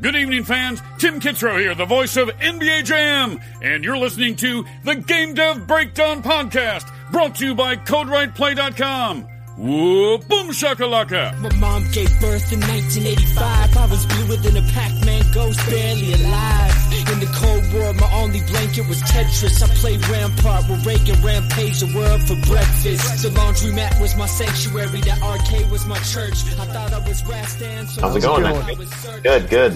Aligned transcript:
Good 0.00 0.14
evening, 0.14 0.44
fans. 0.44 0.80
Tim 0.98 1.18
Kitzrow 1.18 1.58
here, 1.58 1.74
the 1.74 1.84
voice 1.84 2.16
of 2.16 2.28
NBA 2.28 2.84
Jam, 2.84 3.40
and 3.60 3.82
you're 3.82 3.96
listening 3.96 4.36
to 4.36 4.64
the 4.84 4.94
Game 4.94 5.34
Dev 5.34 5.66
Breakdown 5.66 6.22
Podcast, 6.22 6.88
brought 7.10 7.34
to 7.36 7.46
you 7.46 7.54
by 7.56 7.74
CodeWritePlay.com. 7.74 9.22
Whoa, 9.56 10.18
boom 10.18 10.50
shakalaka! 10.50 11.36
My 11.40 11.52
mom 11.56 11.82
gave 11.90 12.08
birth 12.20 12.52
in 12.52 12.60
1985. 12.60 13.76
I 13.76 13.86
was 13.86 14.06
bluer 14.06 14.36
than 14.36 14.56
a 14.56 14.72
Pac-Man 14.72 15.24
ghost, 15.34 15.58
barely 15.68 16.12
alive. 16.12 16.87
In 17.12 17.20
the 17.20 17.30
Cold 17.34 17.72
War, 17.72 17.94
my 17.94 18.12
only 18.22 18.42
blanket 18.42 18.86
was 18.86 19.00
Tetris. 19.02 19.62
I 19.62 19.66
played 19.76 20.06
Rampart 20.08 20.68
with 20.68 20.84
Reagan, 20.84 21.24
rampage 21.24 21.80
the 21.80 21.90
world 21.96 22.20
for 22.22 22.36
breakfast. 22.46 23.22
The 23.22 23.30
laundromat 23.30 23.98
was 24.00 24.14
my 24.16 24.26
sanctuary, 24.26 25.00
that 25.00 25.22
arcade 25.22 25.70
was 25.70 25.86
my 25.86 25.98
church. 26.00 26.34
I 26.58 26.66
thought 26.66 26.92
I 26.92 26.98
was 27.08 27.22
Rastan. 27.22 27.86
So 27.86 28.02
How's 28.02 28.16
it 28.16 28.20
going, 28.20 28.42
man? 28.42 29.22
Good, 29.22 29.48
good. 29.48 29.72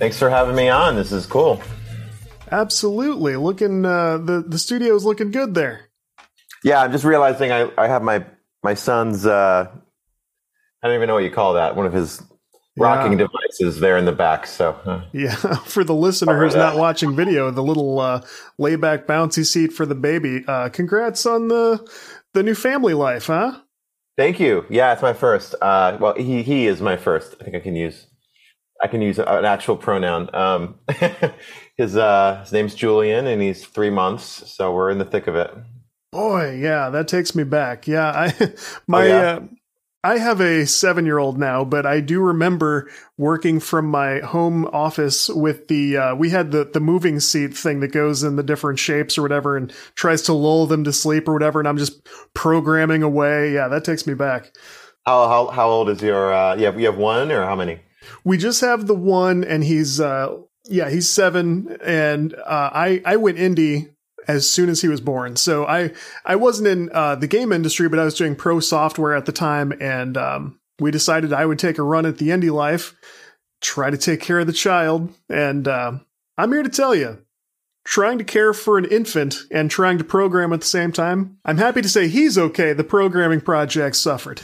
Thanks 0.00 0.18
for 0.18 0.28
having 0.28 0.56
me 0.56 0.68
on. 0.68 0.96
This 0.96 1.12
is 1.12 1.24
cool. 1.24 1.62
Absolutely, 2.50 3.36
looking 3.36 3.84
uh, 3.86 4.18
the 4.18 4.42
the 4.44 4.58
studio's 4.58 5.04
looking 5.04 5.30
good 5.30 5.54
there. 5.54 5.88
Yeah, 6.64 6.82
I'm 6.82 6.90
just 6.90 7.04
realizing 7.04 7.52
I, 7.52 7.70
I 7.78 7.86
have 7.86 8.02
my 8.02 8.24
my 8.64 8.74
son's 8.74 9.24
uh, 9.24 9.70
I 10.82 10.86
don't 10.86 10.96
even 10.96 11.06
know 11.06 11.14
what 11.14 11.22
you 11.22 11.30
call 11.30 11.54
that. 11.54 11.76
One 11.76 11.86
of 11.86 11.92
his 11.92 12.20
rocking 12.78 13.12
Yeah. 13.12 13.26
devices 13.26 13.80
there 13.80 13.96
in 13.96 14.04
the 14.04 14.12
back. 14.12 14.46
So 14.46 14.70
uh, 14.84 15.02
Yeah, 15.12 15.34
for 15.66 15.84
the 15.84 15.94
listener 15.94 16.38
who's 16.42 16.54
not 16.54 16.76
watching 16.76 17.14
video, 17.16 17.50
the 17.50 17.62
little 17.62 17.98
uh, 18.00 18.22
layback 18.58 19.06
bouncy 19.06 19.44
seat 19.44 19.72
for 19.72 19.86
the 19.86 19.94
baby. 19.94 20.44
Uh, 20.46 20.68
congrats 20.68 21.26
on 21.26 21.48
the 21.48 21.86
the 22.34 22.42
new 22.42 22.54
family 22.54 22.94
life, 22.94 23.26
huh? 23.26 23.60
thank 24.16 24.38
you. 24.38 24.64
Yeah, 24.70 24.92
it's 24.92 25.02
my 25.02 25.12
first. 25.14 25.54
Uh, 25.60 25.96
well, 26.00 26.14
he 26.14 26.42
he 26.42 26.66
is 26.66 26.80
my 26.80 26.96
first. 26.96 27.34
I 27.40 27.44
think 27.44 27.56
I 27.56 27.60
can 27.60 27.74
use 27.76 28.06
I 28.82 28.86
can 28.86 29.02
use 29.02 29.18
an 29.18 29.44
actual 29.44 29.76
pronoun. 29.76 30.30
Um, 30.34 30.78
his 31.76 31.96
uh, 31.96 32.40
his 32.42 32.52
name's 32.52 32.74
Julian, 32.74 33.26
and 33.26 33.42
he's 33.42 33.66
three 33.66 33.90
months. 33.90 34.52
So 34.52 34.72
we're 34.74 34.90
in 34.90 34.98
the 34.98 35.04
thick 35.04 35.26
of 35.26 35.36
it. 35.36 35.50
Boy, 36.12 36.56
yeah, 36.56 36.90
that 36.90 37.06
takes 37.08 37.34
me 37.34 37.44
back. 37.44 37.86
Yeah, 37.86 38.10
I 38.10 38.52
my 38.86 39.06
yeah? 39.06 39.18
uh, 39.20 39.40
I 40.02 40.16
have 40.16 40.40
a 40.40 40.66
seven 40.66 41.04
year 41.04 41.18
old 41.18 41.38
now, 41.38 41.62
but 41.62 41.84
I 41.84 42.00
do 42.00 42.20
remember 42.20 42.90
working 43.18 43.60
from 43.60 43.86
my 43.86 44.20
home 44.20 44.64
office 44.72 45.28
with 45.28 45.68
the 45.68 45.96
uh, 45.96 46.14
we 46.14 46.30
had 46.30 46.52
the 46.52 46.64
the 46.64 46.80
moving 46.80 47.20
seat 47.20 47.54
thing 47.54 47.80
that 47.80 47.92
goes 47.92 48.22
in 48.22 48.36
the 48.36 48.42
different 48.42 48.78
shapes 48.78 49.18
or 49.18 49.22
whatever 49.22 49.58
and 49.58 49.72
tries 49.96 50.22
to 50.22 50.32
lull 50.32 50.66
them 50.66 50.84
to 50.84 50.92
sleep 50.92 51.28
or 51.28 51.34
whatever, 51.34 51.60
and 51.60 51.68
I'm 51.68 51.76
just 51.76 52.08
programming 52.32 53.02
away. 53.02 53.52
Yeah, 53.52 53.68
that 53.68 53.84
takes 53.84 54.06
me 54.06 54.14
back. 54.14 54.54
How 55.04 55.28
how 55.28 55.46
how 55.48 55.68
old 55.68 55.90
is 55.90 56.00
your? 56.00 56.32
Uh, 56.32 56.56
you 56.56 56.64
have 56.64 56.80
you 56.80 56.86
have 56.86 56.96
one 56.96 57.30
or 57.30 57.44
how 57.44 57.56
many? 57.56 57.80
We 58.24 58.38
just 58.38 58.62
have 58.62 58.86
the 58.86 58.94
one, 58.94 59.44
and 59.44 59.62
he's 59.62 60.00
uh 60.00 60.34
yeah 60.64 60.88
he's 60.88 61.10
seven, 61.10 61.76
and 61.84 62.34
uh, 62.34 62.70
I 62.72 63.02
I 63.04 63.16
went 63.16 63.36
indie 63.36 63.90
as 64.28 64.48
soon 64.48 64.68
as 64.68 64.80
he 64.80 64.88
was 64.88 65.00
born. 65.00 65.36
So 65.36 65.66
I 65.66 65.92
I 66.24 66.36
wasn't 66.36 66.68
in 66.68 66.90
uh, 66.92 67.16
the 67.16 67.26
game 67.26 67.52
industry, 67.52 67.88
but 67.88 67.98
I 67.98 68.04
was 68.04 68.14
doing 68.14 68.36
pro 68.36 68.60
software 68.60 69.14
at 69.14 69.26
the 69.26 69.32
time, 69.32 69.72
and 69.80 70.16
um, 70.16 70.60
we 70.78 70.90
decided 70.90 71.32
I 71.32 71.46
would 71.46 71.58
take 71.58 71.78
a 71.78 71.82
run 71.82 72.06
at 72.06 72.18
the 72.18 72.28
indie 72.28 72.52
life, 72.52 72.94
try 73.60 73.90
to 73.90 73.98
take 73.98 74.20
care 74.20 74.40
of 74.40 74.46
the 74.46 74.52
child, 74.52 75.12
and 75.28 75.66
uh, 75.66 75.92
I'm 76.38 76.52
here 76.52 76.62
to 76.62 76.68
tell 76.68 76.94
you. 76.94 77.24
Trying 77.82 78.18
to 78.18 78.24
care 78.24 78.52
for 78.52 78.76
an 78.76 78.84
infant 78.84 79.36
and 79.50 79.70
trying 79.70 79.96
to 79.98 80.04
program 80.04 80.52
at 80.52 80.60
the 80.60 80.66
same 80.66 80.92
time. 80.92 81.38
I'm 81.46 81.56
happy 81.56 81.80
to 81.80 81.88
say 81.88 82.08
he's 82.08 82.36
okay. 82.36 82.74
The 82.74 82.84
programming 82.84 83.40
project 83.40 83.96
suffered. 83.96 84.42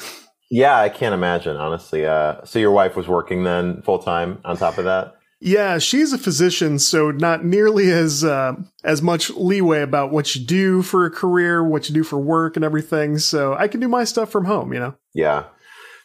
Yeah, 0.51 0.77
I 0.79 0.89
can't 0.89 1.15
imagine 1.15 1.57
honestly. 1.57 2.07
Uh, 2.07 2.45
so 2.45 2.59
your 2.59 2.71
wife 2.71 2.97
was 2.97 3.07
working 3.07 3.45
then 3.45 3.83
full 3.83 3.99
time 3.99 4.41
on 4.45 4.57
top 4.57 4.79
of 4.79 4.85
that. 4.87 5.16
Yeah, 5.39 5.79
she's 5.79 6.15
a 6.15 6.19
physician, 6.19 6.79
so 6.79 7.11
not 7.11 7.45
nearly 7.45 7.91
as 7.91 8.25
uh, 8.25 8.55
as 8.85 9.03
much 9.03 9.31
leeway 9.31 9.83
about 9.83 10.11
what 10.11 10.35
you 10.35 10.43
do 10.43 10.81
for 10.81 11.05
a 11.05 11.11
career, 11.11 11.63
what 11.63 11.89
you 11.89 11.95
do 11.95 12.05
for 12.05 12.19
work, 12.19 12.57
and 12.57 12.65
everything. 12.65 13.19
So 13.19 13.55
I 13.55 13.69
can 13.69 13.81
do 13.81 13.89
my 13.89 14.05
stuff 14.05 14.31
from 14.31 14.47
home. 14.47 14.73
You 14.73 14.81
know. 14.81 14.95
Yeah, 15.15 15.45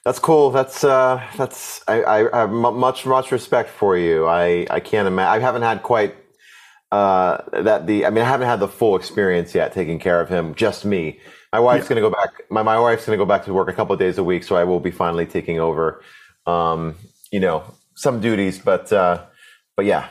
that's 0.03 0.19
cool. 0.19 0.51
That's 0.51 0.83
uh, 0.83 1.23
that's 1.37 1.81
I, 1.87 2.03
I 2.03 2.39
have 2.39 2.51
much 2.51 3.05
much 3.05 3.31
respect 3.31 3.69
for 3.69 3.97
you. 3.97 4.27
I 4.27 4.67
I 4.69 4.81
can't 4.81 5.07
imagine. 5.07 5.31
I 5.31 5.39
haven't 5.39 5.61
had 5.61 5.81
quite 5.81 6.13
uh, 6.91 7.37
that 7.53 7.87
the. 7.87 8.05
I 8.05 8.09
mean, 8.09 8.25
I 8.25 8.27
haven't 8.27 8.47
had 8.47 8.59
the 8.59 8.67
full 8.67 8.97
experience 8.97 9.55
yet 9.55 9.71
taking 9.71 9.97
care 9.97 10.19
of 10.19 10.27
him. 10.27 10.55
Just 10.55 10.83
me. 10.83 11.21
My 11.53 11.59
wife's 11.59 11.87
going 11.87 12.01
to 12.01 12.09
go 12.09 12.13
back. 12.13 12.29
My 12.49 12.63
my 12.63 12.79
wife's 12.79 13.05
going 13.05 13.17
to 13.17 13.23
go 13.23 13.27
back 13.27 13.45
to 13.45 13.53
work 13.53 13.69
a 13.69 13.73
couple 13.73 13.93
of 13.93 13.99
days 13.99 14.17
a 14.17 14.23
week, 14.23 14.43
so 14.43 14.57
I 14.57 14.65
will 14.65 14.81
be 14.81 14.91
finally 14.91 15.25
taking 15.25 15.59
over. 15.59 16.03
Um, 16.45 16.95
you 17.31 17.39
know, 17.39 17.63
some 17.95 18.21
duties, 18.21 18.59
but 18.59 18.91
uh, 18.91 19.25
but 19.75 19.85
yeah, 19.85 20.09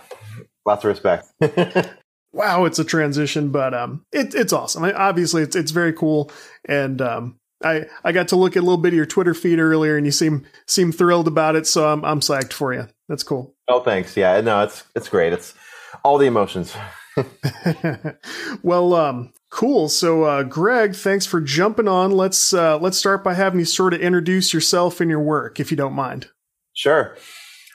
lots 0.67 0.85
of 0.85 0.89
respect. 0.89 1.27
Wow, 2.33 2.65
it's 2.65 2.79
a 2.79 2.85
transition, 2.85 3.51
but 3.51 3.75
um, 3.75 4.05
it, 4.13 4.35
it's 4.35 4.53
awesome. 4.53 4.85
I, 4.85 4.93
obviously, 4.93 5.43
it's 5.43 5.57
it's 5.57 5.73
very 5.73 5.93
cool, 5.93 6.31
and 6.65 7.03
um, 7.03 7.41
I 7.65 7.87
I 8.05 8.13
got 8.13 8.29
to 8.29 8.37
look 8.37 8.57
at 8.57 8.61
a 8.61 8.63
little 8.63 8.77
bit 8.77 8.93
of 8.93 8.97
your 8.97 9.07
Twitter 9.07 9.35
feed 9.35 9.59
earlier, 9.59 9.97
and 9.97 10.07
you 10.07 10.13
seem 10.13 10.47
seem 10.67 10.93
thrilled 10.93 11.27
about 11.27 11.57
it. 11.57 11.67
So 11.67 11.89
I'm 11.89 12.05
I'm 12.05 12.21
psyched 12.21 12.53
for 12.53 12.73
you. 12.73 12.87
That's 13.09 13.25
cool. 13.25 13.55
oh, 13.67 13.81
thanks. 13.81 14.17
Yeah, 14.17 14.41
no, 14.43 14.63
it's 14.63 14.85
it's 14.95 15.09
great. 15.09 15.33
It's 15.33 15.55
all 16.05 16.19
the 16.19 16.27
emotions. 16.27 16.77
well, 18.63 18.95
um, 18.95 19.33
cool. 19.51 19.89
So, 19.89 20.23
uh, 20.23 20.45
Greg, 20.45 20.95
thanks 20.95 21.27
for 21.27 21.41
jumping 21.41 21.89
on. 21.89 22.13
Let's 22.13 22.53
uh, 22.53 22.79
let's 22.79 22.97
start 22.97 23.25
by 23.25 23.35
having 23.35 23.59
you 23.59 23.67
sort 23.67 23.93
of 23.93 24.01
introduce 24.01 24.55
yourself 24.55 25.01
and 25.01 25.11
your 25.11 25.21
work, 25.21 25.59
if 25.59 25.73
you 25.73 25.77
don't 25.77 25.95
mind. 25.95 26.29
Sure. 26.75 27.17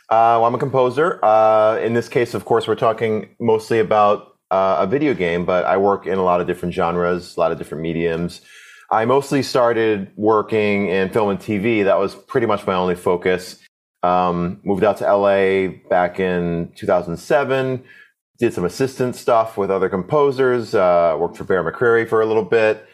Uh, 0.09 0.37
well, 0.37 0.45
I'm 0.45 0.55
a 0.55 0.59
composer. 0.59 1.23
Uh, 1.23 1.79
in 1.79 1.93
this 1.93 2.07
case, 2.07 2.33
of 2.33 2.45
course, 2.45 2.67
we're 2.67 2.75
talking 2.75 3.29
mostly 3.39 3.79
about 3.79 4.37
uh, 4.51 4.77
a 4.79 4.87
video 4.87 5.13
game, 5.13 5.45
but 5.45 5.65
I 5.65 5.77
work 5.77 6.05
in 6.05 6.17
a 6.17 6.23
lot 6.23 6.41
of 6.41 6.47
different 6.47 6.75
genres, 6.75 7.35
a 7.35 7.39
lot 7.39 7.51
of 7.51 7.57
different 7.57 7.81
mediums. 7.81 8.41
I 8.91 9.05
mostly 9.05 9.41
started 9.41 10.11
working 10.15 10.89
in 10.89 11.09
film 11.09 11.29
and 11.29 11.39
TV. 11.39 11.83
That 11.83 11.97
was 11.97 12.13
pretty 12.13 12.45
much 12.45 12.67
my 12.67 12.75
only 12.75 12.95
focus. 12.95 13.57
Um, 14.03 14.59
moved 14.63 14.83
out 14.83 14.97
to 14.97 15.11
LA 15.11 15.69
back 15.89 16.19
in 16.19 16.71
2007. 16.75 17.83
Did 18.37 18.53
some 18.53 18.65
assistant 18.65 19.15
stuff 19.15 19.57
with 19.57 19.71
other 19.71 19.89
composers. 19.89 20.75
Uh, 20.75 21.17
worked 21.19 21.37
for 21.37 21.45
Bear 21.45 21.63
McCreary 21.63 22.07
for 22.07 22.21
a 22.21 22.25
little 22.27 22.45
bit. 22.45 22.85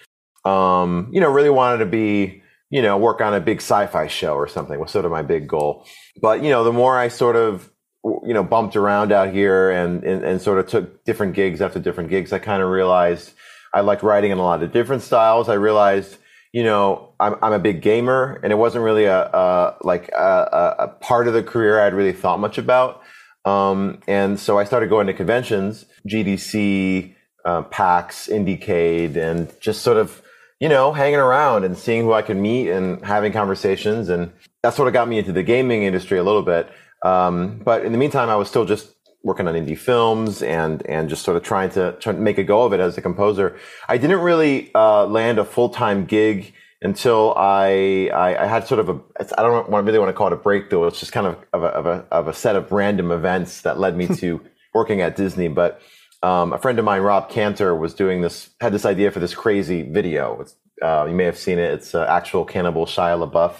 Um, 0.45 1.09
you 1.11 1.19
know, 1.19 1.29
really 1.29 1.49
wanted 1.49 1.79
to 1.79 1.85
be, 1.85 2.40
you 2.71 2.81
know, 2.81 2.97
work 2.97 3.21
on 3.21 3.33
a 3.33 3.39
big 3.39 3.57
sci-fi 3.57 4.07
show 4.07 4.33
or 4.33 4.47
something 4.47 4.79
was 4.79 4.89
sort 4.89 5.05
of 5.05 5.11
my 5.11 5.21
big 5.21 5.47
goal. 5.47 5.85
But 6.19 6.41
you 6.41 6.49
know, 6.49 6.63
the 6.63 6.73
more 6.73 6.97
I 6.97 7.09
sort 7.09 7.35
of 7.35 7.69
you 8.03 8.33
know 8.33 8.43
bumped 8.43 8.75
around 8.75 9.11
out 9.11 9.31
here 9.31 9.69
and 9.69 10.03
and, 10.03 10.23
and 10.23 10.41
sort 10.41 10.57
of 10.57 10.67
took 10.67 11.03
different 11.05 11.35
gigs 11.35 11.61
after 11.61 11.79
different 11.79 12.09
gigs, 12.09 12.33
I 12.33 12.39
kind 12.39 12.63
of 12.63 12.69
realized 12.69 13.33
I 13.73 13.81
liked 13.81 14.01
writing 14.01 14.31
in 14.31 14.37
a 14.37 14.43
lot 14.43 14.63
of 14.63 14.71
different 14.71 15.03
styles. 15.03 15.49
I 15.49 15.53
realized, 15.53 16.17
you 16.53 16.63
know, 16.63 17.13
I'm 17.19 17.35
I'm 17.43 17.53
a 17.53 17.59
big 17.59 17.81
gamer, 17.81 18.39
and 18.41 18.51
it 18.51 18.57
wasn't 18.57 18.85
really 18.85 19.05
a, 19.05 19.25
a 19.25 19.75
like 19.81 20.09
a, 20.09 20.75
a 20.79 20.87
part 20.87 21.27
of 21.27 21.33
the 21.33 21.43
career 21.43 21.79
I'd 21.79 21.93
really 21.93 22.13
thought 22.13 22.39
much 22.39 22.57
about. 22.57 23.01
Um, 23.43 23.99
and 24.07 24.39
so 24.39 24.59
I 24.59 24.63
started 24.65 24.89
going 24.89 25.07
to 25.07 25.13
conventions, 25.13 25.85
GDC, 26.07 27.15
uh, 27.43 27.63
PAX, 27.63 28.27
Indiecade, 28.27 29.17
and 29.17 29.51
just 29.59 29.81
sort 29.81 29.97
of, 29.97 30.21
you 30.61 30.69
know, 30.69 30.93
hanging 30.93 31.19
around 31.19 31.65
and 31.65 31.75
seeing 31.75 32.03
who 32.03 32.13
I 32.13 32.21
could 32.21 32.37
meet 32.37 32.69
and 32.69 33.03
having 33.03 33.33
conversations. 33.33 34.09
And 34.09 34.31
that 34.61 34.75
sort 34.75 34.87
of 34.87 34.93
got 34.93 35.09
me 35.09 35.17
into 35.17 35.31
the 35.33 35.41
gaming 35.41 35.83
industry 35.83 36.19
a 36.19 36.23
little 36.23 36.43
bit. 36.43 36.69
Um, 37.03 37.59
but 37.65 37.83
in 37.83 37.91
the 37.91 37.97
meantime, 37.97 38.29
I 38.29 38.35
was 38.35 38.47
still 38.47 38.63
just 38.65 38.93
working 39.23 39.47
on 39.47 39.55
indie 39.55 39.77
films 39.77 40.41
and 40.41 40.85
and 40.87 41.09
just 41.09 41.23
sort 41.23 41.35
of 41.35 41.43
trying 41.43 41.69
to 41.71 41.93
try 41.99 42.13
to 42.13 42.19
make 42.19 42.37
a 42.37 42.43
go 42.43 42.63
of 42.63 42.73
it 42.73 42.79
as 42.79 42.95
a 42.95 43.01
composer. 43.01 43.57
I 43.89 43.97
didn't 43.97 44.21
really 44.21 44.71
uh, 44.75 45.07
land 45.07 45.39
a 45.39 45.45
full 45.45 45.69
time 45.69 46.05
gig 46.05 46.53
until 46.83 47.33
I, 47.35 48.09
I 48.13 48.43
I 48.43 48.45
had 48.45 48.67
sort 48.67 48.79
of 48.79 48.89
a 48.89 48.99
I 49.35 49.41
don't 49.41 49.67
want- 49.67 49.85
really 49.85 49.97
want 49.97 50.09
to 50.09 50.13
call 50.13 50.27
it 50.27 50.33
a 50.33 50.37
breakthrough. 50.37 50.85
It's 50.85 50.99
just 50.99 51.11
kind 51.11 51.25
of 51.25 51.37
of 51.53 51.63
a, 51.63 51.67
of 51.67 51.85
a 51.87 52.05
of 52.11 52.27
a 52.27 52.33
set 52.33 52.55
of 52.55 52.71
random 52.71 53.11
events 53.11 53.61
that 53.61 53.79
led 53.79 53.97
me 53.97 54.07
to 54.17 54.39
working 54.75 55.01
at 55.01 55.15
Disney. 55.15 55.47
But 55.47 55.81
um, 56.23 56.53
a 56.53 56.57
friend 56.57 56.77
of 56.77 56.85
mine, 56.85 57.01
Rob 57.01 57.29
Cantor, 57.29 57.75
was 57.75 57.93
doing 57.93 58.21
this 58.21 58.51
had 58.59 58.73
this 58.73 58.85
idea 58.85 59.11
for 59.11 59.19
this 59.19 59.33
crazy 59.33 59.81
video. 59.81 60.39
It's, 60.41 60.55
uh, 60.81 61.05
you 61.07 61.15
may 61.15 61.25
have 61.25 61.37
seen 61.37 61.59
it. 61.59 61.73
It's 61.73 61.95
uh, 61.95 62.05
actual 62.05 62.45
Cannibal 62.45 62.85
Shia 62.85 63.29
LaBeouf. 63.29 63.53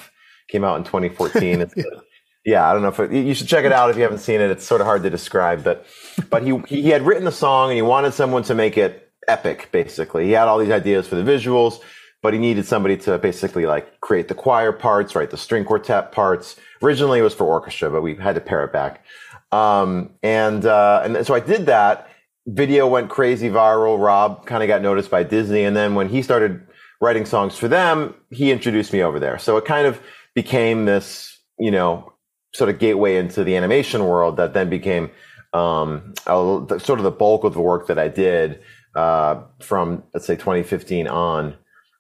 Came 0.50 0.64
out 0.64 0.78
in 0.78 0.84
2014. 0.84 1.62
It's 1.62 1.74
yeah, 2.46 2.70
I 2.70 2.74
don't 2.74 2.82
know 2.82 2.90
if 2.90 3.00
it, 3.00 3.12
you 3.12 3.34
should 3.34 3.48
check 3.48 3.66
it 3.66 3.72
out 3.72 3.90
if 3.90 3.96
you 3.96 4.04
haven't 4.04 4.20
seen 4.20 4.42
it. 4.42 4.50
It's 4.50 4.66
sort 4.66 4.82
of 4.82 4.88
hard 4.88 5.04
to 5.04 5.10
describe, 5.10 5.64
but 5.64 5.86
but 6.30 6.44
he 6.44 6.58
he 6.68 6.90
had 6.90 7.04
written 7.04 7.26
the 7.26 7.32
song 7.32 7.70
and 7.70 7.76
he 7.76 7.82
wanted 7.82 8.14
someone 8.14 8.44
to 8.44 8.56
make 8.56 8.78
it 8.78 9.12
epic. 9.28 9.70
Basically, 9.72 10.26
he 10.26 10.32
had 10.32 10.48
all 10.48 10.58
these 10.58 10.72
ideas 10.72 11.08
for 11.08 11.16
the 11.16 11.24
visuals, 11.24 11.80
but 12.22 12.34
he 12.34 12.40
needed 12.40 12.66
somebody 12.66 12.98
to 12.98 13.18
basically 13.20 13.66
like 13.66 14.00
create 14.02 14.28
the 14.28 14.36
choir 14.36 14.72
parts, 14.72 15.16
write 15.16 15.30
the 15.30 15.38
string 15.38 15.64
quartet 15.64 16.12
parts. 16.12 16.56
Originally, 16.82 17.20
it 17.20 17.24
was 17.24 17.34
for 17.34 17.46
orchestra, 17.46 17.90
but 17.92 18.02
we 18.02 18.16
had 18.16 18.36
to 18.36 18.42
pare 18.42 18.64
it 18.64 18.74
back. 18.74 19.06
Um, 19.52 20.12
and 20.24 20.66
uh, 20.66 21.02
and 21.04 21.26
so 21.26 21.34
I 21.34 21.40
did 21.40 21.68
that. 21.68 22.08
Video 22.48 22.88
went 22.88 23.10
crazy 23.12 23.50
viral. 23.50 24.04
Rob 24.04 24.48
kind 24.48 24.64
of 24.64 24.68
got 24.68 24.82
noticed 24.82 25.12
by 25.12 25.22
Disney, 25.24 25.64
and 25.64 25.76
then 25.76 25.94
when 25.94 26.10
he 26.10 26.24
started 26.24 26.66
writing 27.02 27.26
songs 27.26 27.58
for 27.58 27.68
them, 27.68 28.16
he 28.30 28.52
introduced 28.52 28.94
me 28.94 29.02
over 29.02 29.20
there. 29.20 29.38
So 29.40 29.58
it 29.58 29.66
kind 29.66 29.88
of 29.88 30.00
became 30.36 30.86
this, 30.86 31.40
you 31.60 31.72
know, 31.72 32.14
sort 32.54 32.70
of 32.70 32.80
gateway 32.80 33.18
into 33.18 33.44
the 33.44 33.56
animation 33.58 34.06
world 34.06 34.38
that 34.38 34.54
then 34.54 34.70
became 34.70 35.10
um, 35.54 36.14
a, 36.28 36.80
sort 36.80 37.00
of 37.00 37.04
the 37.04 37.12
bulk 37.12 37.44
of 37.44 37.54
the 37.54 37.62
work 37.62 37.88
that 37.88 37.98
I 37.98 38.08
did 38.08 38.62
uh, 38.96 39.42
from 39.60 40.04
let's 40.14 40.26
say 40.26 40.36
2015 40.36 41.08
on. 41.08 41.56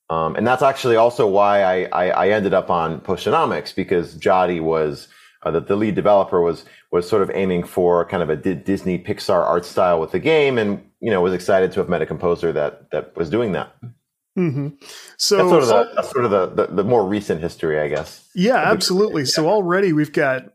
Um, 0.09 0.35
and 0.35 0.45
that's 0.45 0.61
actually 0.61 0.97
also 0.97 1.25
why 1.25 1.63
I, 1.63 1.85
I, 1.85 2.09
I 2.09 2.29
ended 2.29 2.53
up 2.53 2.69
on 2.69 2.99
Potionomics 2.99 3.73
because 3.73 4.15
Jody 4.15 4.59
was 4.59 5.07
uh, 5.43 5.51
the, 5.51 5.61
the 5.61 5.75
lead 5.75 5.95
developer 5.95 6.41
was 6.41 6.65
was 6.91 7.07
sort 7.07 7.23
of 7.23 7.31
aiming 7.33 7.63
for 7.63 8.05
kind 8.05 8.21
of 8.21 8.29
a 8.29 8.35
D- 8.35 8.53
Disney 8.53 8.99
Pixar 8.99 9.43
art 9.43 9.65
style 9.65 9.99
with 9.99 10.11
the 10.11 10.19
game, 10.19 10.57
and 10.57 10.83
you 10.99 11.09
know 11.09 11.21
was 11.21 11.33
excited 11.33 11.71
to 11.71 11.79
have 11.79 11.89
met 11.89 12.01
a 12.01 12.05
composer 12.05 12.51
that 12.51 12.91
that 12.91 13.15
was 13.15 13.29
doing 13.29 13.53
that. 13.53 13.73
Mm-hmm. 14.37 14.69
So 15.17 15.37
that's 15.37 15.49
sort 15.49 15.63
of, 15.63 15.67
the, 15.67 15.91
that's 15.95 16.11
sort 16.11 16.25
of 16.25 16.31
the, 16.31 16.47
the, 16.47 16.75
the 16.75 16.83
more 16.83 17.05
recent 17.05 17.41
history, 17.41 17.79
I 17.79 17.87
guess. 17.87 18.27
Yeah, 18.33 18.55
absolutely. 18.55 19.25
So 19.25 19.49
already 19.49 19.91
we've 19.93 20.13
got 20.13 20.53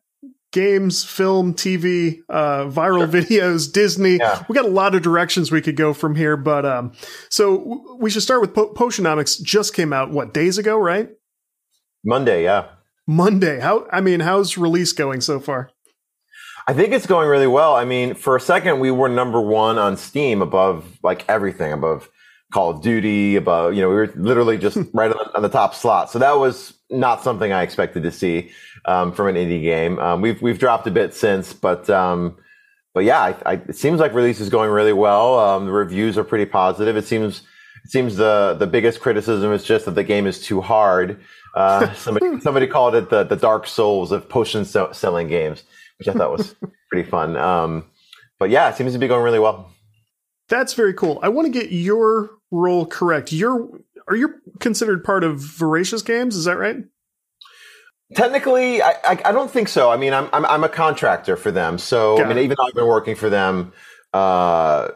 games, 0.53 1.05
film, 1.05 1.53
TV, 1.53 2.21
uh, 2.31 2.65
viral 2.65 3.11
sure. 3.11 3.23
videos, 3.23 3.71
Disney. 3.71 4.17
Yeah. 4.17 4.43
We 4.49 4.55
got 4.55 4.65
a 4.65 4.69
lot 4.69 4.95
of 4.95 5.03
directions 5.03 5.53
we 5.53 5.61
could 5.61 5.77
go 5.77 5.93
from 5.93 6.15
here, 6.15 6.37
but 6.39 6.65
um, 6.65 6.93
so 7.29 7.97
we 8.01 8.09
should 8.09 8.23
start 8.23 8.41
with 8.41 8.55
po- 8.55 8.73
Potionomics. 8.73 9.43
Just 9.43 9.75
came 9.75 9.93
out 9.93 10.11
what 10.11 10.33
days 10.33 10.57
ago, 10.57 10.79
right? 10.79 11.11
Monday, 12.03 12.45
yeah. 12.45 12.69
Monday. 13.07 13.61
How? 13.61 13.87
I 13.93 14.01
mean, 14.01 14.21
how's 14.21 14.57
release 14.57 14.93
going 14.93 15.21
so 15.21 15.39
far? 15.39 15.71
I 16.67 16.73
think 16.73 16.93
it's 16.93 17.07
going 17.07 17.29
really 17.29 17.47
well. 17.47 17.77
I 17.77 17.85
mean, 17.85 18.15
for 18.15 18.35
a 18.35 18.41
second, 18.41 18.81
we 18.81 18.91
were 18.91 19.09
number 19.09 19.41
one 19.41 19.79
on 19.79 19.97
Steam 19.97 20.43
above 20.43 20.99
like 21.03 21.25
everything, 21.29 21.73
above 21.73 22.09
Call 22.53 22.71
of 22.71 22.83
Duty, 22.83 23.37
above, 23.37 23.75
you 23.75 23.81
know, 23.81 23.89
we 23.89 23.95
were 23.95 24.13
literally 24.17 24.59
just 24.59 24.79
right 24.95 25.11
on 25.11 25.19
the, 25.19 25.37
on 25.37 25.43
the, 25.43 25.49
top 25.49 25.75
slot. 25.75 26.11
So 26.11 26.19
that 26.19 26.39
was 26.39 26.75
not 26.91 27.23
something 27.23 27.53
I 27.53 27.63
expected 27.63 28.03
to 28.05 28.11
see 28.11 28.51
um, 28.85 29.13
from 29.13 29.29
an 29.29 29.35
indie 29.35 29.63
game. 29.63 29.99
Um, 29.99 30.21
we've, 30.21 30.41
we've 30.41 30.59
dropped 30.59 30.87
a 30.87 30.91
bit 30.91 31.15
since, 31.15 31.53
but, 31.53 31.91
um, 31.91 32.37
but 32.95 33.05
yeah, 33.05 33.21
I, 33.21 33.37
I, 33.45 33.53
it 33.55 33.77
seems 33.77 34.01
like 34.01 34.15
release 34.15 34.41
is 34.41 34.49
going 34.49 34.71
really 34.71 34.93
well. 34.93 35.39
Um, 35.39 35.67
the 35.67 35.73
reviews 35.73 36.17
are 36.17 36.25
pretty 36.25 36.47
positive. 36.47 36.97
It 36.97 37.07
seems, 37.07 37.43
it 37.85 37.91
seems 37.91 38.17
the, 38.17 38.57
the 38.59 38.67
biggest 38.67 39.01
criticism 39.01 39.53
is 39.53 39.65
just 39.65 39.85
that 39.85 39.97
the 39.97 40.05
game 40.05 40.27
is 40.27 40.41
too 40.41 40.61
hard. 40.61 41.21
Uh, 41.55 41.93
somebody, 41.95 42.41
somebody 42.41 42.67
called 42.67 42.95
it 42.95 43.11
the, 43.11 43.25
the 43.25 43.37
Dark 43.37 43.67
Souls 43.67 44.13
of 44.13 44.29
potion 44.29 44.65
selling 44.65 45.29
games 45.29 45.65
which 45.99 46.09
I 46.09 46.13
thought 46.13 46.33
was 46.33 46.55
pretty 46.91 47.09
fun. 47.09 47.37
Um, 47.37 47.85
but 48.39 48.51
yeah, 48.51 48.69
it 48.69 48.77
seems 48.77 48.93
to 48.93 48.99
be 48.99 49.09
going 49.09 49.23
really 49.23 49.39
well. 49.39 49.71
That's 50.49 50.75
very 50.75 50.95
cool. 50.95 51.19
I 51.23 51.29
want 51.29 51.53
to 51.53 51.59
get 51.59 51.73
your 51.73 52.31
role 52.51 52.87
correct. 52.87 53.33
You're 53.33 53.69
are 54.09 54.17
you 54.17 54.35
considered 54.61 55.05
part 55.05 55.25
of 55.25 55.39
Voracious 55.39 56.03
Games? 56.03 56.37
Is 56.37 56.45
that 56.45 56.57
right? 56.57 56.77
Technically, 58.15 58.81
I, 58.83 58.91
I, 59.05 59.21
I 59.25 59.33
don't 59.33 59.51
think 59.51 59.67
so. 59.69 59.91
I 59.91 59.97
mean, 59.97 60.13
I'm, 60.13 60.29
I'm, 60.33 60.47
I'm 60.47 60.63
a 60.63 60.69
contractor 60.69 61.37
for 61.37 61.51
them, 61.51 61.77
so 61.77 62.17
Got 62.17 62.27
I 62.27 62.29
mean, 62.29 62.39
it. 62.39 62.45
even 62.45 62.57
though 62.57 62.69
I've 62.69 62.75
been 62.75 62.87
working 62.87 63.17
for 63.17 63.29
them, 63.29 63.73
uh, 64.13 64.91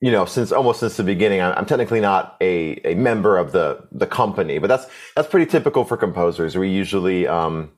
you 0.00 0.10
know, 0.10 0.24
since 0.24 0.52
almost 0.52 0.80
since 0.80 0.96
the 0.96 1.02
beginning, 1.02 1.42
I'm, 1.42 1.52
I'm, 1.52 1.66
technically 1.66 2.00
not 2.00 2.36
a, 2.40 2.80
a 2.90 2.94
member 2.94 3.36
of 3.36 3.52
the 3.52 3.86
the 3.92 4.06
company, 4.06 4.58
but 4.58 4.68
that's 4.68 4.86
that's 5.14 5.28
pretty 5.28 5.50
typical 5.50 5.84
for 5.84 5.98
composers. 5.98 6.56
We 6.56 6.70
usually 6.70 7.26
um, 7.26 7.72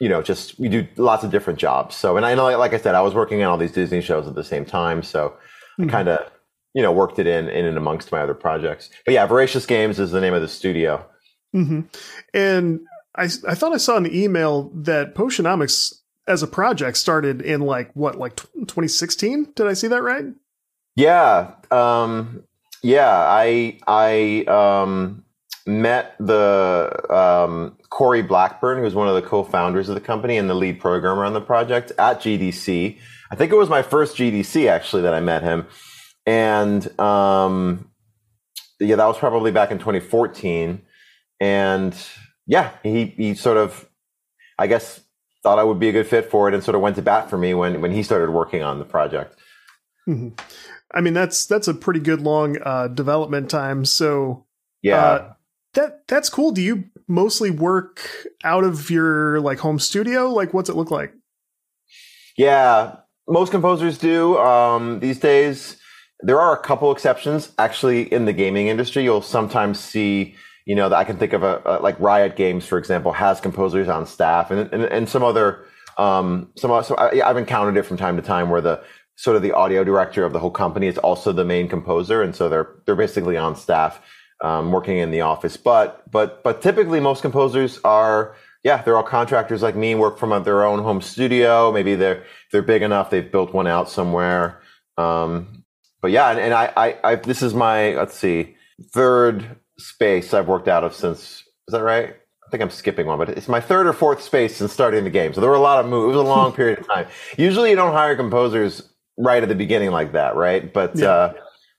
you 0.00 0.08
know, 0.08 0.22
just 0.22 0.58
we 0.58 0.68
do 0.68 0.86
lots 0.96 1.24
of 1.24 1.30
different 1.30 1.58
jobs. 1.58 1.96
So, 1.96 2.16
and 2.16 2.26
I 2.26 2.34
know, 2.34 2.56
like 2.58 2.74
I 2.74 2.78
said, 2.78 2.94
I 2.94 3.00
was 3.00 3.14
working 3.14 3.42
on 3.42 3.50
all 3.50 3.58
these 3.58 3.72
Disney 3.72 4.00
shows 4.00 4.26
at 4.26 4.34
the 4.34 4.44
same 4.44 4.64
time, 4.64 5.02
so 5.02 5.30
mm-hmm. 5.78 5.84
I 5.84 5.92
kind 5.92 6.08
of, 6.08 6.30
you 6.76 6.82
know, 6.82 6.92
worked 6.92 7.18
it 7.18 7.26
in 7.26 7.48
in 7.48 7.64
and 7.64 7.78
amongst 7.78 8.12
my 8.12 8.20
other 8.20 8.34
projects. 8.34 8.90
But 9.06 9.14
yeah, 9.14 9.26
Voracious 9.26 9.64
Games 9.64 9.98
is 9.98 10.10
the 10.10 10.20
name 10.20 10.34
of 10.34 10.42
the 10.42 10.48
studio. 10.48 11.04
Mm-hmm. 11.54 11.80
And 12.34 12.80
I, 13.16 13.24
I 13.24 13.54
thought 13.54 13.72
I 13.72 13.78
saw 13.78 13.96
an 13.96 14.14
email 14.14 14.70
that 14.74 15.14
Potionomics 15.14 15.94
as 16.28 16.42
a 16.42 16.46
project 16.46 16.98
started 16.98 17.40
in 17.40 17.62
like 17.62 17.90
what, 17.94 18.18
like 18.18 18.36
2016? 18.36 19.52
Did 19.54 19.66
I 19.66 19.72
see 19.72 19.88
that 19.88 20.02
right? 20.02 20.26
Yeah, 20.96 21.52
um, 21.70 22.44
yeah. 22.82 23.10
I 23.10 23.78
I 23.86 24.44
um, 24.44 25.24
met 25.66 26.14
the 26.20 26.90
um, 27.10 27.76
Corey 27.88 28.22
Blackburn, 28.22 28.82
who's 28.82 28.94
one 28.94 29.08
of 29.08 29.14
the 29.14 29.22
co-founders 29.22 29.88
of 29.88 29.94
the 29.94 30.00
company 30.00 30.36
and 30.36 30.50
the 30.50 30.54
lead 30.54 30.78
programmer 30.78 31.24
on 31.24 31.32
the 31.32 31.40
project 31.40 31.92
at 31.98 32.20
GDC. 32.20 32.98
I 33.30 33.34
think 33.34 33.50
it 33.50 33.56
was 33.56 33.68
my 33.68 33.82
first 33.82 34.16
GDC 34.16 34.68
actually 34.68 35.02
that 35.02 35.14
I 35.14 35.20
met 35.20 35.42
him, 35.42 35.66
and 36.26 37.00
um, 37.00 37.90
yeah, 38.80 38.96
that 38.96 39.06
was 39.06 39.18
probably 39.18 39.52
back 39.52 39.70
in 39.70 39.78
2014. 39.78 40.82
And 41.40 41.96
yeah, 42.46 42.72
he 42.82 43.06
he 43.06 43.34
sort 43.34 43.56
of, 43.56 43.88
I 44.58 44.66
guess, 44.66 45.00
thought 45.42 45.58
I 45.58 45.64
would 45.64 45.78
be 45.78 45.88
a 45.88 45.92
good 45.92 46.06
fit 46.06 46.30
for 46.30 46.48
it, 46.48 46.54
and 46.54 46.62
sort 46.62 46.74
of 46.74 46.80
went 46.80 46.96
to 46.96 47.02
bat 47.02 47.30
for 47.30 47.38
me 47.38 47.54
when 47.54 47.80
when 47.80 47.92
he 47.92 48.02
started 48.02 48.30
working 48.30 48.62
on 48.62 48.78
the 48.78 48.84
project. 48.84 49.38
Mm-hmm. 50.08 50.28
I 50.94 51.00
mean, 51.00 51.14
that's 51.14 51.46
that's 51.46 51.68
a 51.68 51.74
pretty 51.74 52.00
good 52.00 52.20
long 52.20 52.58
uh, 52.62 52.88
development 52.88 53.50
time. 53.50 53.84
So 53.84 54.46
yeah. 54.82 55.04
Uh, 55.04 55.32
that 55.74 56.08
that's 56.08 56.28
cool. 56.28 56.50
Do 56.50 56.62
you 56.62 56.84
mostly 57.06 57.50
work 57.50 58.08
out 58.42 58.64
of 58.64 58.90
your 58.90 59.40
like 59.40 59.58
home 59.58 59.78
studio? 59.78 60.30
Like, 60.30 60.52
what's 60.52 60.68
it 60.68 60.76
look 60.76 60.90
like? 60.90 61.12
Yeah, 62.36 62.96
most 63.28 63.50
composers 63.50 63.98
do 63.98 64.36
um, 64.38 65.00
these 65.00 65.20
days. 65.20 65.76
There 66.20 66.40
are 66.40 66.54
a 66.54 66.62
couple 66.62 66.90
exceptions 66.92 67.52
actually 67.58 68.12
in 68.12 68.24
the 68.24 68.32
gaming 68.32 68.68
industry. 68.68 69.04
You'll 69.04 69.22
sometimes 69.22 69.78
see, 69.78 70.34
you 70.64 70.74
know, 70.74 70.88
that 70.88 70.96
I 70.96 71.04
can 71.04 71.18
think 71.18 71.32
of 71.32 71.42
a, 71.42 71.60
a, 71.64 71.78
like 71.80 71.98
Riot 72.00 72.36
Games, 72.36 72.66
for 72.66 72.78
example, 72.78 73.12
has 73.12 73.40
composers 73.40 73.88
on 73.88 74.06
staff, 74.06 74.50
and 74.50 74.72
and, 74.72 74.84
and 74.84 75.08
some 75.08 75.22
other 75.22 75.64
um, 75.98 76.50
some. 76.56 76.82
So 76.84 76.94
I, 76.96 77.28
I've 77.28 77.36
encountered 77.36 77.76
it 77.76 77.82
from 77.82 77.96
time 77.96 78.16
to 78.16 78.22
time 78.22 78.50
where 78.50 78.60
the 78.60 78.82
sort 79.16 79.36
of 79.36 79.42
the 79.42 79.52
audio 79.52 79.82
director 79.82 80.24
of 80.24 80.32
the 80.32 80.38
whole 80.38 80.50
company 80.50 80.86
is 80.86 80.98
also 80.98 81.32
the 81.32 81.44
main 81.44 81.68
composer, 81.68 82.22
and 82.22 82.34
so 82.34 82.48
they're 82.48 82.68
they're 82.84 82.96
basically 82.96 83.36
on 83.36 83.56
staff 83.56 84.00
um, 84.42 84.72
working 84.72 84.98
in 84.98 85.10
the 85.10 85.22
office. 85.22 85.56
But 85.56 86.10
but 86.10 86.42
but 86.42 86.62
typically 86.62 87.00
most 87.00 87.22
composers 87.22 87.80
are 87.84 88.36
yeah 88.62 88.82
they're 88.82 88.96
all 88.96 89.02
contractors 89.02 89.62
like 89.62 89.76
me 89.76 89.94
work 89.94 90.18
from 90.18 90.42
their 90.44 90.64
own 90.64 90.82
home 90.82 91.00
studio. 91.00 91.72
Maybe 91.72 91.94
they're 91.94 92.24
they're 92.52 92.62
big 92.62 92.82
enough 92.82 93.10
they've 93.10 93.30
built 93.30 93.52
one 93.52 93.66
out 93.66 93.88
somewhere. 93.90 94.60
Um, 94.98 95.55
but 96.06 96.12
yeah, 96.12 96.30
and, 96.30 96.38
and 96.38 96.54
I, 96.54 96.72
I, 96.76 96.98
I 97.02 97.14
this 97.16 97.42
is 97.42 97.52
my 97.52 97.96
let's 97.96 98.16
see 98.16 98.54
third 98.92 99.56
space 99.76 100.32
I've 100.32 100.46
worked 100.46 100.68
out 100.68 100.84
of 100.84 100.94
since 100.94 101.42
is 101.66 101.72
that 101.72 101.82
right? 101.82 102.10
I 102.46 102.48
think 102.48 102.62
I'm 102.62 102.70
skipping 102.70 103.06
one, 103.06 103.18
but 103.18 103.30
it's 103.30 103.48
my 103.48 103.60
third 103.60 103.88
or 103.88 103.92
fourth 103.92 104.22
space 104.22 104.54
since 104.54 104.72
starting 104.72 105.02
the 105.02 105.10
game. 105.10 105.34
So 105.34 105.40
there 105.40 105.50
were 105.50 105.56
a 105.56 105.60
lot 105.60 105.84
of 105.84 105.90
moves. 105.90 106.04
It 106.04 106.18
was 106.18 106.24
a 106.24 106.30
long 106.30 106.52
period 106.60 106.78
of 106.78 106.86
time. 106.86 107.08
Usually 107.36 107.70
you 107.70 107.76
don't 107.76 107.92
hire 107.92 108.14
composers 108.14 108.88
right 109.18 109.42
at 109.42 109.48
the 109.48 109.56
beginning 109.56 109.90
like 109.90 110.12
that, 110.12 110.36
right? 110.36 110.72
But 110.72 110.94
yeah. 110.94 111.08
uh, 111.08 111.34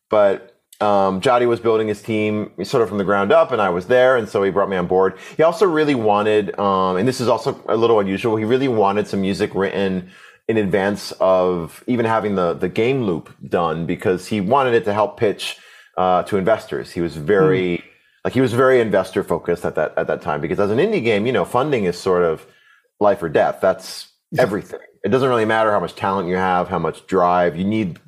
but 0.09 0.59
um, 0.81 1.21
Jody 1.21 1.45
was 1.45 1.61
building 1.61 1.87
his 1.87 2.01
team 2.01 2.51
sort 2.65 2.83
of 2.83 2.89
from 2.89 2.97
the 2.97 3.05
ground 3.05 3.31
up, 3.31 3.53
and 3.53 3.61
I 3.61 3.69
was 3.69 3.87
there, 3.87 4.17
and 4.17 4.27
so 4.27 4.43
he 4.43 4.51
brought 4.51 4.67
me 4.67 4.75
on 4.75 4.87
board. 4.87 5.17
He 5.37 5.43
also 5.43 5.65
really 5.65 5.95
wanted, 5.95 6.59
um, 6.59 6.97
and 6.97 7.07
this 7.07 7.21
is 7.21 7.29
also 7.29 7.63
a 7.69 7.77
little 7.77 8.01
unusual. 8.01 8.35
He 8.35 8.43
really 8.43 8.67
wanted 8.67 9.07
some 9.07 9.21
music 9.21 9.55
written 9.55 10.11
in 10.47 10.57
advance 10.57 11.11
of 11.19 11.83
even 11.87 12.05
having 12.05 12.35
the 12.35 12.53
the 12.53 12.69
game 12.69 13.03
loop 13.03 13.33
done 13.47 13.85
because 13.85 14.27
he 14.27 14.41
wanted 14.41 14.73
it 14.73 14.85
to 14.85 14.93
help 14.93 15.17
pitch 15.17 15.57
uh, 15.97 16.23
to 16.23 16.37
investors. 16.37 16.91
He 16.91 17.01
was 17.01 17.15
very 17.17 17.77
mm. 17.77 17.83
like 18.23 18.33
he 18.33 18.41
was 18.41 18.53
very 18.53 18.79
investor 18.79 19.23
focused 19.23 19.65
at 19.65 19.75
that 19.75 19.93
at 19.97 20.07
that 20.07 20.21
time 20.21 20.41
because 20.41 20.59
as 20.59 20.71
an 20.71 20.77
indie 20.77 21.03
game, 21.03 21.25
you 21.25 21.33
know, 21.33 21.45
funding 21.45 21.85
is 21.85 21.97
sort 21.97 22.23
of 22.23 22.45
life 22.99 23.21
or 23.21 23.29
death. 23.29 23.59
That's 23.61 24.09
everything. 24.37 24.79
It 25.03 25.09
doesn't 25.09 25.29
really 25.29 25.45
matter 25.45 25.71
how 25.71 25.79
much 25.79 25.95
talent 25.95 26.27
you 26.27 26.35
have, 26.35 26.67
how 26.67 26.79
much 26.79 27.05
drive 27.07 27.55
you 27.55 27.63
need 27.63 27.99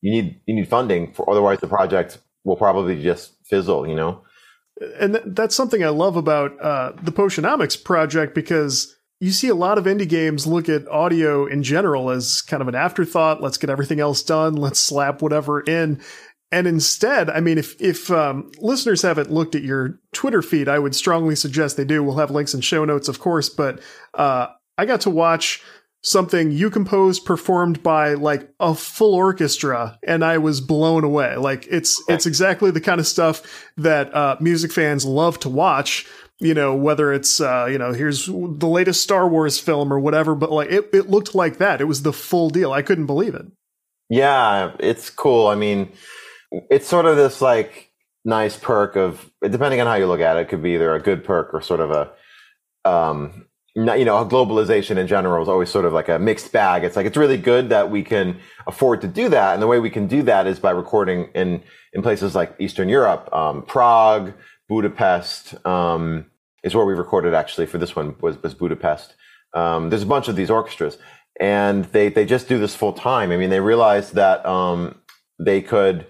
you 0.00 0.10
need 0.10 0.40
you 0.46 0.54
need 0.54 0.68
funding 0.68 1.12
for 1.12 1.28
otherwise 1.30 1.60
the 1.60 1.68
project 1.68 2.18
will 2.44 2.56
probably 2.56 3.00
just 3.02 3.34
fizzle 3.44 3.86
you 3.86 3.94
know 3.94 4.22
and 4.98 5.14
th- 5.14 5.24
that's 5.28 5.54
something 5.54 5.84
i 5.84 5.88
love 5.88 6.16
about 6.16 6.58
uh, 6.60 6.92
the 7.02 7.12
Potionomics 7.12 7.82
project 7.82 8.34
because 8.34 8.96
you 9.20 9.32
see 9.32 9.48
a 9.48 9.54
lot 9.54 9.78
of 9.78 9.84
indie 9.84 10.08
games 10.08 10.46
look 10.46 10.68
at 10.68 10.88
audio 10.88 11.46
in 11.46 11.62
general 11.62 12.10
as 12.10 12.40
kind 12.42 12.60
of 12.60 12.68
an 12.68 12.74
afterthought 12.74 13.42
let's 13.42 13.58
get 13.58 13.70
everything 13.70 14.00
else 14.00 14.22
done 14.22 14.54
let's 14.54 14.80
slap 14.80 15.22
whatever 15.22 15.60
in 15.60 16.00
and 16.50 16.66
instead 16.66 17.30
i 17.30 17.40
mean 17.40 17.58
if 17.58 17.80
if 17.80 18.10
um, 18.10 18.50
listeners 18.58 19.02
haven't 19.02 19.30
looked 19.30 19.54
at 19.54 19.62
your 19.62 20.00
twitter 20.12 20.42
feed 20.42 20.68
i 20.68 20.78
would 20.78 20.94
strongly 20.94 21.36
suggest 21.36 21.76
they 21.76 21.84
do 21.84 22.02
we'll 22.02 22.16
have 22.16 22.30
links 22.30 22.54
in 22.54 22.60
show 22.60 22.84
notes 22.84 23.08
of 23.08 23.20
course 23.20 23.48
but 23.48 23.80
uh, 24.14 24.46
i 24.78 24.84
got 24.84 25.00
to 25.00 25.10
watch 25.10 25.62
something 26.02 26.50
you 26.50 26.70
composed 26.70 27.24
performed 27.24 27.82
by 27.82 28.14
like 28.14 28.48
a 28.58 28.74
full 28.74 29.14
orchestra 29.14 29.98
and 30.02 30.24
I 30.24 30.38
was 30.38 30.60
blown 30.60 31.04
away. 31.04 31.36
Like 31.36 31.66
it's 31.70 32.02
it's 32.08 32.26
exactly 32.26 32.70
the 32.70 32.80
kind 32.80 33.00
of 33.00 33.06
stuff 33.06 33.68
that 33.76 34.14
uh, 34.14 34.36
music 34.40 34.72
fans 34.72 35.04
love 35.04 35.38
to 35.40 35.48
watch. 35.48 36.06
You 36.40 36.54
know, 36.54 36.74
whether 36.74 37.12
it's 37.12 37.40
uh, 37.40 37.68
you 37.70 37.78
know, 37.78 37.92
here's 37.92 38.26
the 38.26 38.32
latest 38.66 39.02
Star 39.02 39.28
Wars 39.28 39.58
film 39.58 39.92
or 39.92 40.00
whatever, 40.00 40.34
but 40.34 40.50
like 40.50 40.70
it, 40.70 40.88
it 40.92 41.10
looked 41.10 41.34
like 41.34 41.58
that. 41.58 41.80
It 41.80 41.84
was 41.84 42.02
the 42.02 42.12
full 42.12 42.48
deal. 42.48 42.72
I 42.72 42.82
couldn't 42.82 43.06
believe 43.06 43.34
it. 43.34 43.46
Yeah, 44.08 44.72
it's 44.80 45.10
cool. 45.10 45.46
I 45.46 45.54
mean, 45.54 45.92
it's 46.50 46.88
sort 46.88 47.06
of 47.06 47.16
this 47.16 47.40
like 47.40 47.90
nice 48.24 48.56
perk 48.56 48.96
of 48.96 49.30
depending 49.42 49.80
on 49.80 49.86
how 49.86 49.94
you 49.94 50.06
look 50.06 50.20
at 50.20 50.36
it, 50.36 50.40
it 50.40 50.48
could 50.48 50.62
be 50.62 50.74
either 50.74 50.94
a 50.94 51.00
good 51.00 51.24
perk 51.24 51.54
or 51.54 51.60
sort 51.60 51.80
of 51.80 51.90
a 51.90 52.88
um 52.88 53.46
you 53.74 54.04
know, 54.04 54.24
globalization 54.24 54.96
in 54.96 55.06
general 55.06 55.42
is 55.42 55.48
always 55.48 55.70
sort 55.70 55.84
of 55.84 55.92
like 55.92 56.08
a 56.08 56.18
mixed 56.18 56.50
bag. 56.52 56.82
It's 56.82 56.96
like 56.96 57.06
it's 57.06 57.16
really 57.16 57.36
good 57.36 57.68
that 57.68 57.90
we 57.90 58.02
can 58.02 58.38
afford 58.66 59.00
to 59.02 59.08
do 59.08 59.28
that, 59.28 59.54
and 59.54 59.62
the 59.62 59.66
way 59.66 59.78
we 59.78 59.90
can 59.90 60.06
do 60.06 60.22
that 60.24 60.46
is 60.46 60.58
by 60.58 60.70
recording 60.70 61.28
in 61.34 61.62
in 61.92 62.02
places 62.02 62.34
like 62.34 62.54
Eastern 62.58 62.88
Europe, 62.88 63.32
um, 63.32 63.62
Prague, 63.62 64.32
Budapest 64.68 65.54
um, 65.66 66.26
is 66.62 66.74
where 66.74 66.86
we 66.86 66.94
recorded. 66.94 67.34
Actually, 67.34 67.66
for 67.66 67.78
this 67.78 67.96
one 67.96 68.16
was 68.20 68.42
was 68.42 68.54
Budapest. 68.54 69.14
Um, 69.54 69.90
there's 69.90 70.02
a 70.02 70.06
bunch 70.06 70.28
of 70.28 70.36
these 70.36 70.50
orchestras, 70.50 70.98
and 71.40 71.84
they 71.86 72.08
they 72.08 72.24
just 72.24 72.48
do 72.48 72.58
this 72.58 72.74
full 72.74 72.92
time. 72.92 73.32
I 73.32 73.36
mean, 73.36 73.50
they 73.50 73.60
realized 73.60 74.14
that 74.14 74.44
um, 74.46 75.00
they 75.38 75.62
could 75.62 76.06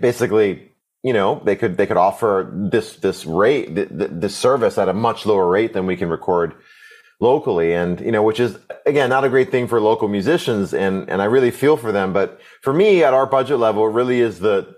basically 0.00 0.70
you 1.02 1.12
know 1.12 1.40
they 1.44 1.56
could 1.56 1.76
they 1.76 1.86
could 1.86 1.96
offer 1.96 2.50
this 2.70 2.96
this 2.96 3.24
rate 3.26 3.68
this 3.72 4.36
service 4.36 4.78
at 4.78 4.88
a 4.88 4.92
much 4.92 5.26
lower 5.26 5.48
rate 5.48 5.72
than 5.72 5.86
we 5.86 5.96
can 5.96 6.08
record 6.08 6.54
locally 7.20 7.74
and 7.74 8.00
you 8.00 8.12
know 8.12 8.22
which 8.22 8.40
is 8.40 8.58
again 8.86 9.10
not 9.10 9.24
a 9.24 9.28
great 9.28 9.50
thing 9.50 9.66
for 9.66 9.80
local 9.80 10.08
musicians 10.08 10.72
and 10.72 11.08
and 11.08 11.20
I 11.22 11.26
really 11.26 11.50
feel 11.50 11.76
for 11.76 11.92
them 11.92 12.12
but 12.12 12.40
for 12.62 12.72
me 12.72 13.02
at 13.02 13.14
our 13.14 13.26
budget 13.26 13.58
level 13.58 13.86
it 13.86 13.92
really 13.92 14.20
is 14.20 14.40
the 14.40 14.76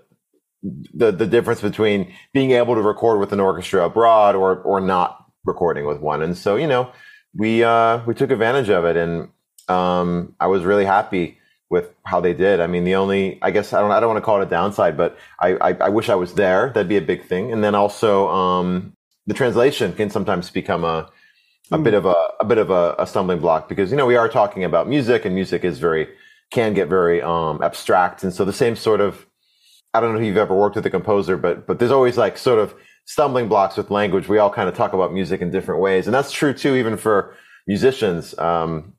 the 0.63 1.11
the 1.11 1.27
difference 1.27 1.61
between 1.61 2.13
being 2.33 2.51
able 2.51 2.75
to 2.75 2.81
record 2.81 3.19
with 3.19 3.33
an 3.33 3.39
orchestra 3.39 3.85
abroad 3.85 4.35
or 4.35 4.59
or 4.61 4.79
not 4.79 5.25
recording 5.45 5.85
with 5.85 5.99
one 5.99 6.21
and 6.21 6.37
so 6.37 6.55
you 6.55 6.67
know 6.67 6.89
we 7.35 7.63
uh 7.63 8.03
we 8.05 8.13
took 8.13 8.31
advantage 8.31 8.69
of 8.69 8.85
it 8.85 8.95
and 8.95 9.29
um 9.67 10.33
I 10.39 10.47
was 10.47 10.63
really 10.63 10.85
happy 10.85 11.37
with 11.73 11.89
how 12.05 12.21
they 12.21 12.35
did. 12.35 12.59
I 12.59 12.67
mean, 12.67 12.83
the 12.83 12.93
only 12.95 13.39
I 13.41 13.49
guess 13.49 13.73
I 13.73 13.81
don't 13.81 13.91
I 13.91 13.99
don't 13.99 14.09
want 14.09 14.21
to 14.21 14.25
call 14.25 14.39
it 14.39 14.45
a 14.45 14.49
downside, 14.49 14.95
but 14.95 15.17
I 15.39 15.55
I, 15.55 15.73
I 15.87 15.89
wish 15.89 16.07
I 16.07 16.15
was 16.15 16.35
there. 16.35 16.71
That'd 16.73 16.87
be 16.87 16.97
a 16.97 17.01
big 17.01 17.25
thing. 17.25 17.51
And 17.51 17.63
then 17.63 17.73
also 17.73 18.29
um, 18.29 18.93
the 19.25 19.33
translation 19.33 19.91
can 19.93 20.09
sometimes 20.11 20.51
become 20.51 20.83
a 20.83 21.09
a 21.71 21.77
mm. 21.77 21.83
bit 21.83 21.95
of 21.95 22.05
a 22.05 22.15
a 22.39 22.45
bit 22.45 22.59
of 22.59 22.69
a, 22.69 22.95
a, 22.99 23.07
stumbling 23.07 23.39
block 23.39 23.67
because 23.67 23.89
you 23.89 23.97
know 23.97 24.05
we 24.05 24.15
are 24.15 24.29
talking 24.29 24.63
about 24.63 24.87
music 24.87 25.25
and 25.25 25.33
music 25.33 25.63
is 25.63 25.79
very 25.79 26.07
can 26.51 26.73
get 26.73 26.87
very 26.87 27.21
um, 27.21 27.61
abstract 27.63 28.23
and 28.23 28.33
so 28.33 28.45
the 28.45 28.53
same 28.53 28.75
sort 28.75 29.01
of 29.01 29.25
I 29.93 29.99
don't 29.99 30.13
know 30.13 30.19
if 30.19 30.25
you've 30.25 30.37
ever 30.37 30.55
worked 30.55 30.75
with 30.75 30.85
a 30.85 30.89
composer 30.89 31.37
but 31.37 31.67
but 31.67 31.79
there's 31.79 31.91
always 31.91 32.17
like 32.17 32.37
sort 32.37 32.59
of 32.59 32.73
stumbling 33.05 33.47
blocks 33.47 33.77
with 33.77 33.91
language 33.91 34.27
we 34.27 34.37
all 34.37 34.49
kind 34.49 34.69
of 34.69 34.75
talk 34.75 34.93
about 34.93 35.13
music 35.13 35.41
in 35.41 35.51
different 35.51 35.81
ways 35.81 36.07
and 36.07 36.13
that's 36.13 36.31
true 36.31 36.53
too 36.53 36.75
even 36.75 36.97
for 36.97 37.35
musicians 37.67 38.37
um, 38.39 38.93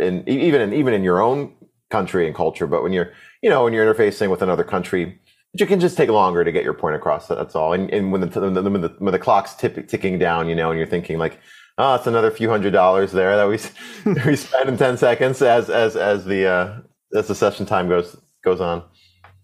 in 0.00 0.28
even 0.28 0.60
in 0.60 0.72
even 0.72 0.94
in 0.94 1.02
your 1.02 1.20
own 1.20 1.52
country 1.92 2.26
and 2.26 2.34
culture. 2.34 2.66
But 2.66 2.82
when 2.82 2.92
you're, 2.92 3.12
you 3.42 3.50
know, 3.50 3.62
when 3.62 3.72
you're 3.72 3.86
interfacing 3.86 4.30
with 4.30 4.42
another 4.42 4.64
country, 4.64 5.20
you 5.52 5.66
can 5.66 5.78
just 5.78 5.96
take 5.96 6.08
longer 6.08 6.42
to 6.42 6.50
get 6.50 6.64
your 6.64 6.74
point 6.74 6.96
across. 6.96 7.28
That's 7.28 7.54
all. 7.54 7.74
And, 7.74 7.88
and 7.90 8.10
when, 8.10 8.22
the, 8.22 8.40
when, 8.40 8.54
the, 8.54 8.94
when, 8.98 9.12
the, 9.12 9.18
clock's 9.18 9.54
ticking 9.54 10.18
down, 10.18 10.48
you 10.48 10.56
know, 10.56 10.70
and 10.70 10.78
you're 10.78 10.88
thinking 10.88 11.18
like, 11.18 11.38
oh, 11.76 11.94
it's 11.94 12.06
another 12.06 12.30
few 12.30 12.48
hundred 12.48 12.72
dollars 12.72 13.12
there 13.12 13.36
that 13.36 13.46
we 13.46 13.58
we 14.26 14.34
spend 14.34 14.68
in 14.68 14.76
ten 14.76 14.96
seconds 14.96 15.40
as 15.42 15.70
as 15.70 15.94
as 15.94 16.24
the 16.24 16.46
uh, 16.46 16.80
as 17.14 17.28
the 17.28 17.34
session 17.34 17.66
time 17.66 17.88
goes 17.88 18.16
goes 18.42 18.60
on 18.60 18.82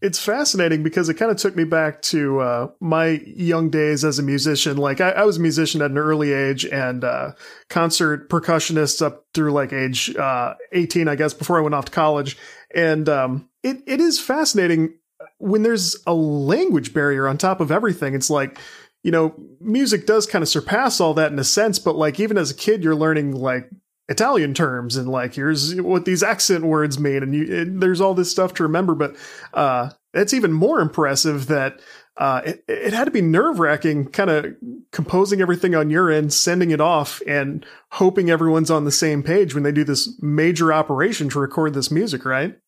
it's 0.01 0.19
fascinating 0.19 0.83
because 0.83 1.09
it 1.09 1.15
kind 1.15 1.31
of 1.31 1.37
took 1.37 1.57
me 1.57 1.65
back 1.65 2.03
to 2.03 2.41
uh, 2.41 2.69
my 2.81 3.21
young 3.27 3.69
days 3.69 4.05
as 4.05 4.19
a 4.19 4.23
musician. 4.23 4.77
Like 4.77 5.01
I, 5.01 5.11
I, 5.11 5.25
was 5.25 5.39
a 5.39 5.41
musician 5.41 5.83
at 5.83 5.91
an 5.91 5.99
early 5.99 6.33
age 6.33 6.65
and 6.65 7.03
uh, 7.03 7.33
concert 7.69 8.29
percussionist 8.29 9.03
up 9.03 9.27
through 9.35 9.53
like 9.53 9.73
age 9.73 10.15
uh, 10.17 10.55
18, 10.73 11.09
I 11.09 11.17
guess, 11.17 11.35
before 11.35 11.59
I 11.59 11.63
went 11.63 11.75
off 11.75 11.87
to 11.87 11.93
college. 11.93 12.39
And 12.75 13.09
um, 13.09 13.49
it 13.63 13.79
it 13.87 14.01
is 14.01 14.21
fascinating 14.21 14.95
when 15.39 15.63
there's 15.63 15.97
a 16.07 16.15
language 16.15 16.95
barrier 16.95 17.27
on 17.27 17.37
top 17.37 17.61
of 17.61 17.73
everything. 17.73 18.15
It's 18.15 18.31
like 18.31 18.59
you 19.05 19.13
know, 19.13 19.35
music 19.61 20.07
does 20.07 20.27
kind 20.27 20.43
of 20.43 20.49
surpass 20.49 21.01
all 21.01 21.15
that 21.15 21.33
in 21.33 21.39
a 21.39 21.45
sense, 21.45 21.79
but 21.79 21.97
like 21.97 22.19
even 22.19 22.37
as 22.37 22.51
a 22.51 22.55
kid, 22.55 22.83
you're 22.83 22.97
learning 22.97 23.33
like 23.33 23.71
Italian 24.09 24.55
terms 24.55 24.97
and 24.97 25.09
like 25.09 25.35
here's 25.35 25.75
what 25.83 26.07
these 26.07 26.23
accent 26.23 26.65
words 26.65 26.99
mean 26.99 27.23
and, 27.23 27.35
you, 27.35 27.65
there's 27.79 28.01
all 28.01 28.15
this 28.15 28.31
stuff 28.31 28.55
to 28.55 28.63
remember 28.63 28.95
but 28.95 29.15
uh 29.53 29.91
it's 30.15 30.33
even 30.33 30.51
more 30.51 30.81
impressive 30.81 31.47
that 31.47 31.79
uh 32.17 32.41
it, 32.47 32.65
it 32.67 32.93
had 32.95 33.05
to 33.05 33.11
be 33.11 33.21
nerve-wracking 33.21 34.07
kind 34.07 34.31
of 34.31 34.47
composing 34.93 35.43
everything 35.43 35.75
on 35.75 35.91
your 35.91 36.11
end 36.11 36.33
sending 36.33 36.71
it 36.71 36.81
off 36.81 37.21
and 37.27 37.67
hoping 37.91 38.31
everyone's 38.31 38.71
on 38.71 38.87
the 38.87 38.91
same 38.91 39.23
page 39.23 39.55
when 39.55 39.63
they 39.63 39.73
do 39.73 39.85
this 39.85 40.19
major 40.23 40.73
operation 40.73 41.29
to 41.29 41.39
record 41.39 41.75
this 41.75 41.91
music 41.91 42.25
right? 42.25 42.59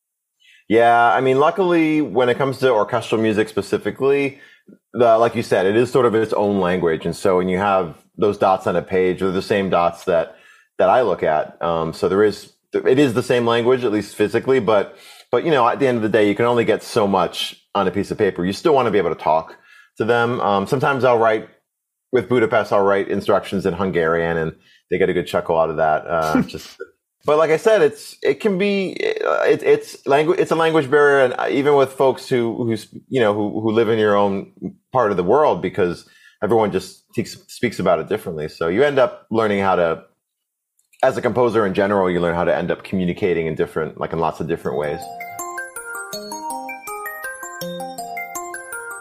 Yeah 0.69 1.11
i 1.15 1.23
mean 1.23 1.39
luckily 1.39 2.03
when 2.03 2.29
it 2.29 2.37
comes 2.37 2.59
to 2.59 2.71
orchestral 2.71 3.21
music 3.21 3.49
specifically 3.49 4.39
the, 4.93 5.17
like 5.17 5.35
you 5.35 5.43
said 5.43 5.65
it 5.65 5.75
is 5.75 5.91
sort 5.91 6.05
of 6.05 6.15
its 6.15 6.35
own 6.35 6.61
language 6.61 7.07
and 7.07 7.17
so 7.17 7.39
when 7.39 7.49
you 7.49 7.57
have 7.57 7.97
those 8.19 8.37
dots 8.37 8.67
on 8.67 8.77
a 8.77 8.83
page 8.83 9.21
they're 9.21 9.31
the 9.31 9.41
same 9.41 9.71
dots 9.71 10.05
that 10.05 10.37
that 10.81 10.89
I 10.89 11.03
look 11.03 11.23
at. 11.23 11.61
Um, 11.63 11.93
so 11.93 12.09
there 12.09 12.25
is, 12.25 12.55
it 12.73 12.99
is 12.99 13.13
the 13.13 13.23
same 13.23 13.47
language, 13.47 13.85
at 13.85 13.93
least 13.93 14.17
physically, 14.17 14.61
but, 14.61 14.97
but 15.31 15.45
you 15.45 15.51
know, 15.51 15.69
at 15.69 15.79
the 15.79 15.87
end 15.87 15.97
of 15.97 16.03
the 16.03 16.09
day, 16.09 16.27
you 16.27 16.35
can 16.35 16.47
only 16.47 16.65
get 16.65 16.83
so 16.83 17.07
much 17.07 17.63
on 17.75 17.87
a 17.87 17.91
piece 17.91 18.11
of 18.11 18.17
paper. 18.17 18.45
You 18.45 18.55
still 18.55 18.75
want 18.75 18.87
to 18.87 18.91
be 18.91 18.99
able 18.99 19.15
to 19.15 19.21
talk 19.21 19.57
to 19.99 20.07
them. 20.07 20.41
Um, 20.41 20.67
sometimes 20.67 21.05
I'll 21.05 21.19
write 21.19 21.49
with 22.13 22.29
Budapest, 22.29 22.73
I'll 22.73 22.83
write 22.83 23.09
instructions 23.09 23.67
in 23.67 23.75
Hungarian 23.75 24.39
and 24.39 24.57
they 24.91 24.99
get 24.99 25.11
a 25.11 25.13
good 25.13 25.27
chuckle 25.27 25.59
out 25.59 25.69
of 25.71 25.77
that. 25.77 26.07
Uh, 26.07 26.43
just, 26.47 26.81
but 27.27 27.37
like 27.37 27.51
I 27.51 27.59
said, 27.59 27.83
it's, 27.83 28.17
it 28.23 28.41
can 28.41 28.57
be, 28.57 28.97
it, 28.99 29.63
it's 29.63 30.07
language, 30.07 30.41
it's 30.41 30.51
a 30.51 30.57
language 30.57 30.91
barrier. 30.91 31.27
And 31.27 31.53
even 31.53 31.77
with 31.77 31.93
folks 31.93 32.27
who, 32.27 32.65
who's, 32.65 32.89
you 33.09 33.21
know, 33.21 33.35
who, 33.35 33.61
who 33.61 33.71
live 33.71 33.91
in 33.91 33.99
your 33.99 34.17
own 34.17 34.51
part 34.93 35.11
of 35.11 35.19
the 35.19 35.25
world, 35.25 35.61
because 35.61 36.09
everyone 36.43 36.73
just 36.73 37.05
speaks 37.15 37.79
about 37.79 37.99
it 37.99 38.09
differently. 38.09 38.49
So 38.49 38.69
you 38.69 38.83
end 38.83 38.99
up 38.99 39.27
learning 39.31 39.61
how 39.61 39.77
to 39.77 40.05
as 41.03 41.17
a 41.17 41.23
composer 41.23 41.65
in 41.65 41.73
general, 41.73 42.11
you 42.11 42.21
learn 42.21 42.35
how 42.35 42.45
to 42.45 42.55
end 42.55 42.71
up 42.71 42.85
communicating 42.85 43.47
in 43.47 43.55
different, 43.55 43.99
like 43.99 44.13
in 44.13 44.19
lots 44.19 44.41
of 44.41 44.47
different 44.47 44.77
ways. 44.77 45.01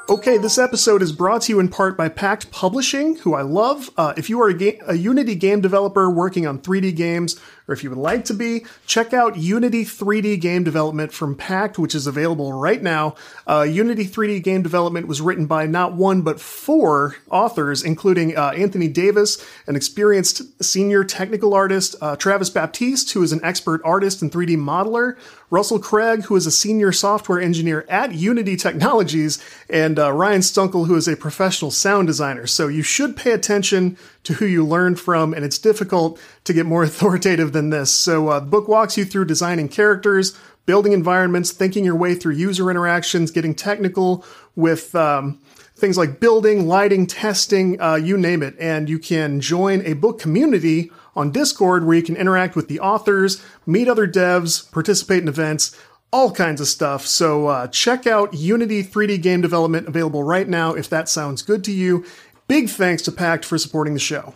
Okay, 0.09 0.37
this 0.37 0.57
episode 0.57 1.03
is 1.03 1.11
brought 1.11 1.43
to 1.43 1.51
you 1.51 1.59
in 1.59 1.67
part 1.67 1.95
by 1.95 2.09
Packt 2.09 2.49
Publishing, 2.49 3.17
who 3.17 3.35
I 3.35 3.43
love. 3.43 3.91
Uh, 3.95 4.13
if 4.17 4.27
you 4.27 4.41
are 4.41 4.49
a, 4.49 4.53
ga- 4.55 4.79
a, 4.87 4.95
Unity 4.95 5.35
game 5.35 5.61
developer 5.61 6.09
working 6.09 6.47
on 6.47 6.57
3D 6.59 6.95
games, 6.95 7.39
or 7.69 7.73
if 7.73 7.83
you 7.83 7.89
would 7.89 7.99
like 7.99 8.25
to 8.25 8.33
be, 8.33 8.65
check 8.87 9.13
out 9.13 9.37
Unity 9.37 9.85
3D 9.85 10.41
game 10.41 10.63
development 10.63 11.13
from 11.13 11.35
Packt, 11.35 11.77
which 11.77 11.93
is 11.93 12.07
available 12.07 12.51
right 12.51 12.81
now. 12.81 13.15
Uh, 13.45 13.61
Unity 13.61 14.05
3D 14.05 14.41
game 14.41 14.63
development 14.63 15.07
was 15.07 15.21
written 15.21 15.45
by 15.45 15.67
not 15.67 15.93
one 15.93 16.23
but 16.23 16.41
four 16.41 17.17
authors, 17.29 17.83
including 17.83 18.35
uh, 18.35 18.49
Anthony 18.57 18.87
Davis, 18.87 19.45
an 19.67 19.75
experienced 19.75 20.63
senior 20.63 21.03
technical 21.03 21.53
artist, 21.53 21.95
uh, 22.01 22.15
Travis 22.15 22.49
Baptiste, 22.49 23.11
who 23.11 23.21
is 23.21 23.31
an 23.31 23.39
expert 23.43 23.81
artist 23.85 24.23
and 24.23 24.31
3D 24.31 24.57
modeler, 24.57 25.15
Russell 25.51 25.79
Craig, 25.79 26.23
who 26.23 26.35
is 26.35 26.45
a 26.45 26.51
senior 26.51 26.91
software 26.91 27.39
engineer 27.39 27.85
at 27.87 28.13
Unity 28.13 28.55
Technologies, 28.55 29.43
and 29.69 29.99
uh, 29.99 30.11
Ryan 30.11 30.41
Stunkel, 30.41 30.87
who 30.87 30.95
is 30.95 31.07
a 31.07 31.15
professional 31.15 31.71
sound 31.71 32.07
designer. 32.07 32.47
So 32.47 32.67
you 32.67 32.83
should 32.83 33.15
pay 33.15 33.31
attention 33.31 33.97
to 34.23 34.33
who 34.35 34.45
you 34.45 34.65
learn 34.65 34.95
from, 34.95 35.33
and 35.33 35.43
it's 35.43 35.57
difficult 35.57 36.19
to 36.49 36.53
get 36.53 36.65
more 36.65 36.83
authoritative 36.91 37.53
than 37.53 37.69
this. 37.69 37.91
So 37.91 38.27
uh, 38.27 38.39
the 38.41 38.47
book 38.47 38.67
walks 38.67 38.97
you 38.97 39.05
through 39.05 39.25
designing 39.25 39.69
characters, 39.69 40.37
building 40.65 40.91
environments, 40.91 41.51
thinking 41.51 41.85
your 41.85 41.95
way 41.95 42.15
through 42.15 42.33
user 42.33 42.69
interactions, 42.69 43.31
getting 43.31 43.55
technical 43.55 44.25
with 44.55 44.93
um, 44.93 45.39
things 45.75 45.97
like 45.97 46.19
building, 46.19 46.67
lighting, 46.67 47.07
testing, 47.07 47.79
uh, 47.81 47.95
you 47.95 48.17
name 48.17 48.43
it. 48.43 48.55
And 48.59 48.89
you 48.89 48.99
can 48.99 49.39
join 49.39 49.81
a 49.85 49.93
book 49.93 50.19
community 50.19 50.91
on 51.15 51.31
Discord 51.31 51.85
where 51.85 51.97
you 51.97 52.03
can 52.03 52.15
interact 52.15 52.55
with 52.55 52.67
the 52.67 52.79
authors, 52.79 53.43
meet 53.65 53.87
other 53.87 54.07
devs, 54.07 54.69
participate 54.71 55.21
in 55.21 55.27
events, 55.27 55.75
all 56.11 56.31
kinds 56.31 56.59
of 56.59 56.67
stuff. 56.67 57.05
So 57.05 57.47
uh, 57.47 57.67
check 57.67 58.07
out 58.07 58.33
Unity 58.33 58.83
3D 58.83 59.21
game 59.21 59.41
development 59.41 59.87
available 59.87 60.23
right 60.23 60.47
now 60.47 60.73
if 60.73 60.89
that 60.89 61.07
sounds 61.07 61.41
good 61.41 61.63
to 61.65 61.71
you. 61.71 62.05
Big 62.47 62.69
thanks 62.69 63.03
to 63.03 63.11
Packt 63.11 63.45
for 63.45 63.57
supporting 63.57 63.93
the 63.93 63.99
show. 63.99 64.33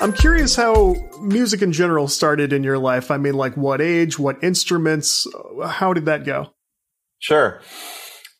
I'm 0.00 0.12
curious 0.12 0.56
how 0.56 0.96
music 1.20 1.62
in 1.62 1.72
general 1.72 2.08
started 2.08 2.52
in 2.52 2.64
your 2.64 2.78
life. 2.78 3.10
I 3.10 3.16
mean, 3.16 3.34
like 3.34 3.56
what 3.56 3.80
age, 3.80 4.18
what 4.18 4.42
instruments, 4.42 5.26
how 5.64 5.92
did 5.92 6.06
that 6.06 6.24
go? 6.24 6.52
Sure. 7.20 7.60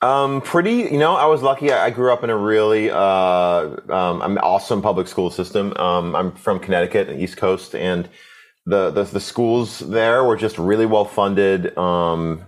Um, 0.02 0.42
pretty, 0.42 0.82
you 0.92 0.98
know, 0.98 1.14
I 1.14 1.26
was 1.26 1.40
lucky. 1.40 1.72
I, 1.72 1.88
grew 1.88 2.12
up 2.12 2.22
in 2.24 2.28
a 2.28 2.36
really, 2.36 2.90
uh, 2.90 2.96
um, 3.88 4.20
an 4.20 4.36
awesome 4.38 4.82
public 4.82 5.08
school 5.08 5.30
system. 5.30 5.74
Um, 5.78 6.14
I'm 6.14 6.32
from 6.32 6.60
Connecticut, 6.60 7.06
the 7.06 7.18
East 7.18 7.38
Coast, 7.38 7.74
and 7.74 8.08
the, 8.66 8.90
the, 8.90 9.04
the 9.04 9.20
schools 9.20 9.78
there 9.78 10.22
were 10.24 10.36
just 10.36 10.58
really 10.58 10.84
well 10.84 11.06
funded, 11.06 11.76
um, 11.78 12.42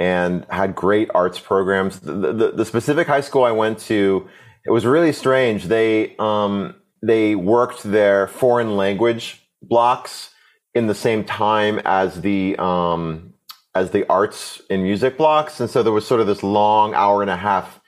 and 0.00 0.46
had 0.48 0.74
great 0.74 1.10
arts 1.14 1.38
programs. 1.38 2.00
The, 2.00 2.32
the, 2.32 2.52
the, 2.52 2.64
specific 2.64 3.06
high 3.06 3.20
school 3.20 3.44
I 3.44 3.52
went 3.52 3.78
to, 3.80 4.26
it 4.64 4.70
was 4.70 4.86
really 4.86 5.12
strange. 5.12 5.64
They, 5.64 6.16
um, 6.18 6.76
they 7.02 7.34
worked 7.34 7.82
their 7.82 8.26
foreign 8.28 8.76
language 8.76 9.42
blocks 9.62 10.30
in 10.74 10.86
the 10.86 10.94
same 10.94 11.24
time 11.24 11.80
as 11.84 12.20
the, 12.20 12.56
um, 12.58 13.34
as 13.74 13.90
the 13.90 14.08
arts 14.08 14.60
and 14.70 14.82
music 14.82 15.16
blocks. 15.16 15.60
And 15.60 15.70
so 15.70 15.82
there 15.82 15.92
was 15.92 16.06
sort 16.06 16.20
of 16.20 16.26
this 16.26 16.42
long 16.42 16.94
hour 16.94 17.22
and 17.22 17.30
a 17.30 17.36
half 17.36 17.80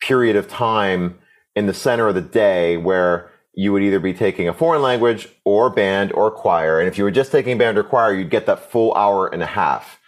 period 0.00 0.36
of 0.36 0.48
time 0.48 1.18
in 1.54 1.66
the 1.66 1.74
center 1.74 2.08
of 2.08 2.14
the 2.14 2.20
day 2.20 2.76
where 2.76 3.30
you 3.54 3.72
would 3.72 3.82
either 3.82 4.00
be 4.00 4.14
taking 4.14 4.48
a 4.48 4.54
foreign 4.54 4.82
language 4.82 5.28
or 5.44 5.68
band 5.70 6.12
or 6.12 6.30
choir. 6.30 6.78
And 6.78 6.88
if 6.88 6.96
you 6.96 7.04
were 7.04 7.10
just 7.10 7.32
taking 7.32 7.58
band 7.58 7.76
or 7.78 7.84
choir, 7.84 8.14
you'd 8.14 8.30
get 8.30 8.46
that 8.46 8.70
full 8.70 8.94
hour 8.94 9.28
and 9.28 9.42
a 9.42 9.46
half. 9.46 9.98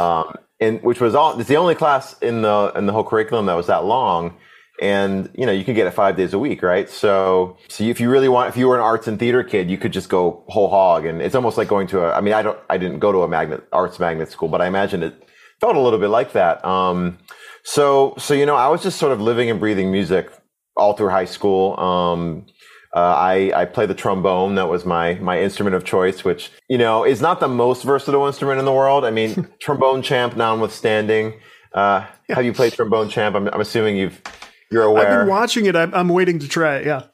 um, 0.00 0.34
and 0.58 0.82
which 0.82 1.00
was 1.00 1.14
all, 1.14 1.38
it's 1.38 1.48
the 1.48 1.56
only 1.56 1.74
class 1.74 2.18
in 2.20 2.42
the, 2.42 2.72
in 2.74 2.86
the 2.86 2.92
whole 2.92 3.04
curriculum 3.04 3.46
that 3.46 3.54
was 3.54 3.66
that 3.66 3.84
long. 3.84 4.36
And, 4.80 5.30
you 5.34 5.46
know, 5.46 5.52
you 5.52 5.64
can 5.64 5.74
get 5.74 5.86
it 5.86 5.92
five 5.92 6.16
days 6.16 6.34
a 6.34 6.38
week, 6.38 6.62
right? 6.62 6.88
So, 6.88 7.56
so 7.68 7.84
if 7.84 7.98
you 8.00 8.10
really 8.10 8.28
want, 8.28 8.50
if 8.50 8.56
you 8.56 8.68
were 8.68 8.76
an 8.76 8.82
arts 8.82 9.08
and 9.08 9.18
theater 9.18 9.42
kid, 9.42 9.70
you 9.70 9.78
could 9.78 9.92
just 9.92 10.08
go 10.08 10.44
whole 10.48 10.68
hog. 10.68 11.06
And 11.06 11.22
it's 11.22 11.34
almost 11.34 11.56
like 11.56 11.68
going 11.68 11.86
to 11.88 12.00
a, 12.00 12.12
I 12.12 12.20
mean, 12.20 12.34
I 12.34 12.42
don't, 12.42 12.58
I 12.68 12.76
didn't 12.76 12.98
go 12.98 13.10
to 13.10 13.22
a 13.22 13.28
magnet, 13.28 13.66
arts 13.72 13.98
magnet 13.98 14.30
school, 14.30 14.48
but 14.48 14.60
I 14.60 14.66
imagine 14.66 15.02
it 15.02 15.28
felt 15.60 15.76
a 15.76 15.80
little 15.80 15.98
bit 15.98 16.10
like 16.10 16.32
that. 16.32 16.64
Um, 16.64 17.18
so, 17.64 18.14
so, 18.18 18.34
you 18.34 18.46
know, 18.46 18.54
I 18.54 18.68
was 18.68 18.82
just 18.82 18.98
sort 18.98 19.12
of 19.12 19.20
living 19.20 19.50
and 19.50 19.58
breathing 19.58 19.90
music 19.90 20.30
all 20.76 20.92
through 20.92 21.08
high 21.08 21.24
school. 21.24 21.78
Um, 21.80 22.46
uh, 22.94 23.14
I, 23.14 23.52
I 23.54 23.64
play 23.66 23.86
the 23.86 23.94
trombone. 23.94 24.54
That 24.54 24.68
was 24.68 24.86
my, 24.86 25.14
my 25.14 25.40
instrument 25.40 25.76
of 25.76 25.84
choice, 25.84 26.24
which, 26.24 26.50
you 26.68 26.78
know, 26.78 27.04
is 27.04 27.20
not 27.20 27.40
the 27.40 27.48
most 27.48 27.82
versatile 27.82 28.26
instrument 28.26 28.58
in 28.58 28.64
the 28.64 28.72
world. 28.72 29.04
I 29.04 29.10
mean, 29.10 29.48
trombone 29.60 30.02
champ 30.02 30.36
notwithstanding. 30.36 31.34
Uh, 31.74 32.06
have 32.30 32.44
you 32.44 32.54
played 32.54 32.72
trombone 32.72 33.10
champ? 33.10 33.36
I'm, 33.36 33.48
I'm 33.48 33.60
assuming 33.60 33.96
you've, 33.96 34.22
you're 34.70 34.82
aware. 34.84 35.06
I've 35.06 35.18
been 35.20 35.28
watching 35.28 35.66
it. 35.66 35.76
I'm, 35.76 35.94
I'm 35.94 36.08
waiting 36.08 36.38
to 36.40 36.48
try 36.48 36.76
it. 36.76 36.86
Yeah. 36.86 37.04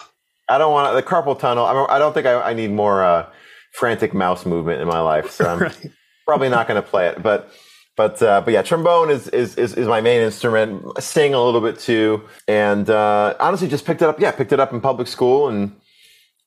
I 0.49 0.59
don't 0.59 0.73
want 0.73 0.95
the 0.95 1.03
carpal 1.03 1.39
tunnel. 1.39 1.65
I, 1.65 1.99
don't 1.99 2.13
think 2.13 2.27
I, 2.27 2.51
I 2.51 2.55
need 2.55 2.71
more, 2.73 3.03
uh, 3.03 3.27
frantic 3.73 4.13
mouse 4.13 4.45
movement 4.45 4.81
in 4.83 4.89
my 4.89 5.01
life. 5.01 5.31
So 5.31 5.47
I'm 5.47 5.59
Right. 5.61 5.91
probably 6.27 6.49
not 6.49 6.69
going 6.69 6.83
to 6.83 6.87
play 6.87 7.09
it, 7.09 7.23
but, 7.23 7.51
but, 7.97 8.21
uh, 8.23 8.41
but 8.43 8.53
yeah, 8.53 8.63
trombone 8.63 9.11
is, 9.11 9.29
is, 9.29 9.57
is, 9.57 9.75
is 9.75 9.87
my 9.87 10.01
main 10.01 10.21
instrument. 10.21 10.85
I 10.97 11.01
Sing 11.01 11.33
a 11.35 11.43
little 11.43 11.61
bit 11.61 11.79
too. 11.79 12.23
And, 12.49 12.89
uh, 12.91 13.35
honestly 13.41 13.69
just 13.69 13.85
picked 13.87 14.03
it 14.03 14.09
up. 14.09 14.21
Yeah. 14.21 14.33
Picked 14.33 14.53
it 14.53 14.61
up 14.61 14.73
in 14.73 14.81
public 14.81 15.09
school 15.09 15.49
and 15.49 15.75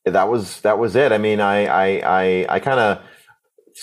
that 0.04 0.28
was, 0.28 0.60
that 0.60 0.78
was 0.78 0.94
it. 0.94 1.10
I 1.12 1.18
mean, 1.18 1.40
I, 1.40 1.66
I, 1.66 1.86
I, 2.22 2.46
I 2.48 2.60
kind 2.60 2.78
of, 2.78 3.02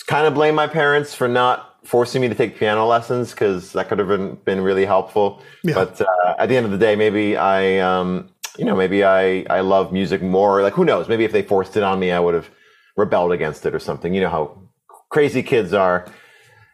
kind 0.07 0.25
of 0.25 0.33
blame 0.33 0.55
my 0.55 0.67
parents 0.67 1.13
for 1.13 1.27
not 1.27 1.72
forcing 1.83 2.21
me 2.21 2.29
to 2.29 2.35
take 2.35 2.57
piano 2.57 2.85
lessons 2.85 3.31
because 3.31 3.73
that 3.73 3.89
could 3.89 3.99
have 3.99 4.07
been, 4.07 4.35
been 4.45 4.61
really 4.61 4.85
helpful. 4.85 5.41
Yeah. 5.63 5.75
But, 5.75 6.01
uh, 6.01 6.35
at 6.37 6.49
the 6.49 6.57
end 6.57 6.65
of 6.65 6.71
the 6.71 6.77
day, 6.77 6.95
maybe 6.95 7.37
I, 7.37 7.79
um, 7.79 8.29
you 8.57 8.65
know, 8.65 8.75
maybe 8.75 9.03
I, 9.03 9.45
I 9.49 9.61
love 9.61 9.91
music 9.91 10.21
more. 10.21 10.61
Like, 10.61 10.73
who 10.73 10.85
knows? 10.85 11.07
Maybe 11.07 11.25
if 11.25 11.31
they 11.31 11.41
forced 11.43 11.75
it 11.75 11.83
on 11.83 11.99
me, 11.99 12.11
I 12.11 12.19
would 12.19 12.33
have 12.33 12.49
rebelled 12.95 13.31
against 13.31 13.65
it 13.65 13.73
or 13.73 13.79
something. 13.79 14.13
You 14.13 14.21
know 14.21 14.29
how 14.29 14.61
crazy 15.09 15.43
kids 15.43 15.73
are. 15.73 16.05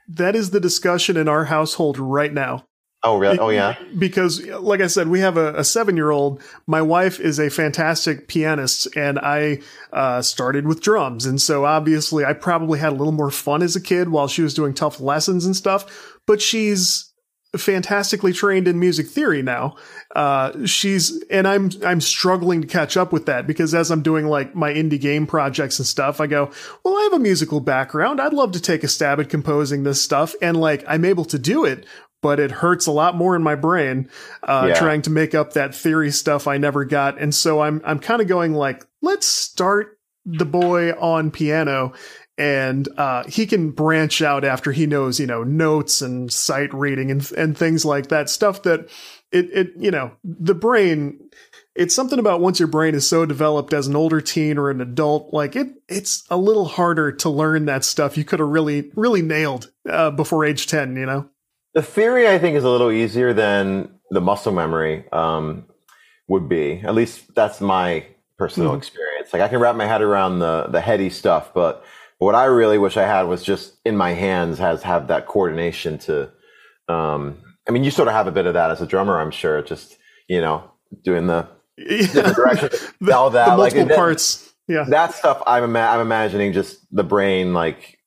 That 0.08 0.36
is 0.36 0.50
the 0.50 0.60
discussion 0.60 1.18
in 1.18 1.28
our 1.28 1.46
household 1.46 1.98
right 1.98 2.34
now. 2.34 2.66
Oh, 3.02 3.18
really? 3.18 3.40
Oh, 3.40 3.48
yeah. 3.50 3.76
because 3.98 4.46
like 4.46 4.82
i 4.82 4.88
said 4.88 5.08
we 5.08 5.22
have 5.22 5.38
a, 5.38 5.54
a 5.56 5.64
seven 5.64 5.96
year 5.96 6.12
old 6.12 6.42
my 6.68 6.82
wife 6.82 7.20
is 7.20 7.40
a 7.40 7.50
fantastic 7.50 8.28
pianist 8.28 8.88
and 8.96 9.18
i 9.20 9.60
uh, 9.94 10.22
started 10.22 10.68
with 10.68 10.82
drums 10.82 11.26
and 11.26 11.42
so 11.42 11.64
obviously 11.66 12.26
i 12.26 12.34
probably 12.34 12.78
had 12.80 12.90
a 12.92 12.96
little 12.96 13.14
more 13.14 13.32
fun 13.32 13.62
as 13.62 13.76
a 13.76 13.82
kid 13.82 14.10
while 14.10 14.28
she 14.28 14.42
was 14.42 14.54
doing 14.54 14.74
tough 14.74 15.00
lessons 15.00 15.46
and 15.46 15.56
stuff 15.56 16.18
but 16.28 16.42
she's 16.42 17.06
fantastically 17.58 18.32
trained 18.32 18.68
in 18.68 18.80
music 18.80 19.08
theory 19.08 19.42
now 19.42 19.76
uh, 20.16 20.52
she's 20.66 21.24
and 21.32 21.48
i'm 21.48 21.72
i'm 21.86 22.00
struggling 22.02 22.62
to 22.62 22.68
catch 22.68 22.96
up 22.96 23.12
with 23.12 23.26
that 23.26 23.48
because 23.48 23.74
as 23.74 23.90
i'm 23.90 24.04
doing 24.04 24.28
like 24.28 24.54
my 24.54 24.72
indie 24.72 25.02
game 25.02 25.26
projects 25.26 25.80
and 25.80 25.88
stuff 25.88 26.22
i 26.22 26.28
go 26.28 26.52
well 26.84 26.96
i 26.96 27.02
have 27.04 27.14
a 27.14 27.20
musical 27.20 27.60
background 27.60 28.22
i'd 28.22 28.34
love 28.34 28.52
to 28.52 28.62
take 28.62 28.84
a 28.84 28.88
stab 28.88 29.20
at 29.20 29.30
composing 29.30 29.84
this 29.84 30.02
stuff 30.02 30.36
and 30.44 30.58
like 30.58 30.84
i'm 30.88 31.04
able 31.06 31.26
to 31.26 31.40
do 31.40 31.66
it 31.66 31.86
but 32.22 32.40
it 32.40 32.52
hurts 32.52 32.86
a 32.88 32.92
lot 32.92 33.16
more 33.16 33.36
in 33.36 33.44
my 33.44 33.56
brain 33.56 34.10
uh, 34.44 34.66
Yeah. 34.70 34.74
trying 34.76 35.02
to 35.04 35.10
make 35.10 35.34
up 35.36 35.54
that 35.54 35.74
theory 35.74 36.12
stuff 36.12 36.48
I 36.48 36.58
never 36.58 36.86
got. 36.86 37.20
And 37.20 37.34
so 37.34 37.62
I'm 37.62 37.82
I'm 37.86 38.00
kind 38.00 38.22
of 38.22 38.28
going 38.28 38.54
like, 38.54 38.86
let's 39.02 39.28
start 39.28 39.98
the 40.26 40.46
boy 40.46 40.92
on 40.92 41.32
piano, 41.32 41.94
and 42.38 42.88
uh, 42.98 43.24
he 43.28 43.46
can 43.48 43.72
branch 43.72 44.22
out 44.22 44.44
after 44.44 44.72
he 44.72 44.86
knows 44.86 45.20
you 45.20 45.26
know 45.28 45.44
notes 45.44 46.02
and 46.02 46.32
sight 46.32 46.74
reading 46.74 47.10
and 47.12 47.32
and 47.34 47.58
things 47.58 47.86
like 47.86 48.10
that 48.10 48.30
stuff 48.30 48.64
that 48.64 48.90
it 49.32 49.50
it 49.52 49.72
you 49.78 49.92
know 49.92 50.12
the 50.24 50.56
brain. 50.56 51.20
It's 51.76 51.96
something 51.96 52.20
about 52.20 52.42
once 52.42 52.60
your 52.60 52.68
brain 52.68 52.94
is 52.94 53.08
so 53.08 53.26
developed 53.26 53.72
as 53.74 53.88
an 53.88 53.96
older 53.96 54.20
teen 54.20 54.58
or 54.58 54.70
an 54.70 54.82
adult, 54.82 55.34
like 55.34 55.56
it, 55.56 55.68
it's 55.88 56.26
a 56.30 56.36
little 56.36 56.66
harder 56.66 57.10
to 57.14 57.30
learn 57.30 57.66
that 57.66 57.86
stuff 57.86 58.18
you 58.18 58.26
could 58.26 58.40
have 58.40 58.50
really, 58.50 58.92
really 58.96 59.22
nailed 59.22 59.72
uh, 59.88 60.12
before 60.12 60.44
age 60.44 60.68
10, 60.68 60.98
you 60.98 61.06
know? 61.06 61.30
The 61.74 61.82
theory, 61.82 62.28
I 62.28 62.40
think, 62.40 62.56
is 62.56 62.64
a 62.64 62.70
little 62.70 62.92
easier 62.92 63.34
than 63.34 64.00
the 64.10 64.22
muscle 64.22 64.52
memory 64.52 65.06
um, 65.12 65.66
would 66.28 66.50
be. 66.50 66.82
At 66.84 66.96
least 66.96 67.34
that's 67.36 67.62
my 67.62 68.06
personal 68.38 68.72
Mhm. 68.74 68.78
experience. 68.78 69.34
Like 69.34 69.42
I 69.42 69.48
can 69.48 69.60
wrap 69.60 69.76
my 69.76 69.86
head 69.86 70.02
around 70.02 70.40
the 70.40 70.68
the 70.70 70.82
heady 70.82 71.10
stuff, 71.10 71.54
but 71.54 71.84
what 72.18 72.34
I 72.36 72.46
really 72.46 72.78
wish 72.78 72.98
I 72.98 73.06
had 73.06 73.24
was 73.24 73.44
just 73.44 73.76
in 73.86 73.96
my 73.96 74.14
hands 74.14 74.58
has 74.58 74.82
have 74.84 75.08
that 75.08 75.28
coordination 75.28 75.98
to. 76.00 76.30
Um, 76.88 77.38
I 77.68 77.72
mean, 77.72 77.84
you 77.84 77.92
sort 77.92 78.08
of 78.08 78.14
have 78.16 78.26
a 78.28 78.32
bit 78.32 78.48
of 78.48 78.56
that 78.56 78.72
as 78.72 78.82
a 78.82 78.88
drummer, 78.88 79.20
I'm 79.22 79.32
sure. 79.32 79.62
Just 79.62 79.98
you 80.28 80.42
know, 80.42 80.64
doing 81.04 81.28
the 81.28 81.48
different 81.78 82.36
direction, 82.36 82.70
the, 83.02 83.16
all 83.16 83.30
that 83.32 83.46
the 83.46 83.52
like, 83.58 83.74
multiple 83.74 83.86
then- 83.90 83.96
parts. 83.98 84.46
Yeah. 84.68 84.86
that 84.90 85.14
stuff 85.16 85.42
I'm 85.48 85.64
ima- 85.64 85.80
I'm 85.92 86.00
imagining 86.02 86.54
just 86.54 86.78
the 86.96 87.04
brain 87.04 87.54
like 87.56 87.99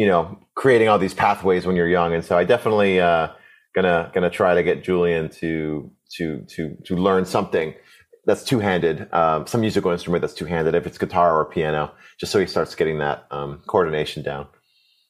you 0.00 0.06
know 0.06 0.38
creating 0.54 0.88
all 0.88 0.98
these 0.98 1.12
pathways 1.12 1.66
when 1.66 1.76
you're 1.76 1.88
young. 1.88 2.14
And 2.14 2.24
so 2.24 2.38
I 2.38 2.44
definitely 2.44 3.00
uh 3.00 3.28
gonna 3.74 4.10
gonna 4.14 4.30
try 4.30 4.54
to 4.54 4.62
get 4.62 4.82
Julian 4.82 5.28
to 5.40 5.90
to 6.16 6.40
to 6.54 6.74
to 6.86 6.96
learn 6.96 7.26
something 7.26 7.74
that's 8.24 8.42
two-handed 8.42 9.12
um, 9.12 9.46
some 9.46 9.60
musical 9.60 9.90
instrument 9.90 10.22
that's 10.22 10.32
two-handed 10.32 10.74
if 10.74 10.86
it's 10.86 10.96
guitar 10.96 11.38
or 11.38 11.44
piano 11.44 11.92
just 12.18 12.32
so 12.32 12.40
he 12.40 12.46
starts 12.46 12.74
getting 12.74 12.98
that 12.98 13.26
um, 13.30 13.62
coordination 13.66 14.22
down. 14.22 14.46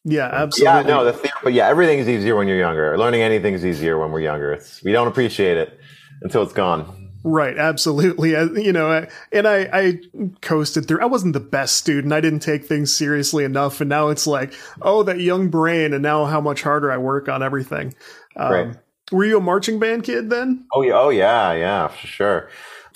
Yeah, 0.05 0.29
absolutely. 0.33 0.91
yeah 0.91 0.97
no 0.97 1.05
the 1.05 1.13
theory, 1.13 1.41
but 1.45 1.53
yeah 1.53 1.69
everything 1.69 2.01
is 2.01 2.09
easier 2.09 2.35
when 2.35 2.49
you're 2.49 2.59
younger. 2.59 2.99
Learning 2.99 3.23
anything 3.23 3.55
is 3.55 3.65
easier 3.65 3.97
when 3.97 4.11
we're 4.11 4.27
younger. 4.33 4.53
It's 4.55 4.83
we 4.83 4.91
don't 4.91 5.07
appreciate 5.07 5.57
it 5.57 5.79
until 6.23 6.43
it's 6.43 6.53
gone 6.53 7.00
Right, 7.23 7.57
absolutely. 7.59 8.35
Uh, 8.35 8.47
You 8.51 8.73
know, 8.73 9.07
and 9.33 9.47
I, 9.47 9.69
I 9.73 9.99
coasted 10.41 10.87
through. 10.89 11.01
I 11.01 11.07
wasn't 11.07 11.35
the 11.35 11.41
best 11.41 11.77
student. 11.77 12.13
I 12.13 12.21
didn't 12.21 12.41
take 12.41 12.65
things 12.65 12.95
seriously 12.95 13.45
enough, 13.45 13.81
and 13.81 13.89
now 13.91 14.09
it's 14.09 14.27
like, 14.27 14.55
oh, 14.83 15.03
that 15.03 15.21
young 15.21 15.49
brain, 15.49 15.93
and 15.93 16.03
now 16.03 16.25
how 16.25 16.41
much 16.41 16.63
harder 16.63 16.91
I 16.91 16.99
work 16.99 17.29
on 17.29 17.43
everything. 17.43 17.95
Um, 18.37 18.53
Right. 18.53 18.77
Were 19.13 19.25
you 19.25 19.39
a 19.39 19.41
marching 19.41 19.81
band 19.81 20.05
kid 20.05 20.31
then? 20.31 20.67
Oh 20.73 20.83
yeah, 20.83 20.93
oh 20.95 21.09
yeah, 21.09 21.53
yeah, 21.53 21.89
for 21.89 22.07
sure. 22.07 22.49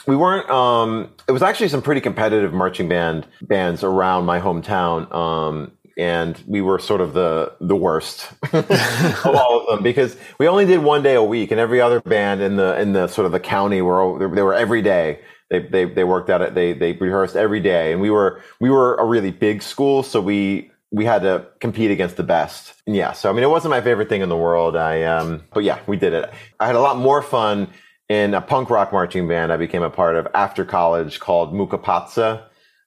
We 0.07 0.17
weren't. 0.17 0.49
Um, 0.49 1.11
it 1.27 1.33
was 1.33 1.43
actually 1.43 1.69
some 1.69 1.83
pretty 1.83 2.01
competitive 2.01 2.53
marching 2.53 2.89
band 2.89 3.27
bands 3.43 3.83
around 3.83 4.25
my 4.25 4.39
hometown, 4.39 5.13
um, 5.13 5.73
and 5.97 6.43
we 6.47 6.61
were 6.61 6.79
sort 6.79 7.01
of 7.01 7.15
the 7.15 7.53
the 7.61 7.77
worst 7.77 8.33
of 8.53 9.27
all 9.27 9.61
of 9.61 9.67
them 9.69 9.83
because 9.83 10.17
we 10.39 10.49
only 10.49 10.67
did 10.67 10.79
one 10.79 11.03
day 11.03 11.15
a 11.15 11.23
week, 11.23 11.51
and 11.51 11.61
every 11.61 11.81
other 11.81 12.01
band 12.01 12.41
in 12.41 12.57
the 12.57 12.79
in 12.81 12.93
the 12.93 13.07
sort 13.07 13.27
of 13.27 13.33
the 13.33 13.41
county 13.41 13.83
were 13.83 14.19
they 14.35 14.43
were 14.43 14.55
every 14.55 14.83
day. 14.83 15.21
They 15.51 15.61
they 15.61 15.85
they 15.85 16.05
worked 16.05 16.31
at 16.31 16.43
it. 16.43 16.55
They 16.55 16.73
they 16.73 16.93
rehearsed 16.93 17.37
every 17.37 17.61
day, 17.61 17.93
and 17.93 18.01
we 18.01 18.11
were 18.11 18.43
we 18.61 18.71
were 18.71 18.97
a 18.97 19.05
really 19.05 19.31
big 19.31 19.63
school, 19.63 20.03
so 20.03 20.21
we 20.21 20.71
we 20.91 21.05
had 21.05 21.23
to 21.23 21.47
compete 21.61 21.91
against 21.91 22.17
the 22.17 22.23
best. 22.23 22.75
And 22.87 22.95
yeah, 22.95 23.13
so 23.13 23.31
I 23.31 23.33
mean, 23.33 23.43
it 23.45 23.51
wasn't 23.51 23.71
my 23.71 23.81
favorite 23.81 24.09
thing 24.09 24.21
in 24.21 24.29
the 24.29 24.37
world. 24.37 24.77
I 24.77 25.03
um, 25.03 25.43
but 25.53 25.65
yeah, 25.65 25.81
we 25.87 25.97
did 25.97 26.13
it. 26.13 26.33
I 26.61 26.67
had 26.67 26.77
a 26.77 26.81
lot 26.81 26.99
more 26.99 27.23
fun 27.23 27.69
in 28.09 28.35
a 28.35 28.41
punk 28.41 28.71
rock 28.71 28.93
marching 28.93 29.27
band 29.27 29.53
I 29.53 29.57
became 29.57 29.83
a 29.83 29.91
part 29.91 30.17
of 30.17 30.29
after 30.35 30.65
college 30.65 31.21
called 31.21 31.55
Mucca 31.55 31.79
Pazza, 31.79 32.45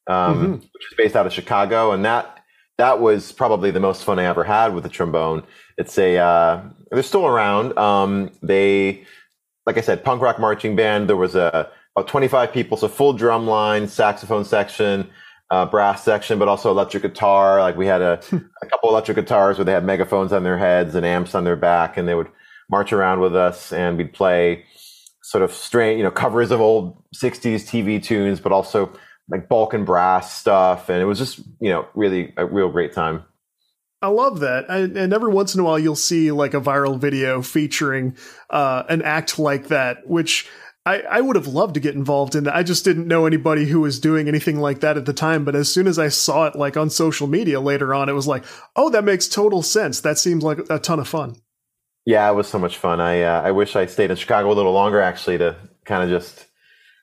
um, 0.08 0.54
which 0.54 0.64
is 0.92 0.98
based 0.98 1.16
out 1.16 1.26
of 1.26 1.34
Chicago, 1.34 1.92
and 1.92 2.06
that 2.06 2.37
that 2.78 3.00
was 3.00 3.32
probably 3.32 3.72
the 3.72 3.80
most 3.80 4.04
fun 4.04 4.20
I 4.20 4.26
ever 4.26 4.44
had 4.44 4.74
with 4.74 4.84
the 4.84 4.90
trombone. 4.90 5.44
It's 5.78 5.98
a 5.98 6.18
uh, 6.18 6.62
they're 6.92 7.04
still 7.04 7.26
around. 7.26 7.78
Um, 7.78 8.32
they, 8.42 9.06
like 9.66 9.78
I 9.78 9.82
said, 9.82 10.04
punk 10.04 10.22
rock 10.22 10.40
marching 10.40 10.76
band. 10.76 11.10
There 11.10 11.18
was 11.18 11.36
a 11.36 11.70
about 11.96 12.08
25 12.08 12.54
people, 12.54 12.78
so 12.78 12.88
full 12.88 13.14
drum 13.14 13.48
line, 13.48 13.88
saxophone 13.88 14.46
section, 14.46 15.10
uh, 15.50 15.66
brass 15.66 16.04
section, 16.04 16.38
but 16.38 16.48
also 16.48 16.70
electric 16.70 17.02
guitar. 17.02 17.60
Like 17.60 17.76
we 17.76 17.88
had 17.88 18.02
a, 18.02 18.22
a 18.62 18.66
couple 18.68 18.90
electric 18.90 19.16
guitars 19.16 19.58
where 19.58 19.66
they 19.66 19.72
had 19.72 19.84
megaphones 19.84 20.32
on 20.32 20.44
their 20.44 20.58
heads 20.58 20.94
and 20.94 21.06
amps 21.06 21.34
on 21.34 21.44
their 21.44 21.56
back, 21.56 21.98
and 21.98 22.08
they 22.08 22.16
would 22.16 22.30
march 22.70 22.94
around 22.94 23.20
with 23.20 23.36
us, 23.36 23.74
and 23.74 23.98
we'd 23.98 24.14
play 24.14 24.66
sort 25.24 25.44
of 25.44 25.52
strange, 25.52 25.98
you 25.98 26.04
know, 26.04 26.12
covers 26.12 26.52
of 26.52 26.62
old 26.62 27.04
60s 27.14 27.66
TV 27.66 28.02
tunes, 28.02 28.40
but 28.40 28.52
also 28.52 28.94
like 29.30 29.50
Balkan 29.50 29.86
brass 29.86 30.34
stuff. 30.34 30.90
And 30.90 31.02
it 31.02 31.06
was 31.06 31.18
just, 31.18 31.40
you 31.60 31.70
know, 31.70 31.88
really 31.94 32.34
a 32.38 32.46
real 32.46 32.70
great 32.70 32.94
time. 32.94 33.24
I 34.02 34.08
love 34.10 34.42
that. 34.42 34.70
I, 34.70 34.78
and 34.80 35.12
every 35.12 35.34
once 35.34 35.56
in 35.56 35.62
a 35.62 35.64
while, 35.64 35.80
you'll 35.80 35.96
see 35.96 36.32
like 36.32 36.54
a 36.54 36.62
viral 36.62 37.00
video 37.00 37.42
featuring 37.42 38.16
uh, 38.50 38.84
an 38.90 39.02
act 39.02 39.40
like 39.40 39.70
that, 39.70 40.08
which 40.08 40.48
I, 40.86 41.02
I 41.02 41.20
would 41.20 41.36
have 41.36 41.48
loved 41.48 41.74
to 41.74 41.80
get 41.80 41.96
involved 41.96 42.36
in. 42.36 42.48
I 42.48 42.64
just 42.64 42.86
didn't 42.86 43.08
know 43.08 43.26
anybody 43.26 43.66
who 43.66 43.82
was 43.82 44.00
doing 44.00 44.28
anything 44.28 44.60
like 44.60 44.80
that 44.82 44.98
at 44.98 45.06
the 45.06 45.14
time. 45.14 45.44
But 45.44 45.56
as 45.56 45.70
soon 45.70 45.88
as 45.88 45.98
I 46.00 46.10
saw 46.10 46.46
it 46.46 46.56
like 46.56 46.78
on 46.78 46.90
social 46.90 47.28
media 47.28 47.60
later 47.60 47.94
on, 47.94 48.08
it 48.08 48.14
was 48.14 48.28
like, 48.28 48.46
oh, 48.76 48.90
that 48.92 49.04
makes 49.04 49.28
total 49.28 49.64
sense. 49.64 50.00
That 50.00 50.18
seems 50.18 50.44
like 50.44 50.60
a 50.70 50.80
ton 50.80 51.00
of 51.00 51.08
fun. 51.08 51.36
Yeah, 52.06 52.32
it 52.32 52.36
was 52.36 52.48
so 52.48 52.58
much 52.58 52.78
fun. 52.78 53.02
I 53.02 53.24
uh, 53.24 53.42
I 53.42 53.52
wish 53.52 53.76
I 53.76 53.86
stayed 53.88 54.12
in 54.12 54.16
Chicago 54.16 54.50
a 54.50 54.54
little 54.54 54.72
longer 54.72 55.02
actually 55.02 55.40
to 55.40 55.58
kind 55.84 56.04
of 56.04 56.10
just 56.10 56.46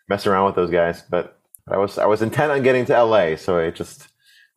mess 0.09 0.27
around 0.27 0.47
with 0.47 0.55
those 0.55 0.71
guys. 0.71 1.03
But 1.03 1.39
I 1.69 1.79
was 1.79 1.99
I 1.99 2.07
was 2.07 2.23
intent 2.23 2.53
on 2.53 2.63
getting 2.63 2.85
to 2.87 3.05
LA, 3.05 3.37
so 3.37 3.59
I 3.59 3.71
just 3.71 4.09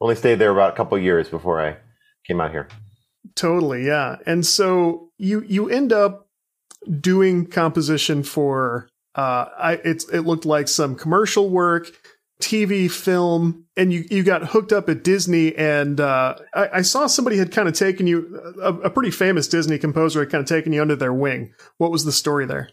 only 0.02 0.16
stayed 0.16 0.40
there 0.40 0.52
about 0.52 0.74
a 0.74 0.76
couple 0.76 0.98
years 0.98 1.30
before 1.30 1.66
I 1.66 1.78
came 2.26 2.42
out 2.42 2.52
here. 2.52 2.68
Totally, 3.36 3.86
yeah. 3.86 4.18
And 4.26 4.46
so 4.46 5.10
you 5.18 5.44
you 5.48 5.70
end 5.70 5.94
up 5.94 6.28
doing 7.00 7.46
composition 7.46 8.24
for 8.24 8.90
uh 9.16 9.46
I 9.58 9.74
it's 9.84 10.08
it 10.10 10.22
looked 10.22 10.46
like 10.46 10.68
some 10.68 10.96
commercial 10.96 11.50
work, 11.50 11.92
TV, 12.42 12.92
film, 12.92 13.66
and 13.78 13.94
you 13.94 14.04
you 14.10 14.24
got 14.24 14.50
hooked 14.50 14.74
up 14.74 14.90
at 14.90 15.04
Disney 15.04 15.56
and 15.56 16.02
uh 16.02 16.36
I, 16.54 16.70
I 16.74 16.82
saw 16.82 17.08
somebody 17.08 17.38
had 17.38 17.52
kind 17.52 17.70
of 17.70 17.74
taken 17.74 18.08
you 18.08 18.54
a, 18.62 18.74
a 18.74 18.90
pretty 18.90 19.12
famous 19.12 19.48
Disney 19.48 19.78
composer 19.78 20.20
had 20.20 20.30
kind 20.30 20.42
of 20.42 20.48
taken 20.48 20.74
you 20.74 20.82
under 20.82 20.96
their 20.96 21.14
wing. 21.14 21.54
What 21.78 21.92
was 21.92 22.04
the 22.04 22.12
story 22.12 22.46
there? 22.46 22.70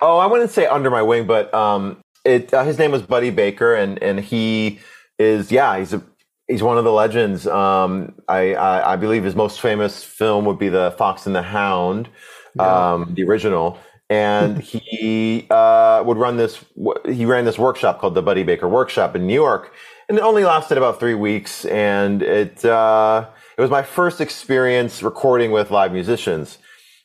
Oh, 0.00 0.18
I 0.18 0.26
wouldn't 0.26 0.50
say 0.50 0.66
under 0.66 0.90
my 0.90 1.02
wing, 1.02 1.26
but 1.26 1.52
um 1.52 2.01
it 2.24 2.52
uh, 2.54 2.64
his 2.64 2.78
name 2.78 2.92
was 2.92 3.02
Buddy 3.02 3.30
Baker 3.30 3.74
and 3.74 4.02
and 4.02 4.20
he 4.20 4.80
is 5.18 5.52
yeah, 5.52 5.78
he's 5.78 5.92
a 5.94 6.02
he's 6.48 6.62
one 6.62 6.78
of 6.78 6.84
the 6.84 6.92
legends. 6.92 7.46
Um, 7.46 8.14
I, 8.28 8.54
I, 8.54 8.94
I 8.94 8.96
believe 8.96 9.24
his 9.24 9.34
most 9.36 9.60
famous 9.60 10.04
film 10.04 10.44
would 10.46 10.58
be 10.58 10.68
the 10.68 10.94
Fox 10.98 11.26
and 11.26 11.34
the 11.34 11.42
Hound, 11.42 12.08
Yeah. 12.54 12.86
um, 12.94 13.14
the 13.14 13.24
original. 13.24 13.78
And 14.10 14.58
he 14.62 15.46
uh, 15.50 16.02
would 16.06 16.18
run 16.18 16.36
this. 16.36 16.64
He 17.06 17.24
ran 17.24 17.44
this 17.44 17.58
workshop 17.58 18.00
called 18.00 18.14
the 18.14 18.22
Buddy 18.22 18.42
Baker 18.42 18.68
Workshop 18.68 19.16
in 19.16 19.26
New 19.26 19.34
York, 19.34 19.74
and 20.08 20.18
it 20.18 20.22
only 20.22 20.44
lasted 20.44 20.78
about 20.78 21.00
three 21.00 21.14
weeks. 21.14 21.64
And 21.66 22.22
it 22.22 22.64
uh, 22.64 23.26
it 23.56 23.60
was 23.62 23.70
my 23.70 23.82
first 23.82 24.20
experience 24.20 25.02
recording 25.02 25.50
with 25.52 25.70
live 25.70 25.92
musicians, 25.92 26.58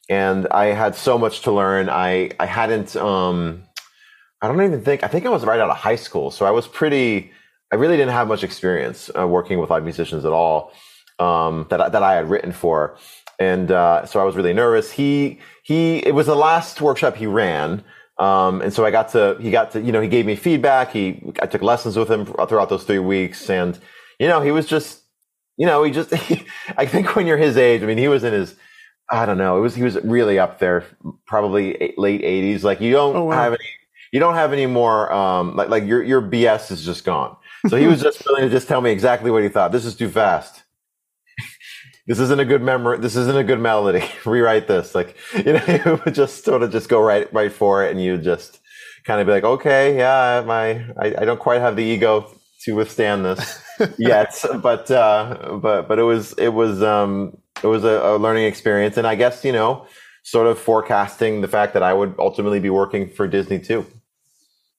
and 0.10 0.48
I 0.50 0.68
had 0.68 0.96
so 0.96 1.18
much 1.18 1.42
to 1.44 1.52
learn. 1.54 1.90
I 1.90 2.32
I 2.40 2.46
hadn't. 2.48 2.96
Um, 2.98 3.64
I 4.42 4.48
don't 4.48 4.62
even 4.62 4.82
think. 4.84 5.04
I 5.04 5.08
think 5.08 5.26
I 5.26 5.30
was 5.30 5.44
right 5.46 5.60
out 5.60 5.70
of 5.70 5.78
high 5.78 5.96
school, 5.96 6.32
so 6.32 6.46
I 6.46 6.52
was 6.52 6.68
pretty. 6.68 7.32
I 7.72 7.76
really 7.76 7.98
didn't 7.98 8.14
have 8.14 8.28
much 8.28 8.44
experience 8.44 9.10
uh, 9.18 9.28
working 9.28 9.60
with 9.60 9.70
live 9.70 9.84
musicians 9.84 10.24
at 10.26 10.32
all 10.32 10.72
um, 11.20 11.66
that 11.70 11.82
I- 11.82 11.90
that 11.90 12.04
I 12.04 12.14
had 12.14 12.30
written 12.30 12.52
for, 12.52 12.98
and 13.40 13.72
uh, 13.72 14.06
so 14.06 14.20
I 14.20 14.24
was 14.24 14.36
really 14.36 14.54
nervous. 14.54 14.92
He 14.92 15.40
he. 15.64 15.98
It 16.06 16.14
was 16.14 16.28
the 16.28 16.36
last 16.36 16.80
workshop 16.82 17.16
he 17.16 17.26
ran, 17.28 17.84
um, 18.20 18.62
and 18.62 18.72
so 18.72 18.86
I 18.86 18.92
got 18.92 19.10
to. 19.10 19.38
He 19.42 19.50
got 19.52 19.72
to. 19.72 19.82
You 19.82 19.92
know, 19.92 20.02
he 20.02 20.08
gave 20.08 20.26
me 20.26 20.36
feedback. 20.36 20.92
He 20.92 21.22
I 21.42 21.48
took 21.48 21.62
lessons 21.64 21.98
with 21.98 22.10
him 22.10 22.26
throughout 22.26 22.70
those 22.70 22.84
three 22.84 23.00
weeks, 23.00 23.50
and 23.50 23.78
you 24.20 24.28
know, 24.28 24.42
he 24.42 24.52
was 24.52 24.66
just. 24.66 25.02
You 25.60 25.66
know, 25.66 25.82
he 25.84 25.92
just. 25.92 26.14
I 26.78 26.86
think 26.86 27.16
when 27.16 27.26
you're 27.26 27.38
his 27.38 27.58
age, 27.58 27.82
I 27.82 27.88
mean, 27.88 27.98
he 27.98 28.08
was 28.08 28.24
in 28.24 28.32
his. 28.34 28.56
I 29.10 29.26
don't 29.26 29.40
know. 29.40 29.58
It 29.58 29.62
was 29.62 29.74
he 29.74 29.82
was 29.84 29.96
really 30.04 30.38
up 30.38 30.60
there, 30.60 30.86
probably 31.26 31.94
late 31.98 32.22
80s. 32.22 32.62
Like 32.62 32.80
you 32.82 32.92
don't 32.92 33.16
Oh, 33.16 33.24
wow. 33.24 33.34
have 33.36 33.54
any. 33.54 33.70
You 34.12 34.20
don't 34.20 34.36
have 34.36 34.54
any 34.54 34.66
more. 34.66 35.12
Um, 35.12 35.56
like 35.56 35.70
like 35.70 35.86
your 35.86 36.04
your 36.04 36.22
BS 36.22 36.72
is 36.72 36.86
just 36.86 37.04
gone. 37.04 37.36
So 37.68 37.78
he 37.78 37.88
was 37.88 38.02
just 38.08 38.26
willing 38.26 38.44
to 38.44 38.50
just 38.50 38.68
tell 38.68 38.82
me 38.82 38.92
exactly 38.92 39.32
what 39.32 39.44
he 39.44 39.50
thought. 39.50 39.72
This 39.72 39.86
is 39.86 39.96
too 39.96 40.10
fast. 40.10 40.64
this 42.08 42.20
isn't 42.20 42.40
a 42.40 42.46
good 42.46 42.62
memory. 42.62 43.00
This 43.00 43.16
isn't 43.16 43.38
a 43.38 43.44
good 43.44 43.60
melody. 43.60 44.04
Rewrite 44.26 44.68
this. 44.68 44.96
Like 44.96 45.16
you 45.34 45.54
know, 45.54 46.02
would 46.06 46.16
just 46.16 46.46
sort 46.46 46.64
of 46.64 46.72
just 46.72 46.90
go 46.90 47.02
right 47.02 47.32
right 47.34 47.52
for 47.52 47.84
it, 47.84 47.92
and 47.92 48.02
you 48.02 48.18
just 48.18 48.60
kind 49.06 49.22
of 49.22 49.28
be 49.28 49.34
like, 49.34 49.44
okay, 49.44 49.98
yeah, 49.98 50.44
my 50.46 50.86
I, 51.00 51.22
I 51.22 51.26
don't 51.26 51.40
quite 51.40 51.62
have 51.62 51.76
the 51.76 51.84
ego 51.84 52.32
to 52.64 52.74
withstand 52.74 53.26
this 53.26 53.62
yet, 53.98 54.44
but 54.62 54.90
uh, 54.92 55.60
but 55.62 55.88
but 55.88 56.00
it 56.00 56.04
was 56.04 56.34
it 56.34 56.50
was 56.50 56.82
um 56.82 57.38
it 57.64 57.68
was 57.68 57.84
a, 57.84 58.02
a 58.04 58.18
learning 58.18 58.46
experience, 58.46 58.98
and 58.98 59.08
I 59.08 59.16
guess 59.16 59.44
you 59.44 59.52
know 59.52 59.88
sort 60.24 60.46
of 60.46 60.60
forecasting 60.60 61.40
the 61.40 61.48
fact 61.48 61.74
that 61.74 61.84
I 61.84 61.94
would 61.94 62.14
ultimately 62.20 62.60
be 62.60 62.70
working 62.70 63.10
for 63.10 63.28
Disney 63.28 63.60
too. 63.60 63.86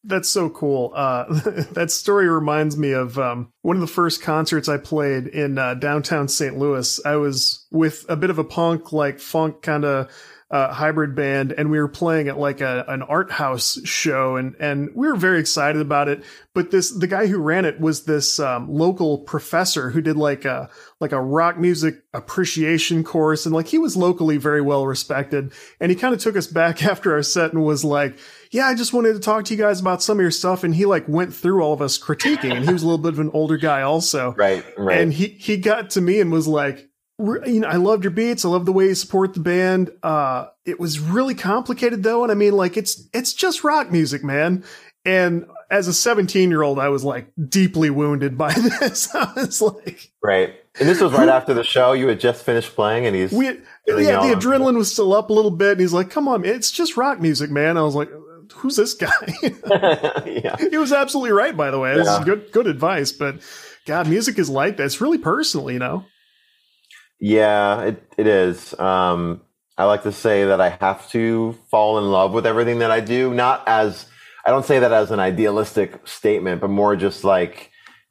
That's 0.04 0.28
so 0.28 0.48
cool. 0.48 0.92
Uh, 0.94 1.24
that 1.72 1.90
story 1.90 2.28
reminds 2.28 2.76
me 2.76 2.92
of 2.92 3.18
um, 3.18 3.52
one 3.62 3.76
of 3.76 3.80
the 3.80 3.87
first 3.87 4.22
concerts 4.22 4.68
I 4.68 4.78
played 4.78 5.26
in 5.26 5.58
uh, 5.58 5.74
downtown 5.74 6.28
St. 6.28 6.56
Louis. 6.56 7.00
I 7.04 7.16
was 7.16 7.66
with 7.70 8.06
a 8.08 8.16
bit 8.16 8.30
of 8.30 8.38
a 8.38 8.44
punk, 8.44 8.92
like 8.92 9.18
funk 9.18 9.62
kind 9.62 9.84
of 9.84 10.11
uh, 10.50 10.72
hybrid 10.72 11.14
band, 11.14 11.52
and 11.52 11.70
we 11.70 11.78
were 11.78 11.88
playing 11.88 12.28
at 12.28 12.38
like 12.38 12.62
a, 12.62 12.84
an 12.88 13.02
art 13.02 13.30
house 13.30 13.78
show, 13.84 14.37
and 14.37 14.56
and 14.58 14.88
we 14.94 15.06
were 15.06 15.16
very 15.16 15.40
excited 15.40 15.82
about 15.82 16.08
it. 16.08 16.24
But 16.54 16.70
this 16.70 16.90
the 16.90 17.06
guy 17.06 17.26
who 17.26 17.38
ran 17.38 17.66
it 17.66 17.80
was 17.80 18.04
this 18.04 18.40
um, 18.40 18.72
local 18.72 19.18
professor 19.18 19.90
who 19.90 20.00
did 20.00 20.16
like 20.16 20.46
a 20.46 20.70
like 21.00 21.12
a 21.12 21.20
rock 21.20 21.58
music 21.58 22.02
appreciation 22.14 23.04
course, 23.04 23.44
and 23.44 23.54
like 23.54 23.68
he 23.68 23.78
was 23.78 23.96
locally 23.96 24.38
very 24.38 24.62
well 24.62 24.87
respected. 24.87 25.52
And 25.80 25.90
he 25.90 25.96
kind 25.96 26.14
of 26.14 26.20
took 26.20 26.37
us 26.37 26.46
back 26.46 26.82
after 26.84 27.12
our 27.12 27.22
set 27.22 27.52
and 27.52 27.64
was 27.64 27.84
like 27.84 28.18
yeah, 28.50 28.66
I 28.66 28.74
just 28.74 28.92
wanted 28.92 29.12
to 29.14 29.20
talk 29.20 29.44
to 29.46 29.54
you 29.54 29.62
guys 29.62 29.80
about 29.80 30.02
some 30.02 30.18
of 30.18 30.22
your 30.22 30.30
stuff. 30.30 30.64
And 30.64 30.74
he 30.74 30.87
like 30.87 31.06
went 31.08 31.34
through 31.34 31.62
all 31.62 31.72
of 31.72 31.82
us 31.82 31.98
critiquing 31.98 32.54
and 32.54 32.64
he 32.64 32.72
was 32.72 32.82
a 32.82 32.87
little 32.87 33.02
bit 33.02 33.12
of 33.12 33.18
an 33.18 33.30
older 33.32 33.56
guy 33.56 33.82
also. 33.82 34.34
Right, 34.34 34.64
right. 34.76 35.00
And 35.00 35.12
he, 35.12 35.26
he 35.26 35.56
got 35.56 35.90
to 35.90 36.00
me 36.00 36.20
and 36.20 36.32
was 36.32 36.48
like, 36.48 36.76
"Re- 36.76 36.88
you 37.18 37.61
know, 37.61 37.68
I 37.68 37.76
loved 37.76 38.04
your 38.04 38.11
beats. 38.12 38.44
I 38.44 38.48
love 38.48 38.64
the 38.66 38.72
way 38.72 38.87
you 38.87 38.94
support 38.94 39.35
the 39.35 39.40
band. 39.40 39.90
Uh, 40.02 40.46
it 40.64 40.78
was 40.78 41.00
really 41.00 41.35
complicated 41.35 42.02
though. 42.02 42.22
And 42.22 42.31
I 42.33 42.35
mean, 42.35 42.52
like 42.52 42.76
it's, 42.76 43.09
it's 43.12 43.33
just 43.33 43.64
rock 43.64 43.90
music, 43.90 44.22
man. 44.22 44.64
And 45.04 45.46
as 45.70 45.88
a 45.88 45.92
17 45.92 46.50
year 46.50 46.62
old, 46.62 46.78
I 46.78 46.88
was 46.90 47.04
like 47.04 47.31
deeply 47.48 47.90
wounded 47.90 48.37
by 48.38 48.52
this. 48.81 49.14
I 49.14 49.33
was 49.37 49.61
like, 49.61 50.11
Right. 50.22 50.54
And 50.78 50.88
this 50.88 51.00
was 51.00 51.12
right 51.12 51.28
after 51.28 51.54
the 51.54 51.64
show. 51.64 51.92
You 51.92 52.07
had 52.07 52.20
just 52.20 52.44
finished 52.44 52.74
playing, 52.76 53.04
and 53.07 53.16
he's 53.16 53.33
we, 53.33 53.46
yeah, 53.46 53.54
the 53.87 54.37
adrenaline 54.37 54.76
was 54.76 54.92
still 54.92 55.12
up 55.12 55.28
a 55.28 55.33
little 55.33 55.50
bit. 55.50 55.72
And 55.72 55.81
he's 55.81 55.92
like, 55.92 56.09
come 56.09 56.28
on, 56.28 56.42
man, 56.42 56.54
it's 56.54 56.70
just 56.70 56.96
rock 56.96 57.20
music, 57.20 57.50
man. 57.50 57.76
I 57.76 57.83
was 57.83 57.96
like, 57.96 58.09
who's 58.52 58.76
this 58.76 58.94
guy? 58.94 59.11
yeah, 60.24 60.57
he 60.57 60.76
was 60.78 60.92
absolutely 60.92 61.33
right, 61.33 61.57
by 61.57 61.72
the 61.72 61.81
way. 61.81 61.94
This 61.96 62.07
Yeah. 62.07 62.18
is 62.20 62.24
good, 62.24 62.52
good 62.52 62.66
advice. 62.68 63.11
But 63.11 63.40
God, 63.87 64.09
music 64.09 64.38
is 64.38 64.48
like 64.48 64.76
that. 64.76 64.85
It's 64.85 65.00
really 65.00 65.18
personal, 65.18 65.68
you 65.70 65.81
know. 65.81 66.04
Yeah, 67.20 67.83
it 67.83 68.02
it 68.18 68.26
is. 68.26 68.78
Um, 68.78 69.42
I 69.76 69.85
like 69.85 70.02
to 70.04 70.12
say 70.12 70.46
that 70.46 70.61
I 70.61 70.70
have 70.81 71.09
to 71.11 71.54
fall 71.70 71.98
in 71.98 72.11
love 72.11 72.33
with 72.33 72.46
everything 72.46 72.81
that 72.81 72.90
I 72.90 73.00
do. 73.00 73.35
Not 73.35 73.64
as 73.66 74.07
I 74.46 74.50
don't 74.50 74.64
say 74.66 74.78
that 74.81 74.92
as 74.92 75.11
an 75.11 75.20
idealistic 75.20 76.07
statement, 76.07 76.61
but 76.61 76.70
more 76.70 76.96
just 76.96 77.24
like 77.24 77.70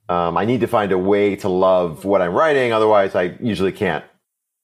um, 0.09 0.37
I 0.37 0.45
need 0.45 0.61
to 0.61 0.67
find 0.67 0.91
a 0.91 0.97
way 0.97 1.35
to 1.37 1.49
love 1.49 2.05
what 2.05 2.21
I'm 2.21 2.33
writing. 2.33 2.73
Otherwise, 2.73 3.15
I 3.15 3.37
usually 3.41 3.71
can't 3.73 4.05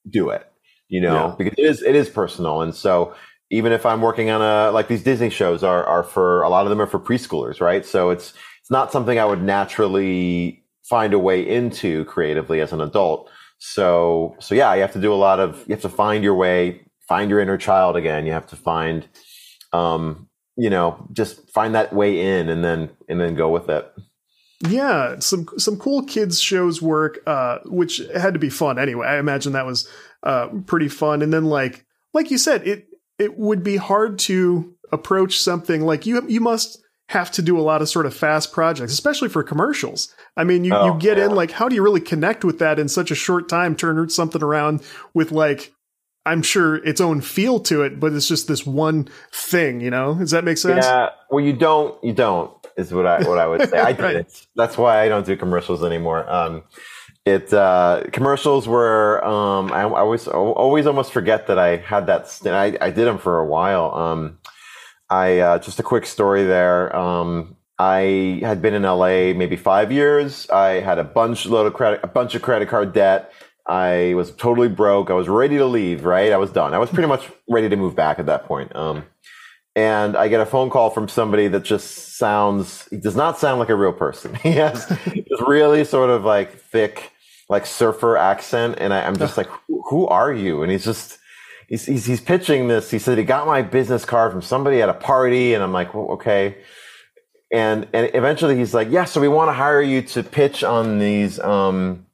do 0.08 0.30
it. 0.30 0.46
You 0.88 1.00
know, 1.02 1.30
Yeah. 1.30 1.34
because 1.38 1.54
it 1.58 1.64
is 1.64 1.82
it 1.82 1.94
is 1.96 2.08
personal, 2.10 2.62
and 2.62 2.74
so 2.74 3.14
even 3.50 3.72
if 3.72 3.86
I'm 3.86 4.02
working 4.02 4.30
on 4.30 4.42
a 4.42 4.72
like 4.72 4.88
these 4.88 5.02
Disney 5.04 5.30
shows 5.30 5.64
are 5.64 5.84
are 5.84 6.04
for 6.04 6.42
a 6.42 6.48
lot 6.50 6.66
of 6.66 6.70
them 6.70 6.80
are 6.80 6.86
for 6.86 7.00
preschoolers, 7.00 7.60
right? 7.60 7.84
So 7.86 8.10
it's 8.10 8.34
it's 8.60 8.70
not 8.70 8.92
something 8.92 9.18
I 9.18 9.24
would 9.24 9.42
naturally 9.42 10.64
find 10.84 11.14
a 11.14 11.18
way 11.18 11.46
into 11.48 12.04
creatively 12.06 12.60
as 12.60 12.72
an 12.72 12.80
adult. 12.80 13.30
So 13.66 14.36
so 14.40 14.54
yeah, 14.54 14.74
you 14.74 14.82
have 14.82 14.92
to 14.92 15.00
do 15.00 15.12
a 15.12 15.16
lot 15.16 15.40
of 15.40 15.64
you 15.66 15.74
have 15.74 15.82
to 15.82 15.88
find 15.88 16.22
your 16.22 16.34
way, 16.34 16.82
find 17.08 17.30
your 17.30 17.40
inner 17.40 17.56
child 17.56 17.96
again. 17.96 18.26
You 18.26 18.32
have 18.32 18.46
to 18.48 18.56
find 18.56 19.08
um 19.72 20.28
you 20.56 20.70
know, 20.70 21.08
just 21.12 21.50
find 21.50 21.74
that 21.74 21.92
way 21.92 22.38
in 22.38 22.48
and 22.50 22.62
then 22.62 22.90
and 23.08 23.18
then 23.18 23.34
go 23.34 23.48
with 23.48 23.70
it. 23.70 23.90
Yeah, 24.68 25.18
some 25.18 25.46
some 25.56 25.78
cool 25.78 26.02
kids 26.04 26.40
shows 26.40 26.82
work, 26.82 27.20
uh, 27.26 27.58
which 27.64 28.02
had 28.14 28.34
to 28.34 28.38
be 28.38 28.50
fun 28.50 28.78
anyway. 28.78 29.06
I 29.06 29.18
imagine 29.18 29.54
that 29.54 29.66
was 29.66 29.88
uh, 30.22 30.48
pretty 30.66 30.88
fun. 30.88 31.22
And 31.22 31.32
then 31.32 31.46
like 31.46 31.86
like 32.12 32.30
you 32.30 32.38
said, 32.38 32.66
it 32.68 32.86
it 33.18 33.38
would 33.38 33.64
be 33.64 33.76
hard 33.76 34.18
to 34.20 34.74
approach 34.92 35.40
something 35.40 35.80
like 35.80 36.04
you 36.04 36.22
you 36.28 36.40
must 36.40 36.83
have 37.10 37.30
to 37.32 37.42
do 37.42 37.58
a 37.58 37.62
lot 37.62 37.82
of 37.82 37.88
sort 37.88 38.06
of 38.06 38.14
fast 38.14 38.52
projects, 38.52 38.92
especially 38.92 39.28
for 39.28 39.42
commercials. 39.42 40.14
I 40.36 40.44
mean, 40.44 40.64
you, 40.64 40.74
Oh, 40.74 40.86
you 40.94 40.98
get 40.98 41.18
in 41.18 41.34
like 41.34 41.50
how 41.52 41.68
do 41.68 41.74
you 41.74 41.82
really 41.82 42.00
connect 42.00 42.44
with 42.44 42.58
that 42.60 42.78
in 42.78 42.88
such 42.88 43.10
a 43.10 43.14
short 43.14 43.48
time? 43.48 43.76
Turn 43.76 44.08
something 44.08 44.42
around 44.42 44.82
with 45.12 45.30
like 45.32 45.72
I'm 46.26 46.40
sure 46.42 46.76
its 46.76 47.02
own 47.02 47.20
feel 47.20 47.60
to 47.60 47.82
it, 47.82 48.00
but 48.00 48.14
it's 48.14 48.26
just 48.26 48.48
this 48.48 48.64
one 48.64 49.08
thing, 49.34 49.82
you 49.82 49.90
know? 49.90 50.14
Does 50.14 50.30
that 50.30 50.42
make 50.44 50.56
sense? 50.56 50.86
Yeah. 50.86 51.10
Well, 51.30 51.44
you 51.44 51.52
don't. 51.52 52.02
You 52.02 52.14
don't 52.14 52.50
is 52.78 52.92
what 52.94 53.06
I 53.06 53.28
what 53.28 53.38
I 53.38 53.46
would 53.46 53.68
say. 53.68 53.78
I 53.78 53.92
did 53.92 54.02
Right. 54.02 54.16
it. 54.16 54.46
That's 54.56 54.78
why 54.78 55.02
I 55.02 55.08
don't 55.10 55.26
do 55.26 55.36
commercials 55.36 55.84
anymore. 55.84 56.28
Um, 56.32 56.62
it 57.26 57.52
uh, 57.52 58.04
commercials 58.12 58.66
were. 58.66 59.22
Um, 59.24 59.70
I, 59.72 59.82
I 59.82 60.00
always 60.00 60.26
always 60.26 60.86
almost 60.86 61.12
forget 61.12 61.46
that 61.48 61.58
I 61.58 61.76
had 61.76 62.06
that. 62.06 62.28
St- 62.28 62.54
I 62.54 62.76
I 62.80 62.90
did 62.90 63.06
them 63.06 63.18
for 63.18 63.38
a 63.38 63.46
while. 63.46 63.94
Um, 63.94 64.38
I 65.10 65.38
uh, 65.38 65.58
just 65.58 65.78
a 65.80 65.82
quick 65.82 66.06
story 66.06 66.44
there. 66.44 66.94
Um, 66.94 67.56
I 67.78 68.38
had 68.42 68.62
been 68.62 68.74
in 68.74 68.82
LA 68.82 69.32
maybe 69.34 69.56
five 69.56 69.90
years. 69.90 70.48
I 70.50 70.80
had 70.80 70.98
a 70.98 71.04
bunch 71.04 71.46
load 71.46 71.66
of 71.66 71.74
credit, 71.74 72.00
a 72.02 72.06
bunch 72.06 72.34
of 72.34 72.42
credit 72.42 72.68
card 72.68 72.92
debt. 72.92 73.32
I 73.66 74.12
was 74.14 74.30
totally 74.32 74.68
broke. 74.68 75.10
I 75.10 75.14
was 75.14 75.28
ready 75.28 75.56
to 75.56 75.66
leave. 75.66 76.04
Right, 76.04 76.32
I 76.32 76.36
was 76.36 76.50
done. 76.50 76.74
I 76.74 76.78
was 76.78 76.90
pretty 76.90 77.08
much 77.08 77.30
ready 77.48 77.68
to 77.68 77.76
move 77.76 77.96
back 77.96 78.18
at 78.18 78.26
that 78.26 78.44
point. 78.44 78.74
Um, 78.76 79.04
and 79.76 80.16
I 80.16 80.28
get 80.28 80.40
a 80.40 80.46
phone 80.46 80.70
call 80.70 80.90
from 80.90 81.08
somebody 81.08 81.48
that 81.48 81.64
just 81.64 82.16
sounds. 82.16 82.86
He 82.90 82.96
does 82.96 83.16
not 83.16 83.38
sound 83.38 83.58
like 83.58 83.70
a 83.70 83.74
real 83.74 83.92
person. 83.92 84.34
He 84.42 84.52
has 84.52 84.86
this 84.86 85.40
really 85.46 85.84
sort 85.84 86.10
of 86.10 86.24
like 86.24 86.52
thick, 86.58 87.10
like 87.48 87.66
surfer 87.66 88.16
accent, 88.16 88.76
and 88.78 88.94
I, 88.94 89.04
I'm 89.04 89.16
just 89.16 89.36
like, 89.36 89.48
who, 89.66 89.82
who 89.88 90.06
are 90.06 90.32
you? 90.32 90.62
And 90.62 90.70
he's 90.70 90.84
just. 90.84 91.18
He's, 91.68 91.86
he's, 91.86 92.06
he's 92.06 92.20
pitching 92.20 92.68
this. 92.68 92.90
He 92.90 92.98
said 92.98 93.18
he 93.18 93.24
got 93.24 93.46
my 93.46 93.62
business 93.62 94.04
card 94.04 94.32
from 94.32 94.42
somebody 94.42 94.82
at 94.82 94.88
a 94.88 94.94
party, 94.94 95.54
and 95.54 95.62
I'm 95.62 95.72
like, 95.72 95.94
well, 95.94 96.12
okay 96.12 96.56
and 97.54 97.86
and 97.92 98.10
eventually 98.14 98.56
he's 98.56 98.74
like, 98.74 98.90
yeah, 98.90 99.04
so 99.04 99.20
we 99.20 99.28
want 99.28 99.48
to 99.48 99.52
hire 99.52 99.80
you 99.80 100.02
to 100.02 100.24
pitch 100.24 100.64
on 100.64 100.98
these 100.98 101.38
um, 101.38 102.04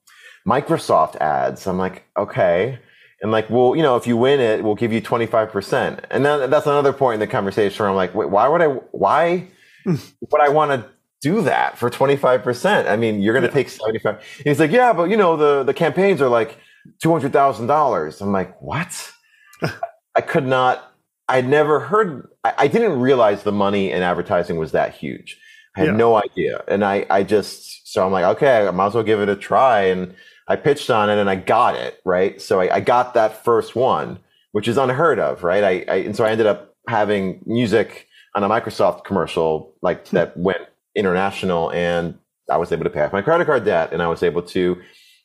Microsoft 0.47 1.17
ads. 1.17 1.67
I'm 1.67 1.79
like, 1.79 2.05
okay. 2.17 2.79
And 3.23 3.31
like, 3.31 3.49
well, 3.51 3.77
you 3.77 3.83
know, 3.83 3.97
if 3.97 4.07
you 4.07 4.17
win 4.17 4.41
it, 4.41 4.65
we'll 4.65 4.75
give 4.75 4.93
you 4.93 5.03
25%. 5.03 6.05
And 6.11 6.25
then 6.25 6.51
that's 6.51 6.67
another 6.67 6.93
point 6.93 7.15
in 7.15 7.21
the 7.21 7.27
conversation 7.27 7.83
where 7.83 7.91
I'm 7.91 7.97
like, 7.97 8.15
wait, 8.15 8.31
why 8.31 8.49
would 8.49 8.63
I, 8.63 8.67
why 8.67 9.49
would 9.85 10.41
I 10.41 10.49
want 10.49 10.71
to 10.71 10.89
do 11.21 11.43
that 11.43 11.77
for 11.77 11.91
25%? 11.91 12.89
I 12.89 12.97
mean, 12.97 13.21
you're 13.21 13.35
going 13.35 13.47
to 13.47 13.53
take 13.53 13.69
75. 13.69 14.15
And 14.15 14.47
he's 14.47 14.59
like, 14.59 14.71
yeah, 14.71 14.95
but 14.95 15.11
you 15.11 15.19
know, 15.19 15.37
the, 15.37 15.65
the 15.65 15.75
campaigns 15.75 16.23
are 16.23 16.29
like 16.31 16.57
$200,000. 17.05 18.23
I'm 18.23 18.33
like, 18.33 18.61
what? 18.63 19.13
I 20.17 20.21
could 20.21 20.47
not, 20.47 20.93
I'd 21.29 21.49
never 21.49 21.81
heard, 21.81 22.29
I, 22.45 22.55
I, 22.59 22.69
didn't 22.69 23.01
realize 23.01 23.43
the 23.43 23.53
money 23.53 23.91
in 23.93 24.03
advertising 24.03 24.57
was 24.57 24.73
that 24.73 24.95
huge. 24.95 25.39
I 25.77 25.81
had 25.81 25.89
yeah. 25.89 25.97
no 25.97 26.17
idea. 26.17 26.65
And 26.67 26.85
I, 26.85 27.07
I 27.09 27.23
just, 27.23 27.93
so 27.93 28.05
I'm 28.05 28.13
like, 28.13 28.25
okay, 28.37 28.67
I 28.67 28.71
might 28.71 28.89
as 28.89 28.95
well 28.95 29.05
give 29.05 29.21
it 29.21 29.29
a 29.29 29.37
try. 29.37 29.83
And 29.83 30.15
I 30.49 30.57
pitched 30.57 30.91
on 30.91 31.09
it 31.09 31.19
and 31.19 31.31
I 31.31 31.37
got 31.37 31.77
it, 31.77 32.01
right? 32.05 32.41
So 32.43 32.61
I, 32.61 32.77
I 32.77 32.81
got 32.81 33.15
that 33.15 33.45
first 33.45 33.77
one, 33.77 34.19
which 34.53 34.67
is 34.67 34.77
unheard 34.77 35.21
of, 35.21 35.45
right? 35.45 35.63
I, 35.63 35.93
I, 35.93 35.97
and 35.99 36.17
so 36.17 36.25
I 36.25 36.31
ended 36.31 36.47
up 36.47 36.75
having 36.89 37.41
music 37.47 38.09
on 38.35 38.43
a 38.43 38.49
Microsoft 38.49 39.05
commercial 39.05 39.73
like 39.83 40.09
hmm. 40.09 40.17
that 40.17 40.37
went 40.37 40.63
international 40.97 41.71
and 41.71 42.19
I 42.51 42.57
was 42.57 42.73
able 42.73 42.85
to 42.85 42.91
pay 42.91 43.03
off 43.03 43.13
my 43.13 43.23
credit 43.23 43.47
card 43.47 43.65
debt 43.65 43.93
and 43.93 44.03
I 44.03 44.09
was 44.09 44.23
able 44.23 44.43
to 44.43 44.81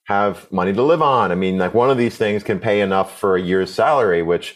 have 0.05 0.51
money 0.51 0.73
to 0.73 0.83
live 0.83 1.01
on. 1.01 1.31
I 1.31 1.35
mean, 1.35 1.57
like 1.57 1.73
one 1.73 1.89
of 1.89 1.97
these 1.97 2.15
things 2.15 2.43
can 2.43 2.59
pay 2.59 2.81
enough 2.81 3.19
for 3.19 3.35
a 3.35 3.41
year's 3.41 3.73
salary, 3.73 4.21
which 4.21 4.55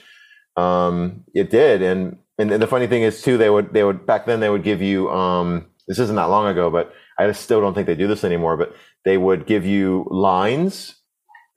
um, 0.55 1.23
it 1.33 1.49
did. 1.49 1.81
And, 1.81 2.17
and 2.37 2.51
the 2.51 2.67
funny 2.67 2.87
thing 2.87 3.03
is 3.03 3.21
too, 3.21 3.37
they 3.37 3.49
would 3.49 3.73
they 3.73 3.83
would 3.83 4.05
back 4.05 4.25
then 4.25 4.39
they 4.39 4.49
would 4.49 4.63
give 4.63 4.81
you 4.81 5.09
um, 5.09 5.65
this 5.87 5.99
isn't 5.99 6.15
that 6.15 6.25
long 6.25 6.47
ago, 6.47 6.69
but 6.69 6.93
I 7.17 7.31
still 7.33 7.61
don't 7.61 7.73
think 7.73 7.87
they 7.87 7.95
do 7.95 8.07
this 8.07 8.23
anymore. 8.23 8.57
But 8.57 8.75
they 9.05 9.17
would 9.17 9.45
give 9.45 9.65
you 9.65 10.07
lines. 10.09 10.95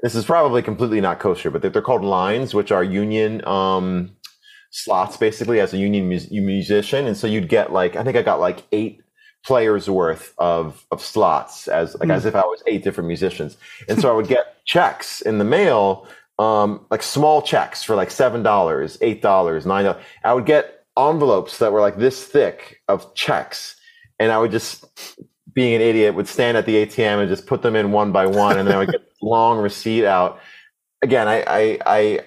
This 0.00 0.14
is 0.14 0.24
probably 0.24 0.62
completely 0.62 1.00
not 1.00 1.20
kosher, 1.20 1.50
but 1.50 1.62
they're, 1.62 1.82
called 1.82 2.02
lines, 2.02 2.54
which 2.54 2.72
are 2.72 2.82
union 2.82 3.44
um, 3.46 4.16
slots 4.70 5.16
basically 5.16 5.60
as 5.60 5.72
a 5.72 5.78
union 5.78 6.08
musician. 6.08 7.06
And 7.06 7.16
so 7.16 7.28
you'd 7.28 7.48
get 7.48 7.72
like, 7.72 7.94
I 7.94 8.02
think 8.02 8.16
I 8.16 8.22
got 8.22 8.40
like 8.40 8.64
eight 8.72 9.00
players 9.44 9.90
worth 9.90 10.34
of, 10.38 10.86
of 10.90 11.02
slots 11.02 11.68
as 11.68 11.94
like 11.96 12.08
mm. 12.08 12.14
as 12.14 12.24
if 12.24 12.34
I 12.34 12.40
was 12.40 12.62
eight 12.66 12.84
different 12.84 13.08
musicians. 13.08 13.56
And 13.88 14.00
so 14.00 14.10
I 14.10 14.14
would 14.14 14.28
get 14.28 14.56
checks 14.64 15.20
in 15.20 15.38
the 15.38 15.44
mail, 15.44 16.06
um, 16.38 16.84
like 16.90 17.02
small 17.02 17.42
checks 17.42 17.82
for 17.82 17.96
like 17.96 18.08
$7, 18.08 18.42
$8, 18.42 19.20
$9. 19.20 20.00
I 20.24 20.32
would 20.32 20.46
get 20.46 20.84
envelopes 20.98 21.58
that 21.58 21.72
were 21.72 21.80
like 21.80 21.96
this 21.96 22.24
thick 22.24 22.80
of 22.88 23.14
checks. 23.14 23.76
And 24.18 24.30
I 24.30 24.38
would 24.38 24.50
just 24.50 24.84
being 25.54 25.74
an 25.74 25.80
idiot, 25.80 26.14
would 26.14 26.28
stand 26.28 26.56
at 26.56 26.66
the 26.66 26.86
ATM 26.86 27.20
and 27.20 27.28
just 27.28 27.46
put 27.46 27.62
them 27.62 27.76
in 27.76 27.92
one 27.92 28.12
by 28.12 28.26
one, 28.26 28.58
and 28.58 28.66
then 28.66 28.74
I 28.74 28.78
would 28.78 28.90
get 28.90 29.12
long 29.22 29.58
receipt 29.58 30.06
out. 30.06 30.40
Again, 31.02 31.28
I, 31.28 31.44
I, 31.46 31.78
I 31.84 32.20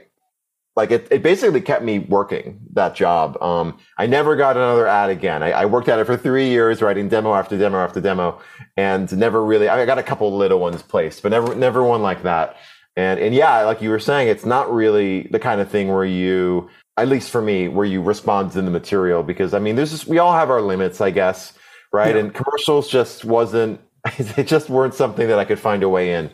like 0.76 0.92
it, 0.92 1.08
it 1.10 1.24
basically 1.24 1.62
kept 1.62 1.84
me 1.84 2.00
working 2.00 2.60
that 2.74 2.96
job. 2.96 3.42
Um, 3.42 3.78
I 3.98 4.08
never 4.08 4.36
got 4.36 4.58
another 4.58 4.88
ad 4.88 5.10
again. 5.10 5.42
I, 5.42 5.52
I, 5.52 5.66
worked 5.66 5.88
at 5.88 6.00
it 6.00 6.06
for 6.06 6.18
three 6.18 6.50
years, 6.50 6.82
writing 6.82 7.08
demo 7.08 7.34
after 7.34 7.58
demo 7.58 7.78
after 7.78 8.02
demo, 8.02 8.42
and 8.76 9.12
never 9.18 9.44
really. 9.44 9.70
I 9.70 9.86
got 9.86 10.00
a 10.00 10.04
couple 10.04 10.36
little 10.36 10.60
ones 10.60 10.82
placed, 10.82 11.24
but 11.24 11.30
never, 11.30 11.56
never 11.56 11.84
one 11.84 12.02
like 12.02 12.24
that. 12.24 12.58
And 12.98 13.20
and 13.20 13.34
yeah, 13.34 13.62
like 13.62 13.82
you 13.82 13.90
were 13.90 14.00
saying, 14.00 14.28
it's 14.28 14.46
not 14.46 14.72
really 14.74 15.24
the 15.32 15.40
kind 15.40 15.62
of 15.62 15.70
thing 15.70 15.90
where 15.90 16.06
you, 16.06 16.70
at 16.98 17.08
least 17.08 17.30
for 17.30 17.42
me, 17.42 17.68
where 17.68 17.86
you 17.86 18.02
respond 18.02 18.52
to 18.54 18.62
the 18.62 18.72
material 18.72 19.24
because 19.24 19.54
I 19.54 19.60
mean, 19.60 19.76
there's 19.76 19.92
just, 19.92 20.08
we 20.08 20.18
all 20.18 20.34
have 20.34 20.50
our 20.50 20.62
limits, 20.62 21.02
I 21.02 21.12
guess 21.12 21.54
right? 21.96 22.16
Yeah. 22.16 22.22
And 22.22 22.34
commercials 22.34 22.90
just 22.90 23.26
wasn't, 23.26 23.80
they 24.36 24.44
just 24.44 24.70
weren't 24.70 24.94
something 24.94 25.28
that 25.28 25.40
I 25.40 25.46
could 25.46 25.60
find 25.60 25.82
a 25.82 25.90
way 25.90 26.14
in, 26.14 26.30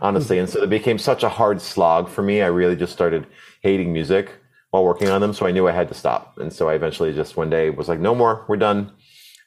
honestly. 0.00 0.38
And 0.38 0.48
so 0.48 0.62
it 0.62 0.70
became 0.70 0.98
such 0.98 1.22
a 1.22 1.28
hard 1.28 1.60
slog 1.60 2.08
for 2.08 2.22
me. 2.22 2.42
I 2.42 2.46
really 2.46 2.76
just 2.76 2.92
started 2.92 3.26
hating 3.62 3.92
music 3.92 4.30
while 4.70 4.84
working 4.84 5.08
on 5.08 5.20
them. 5.20 5.32
So 5.32 5.46
I 5.46 5.50
knew 5.50 5.66
I 5.68 5.72
had 5.72 5.88
to 5.88 5.94
stop. 5.94 6.38
And 6.38 6.52
so 6.52 6.68
I 6.68 6.74
eventually 6.74 7.12
just 7.12 7.36
one 7.36 7.50
day 7.50 7.70
was 7.70 7.88
like, 7.88 8.00
no 8.00 8.14
more, 8.14 8.44
we're 8.48 8.56
done. 8.56 8.92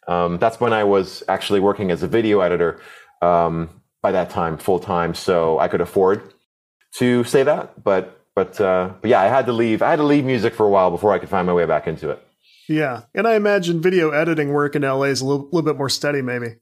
Um, 0.08 0.38
that's 0.40 0.60
when 0.60 0.74
I 0.74 0.84
was 0.84 1.24
actually 1.28 1.60
working 1.60 1.92
as 1.92 2.04
a 2.04 2.08
video 2.08 2.40
editor 2.40 2.82
um, 3.22 3.70
by 4.02 4.12
that 4.12 4.30
time, 4.30 4.58
full 4.58 4.80
time. 4.80 5.14
So 5.14 5.60
I 5.60 5.68
could 5.68 5.82
afford 5.82 6.34
to 6.96 7.24
say 7.24 7.44
that. 7.44 7.84
But 7.84 8.18
but 8.36 8.60
uh, 8.60 8.94
but 9.02 9.10
yeah, 9.10 9.22
I 9.22 9.26
had 9.26 9.46
to 9.46 9.54
leave. 9.54 9.82
I 9.82 9.90
had 9.90 9.98
to 9.98 10.04
leave 10.04 10.26
music 10.26 10.54
for 10.56 10.66
a 10.66 10.70
while 10.70 10.90
before 10.90 11.14
I 11.14 11.20
could 11.20 11.30
find 11.30 11.46
my 11.46 11.54
way 11.54 11.66
back 11.66 11.88
into 11.88 12.10
it. 12.10 12.26
Yeah, 12.68 13.04
and 13.14 13.28
I 13.28 13.36
imagine 13.36 13.82
video 13.82 14.12
editing 14.12 14.54
work 14.54 14.76
in 14.76 14.84
LA 14.84 15.04
is 15.04 15.22
a 15.22 15.26
little, 15.26 15.46
little 15.46 15.64
bit 15.64 15.78
more 15.78 15.90
steady, 15.90 16.22
maybe. 16.22 16.56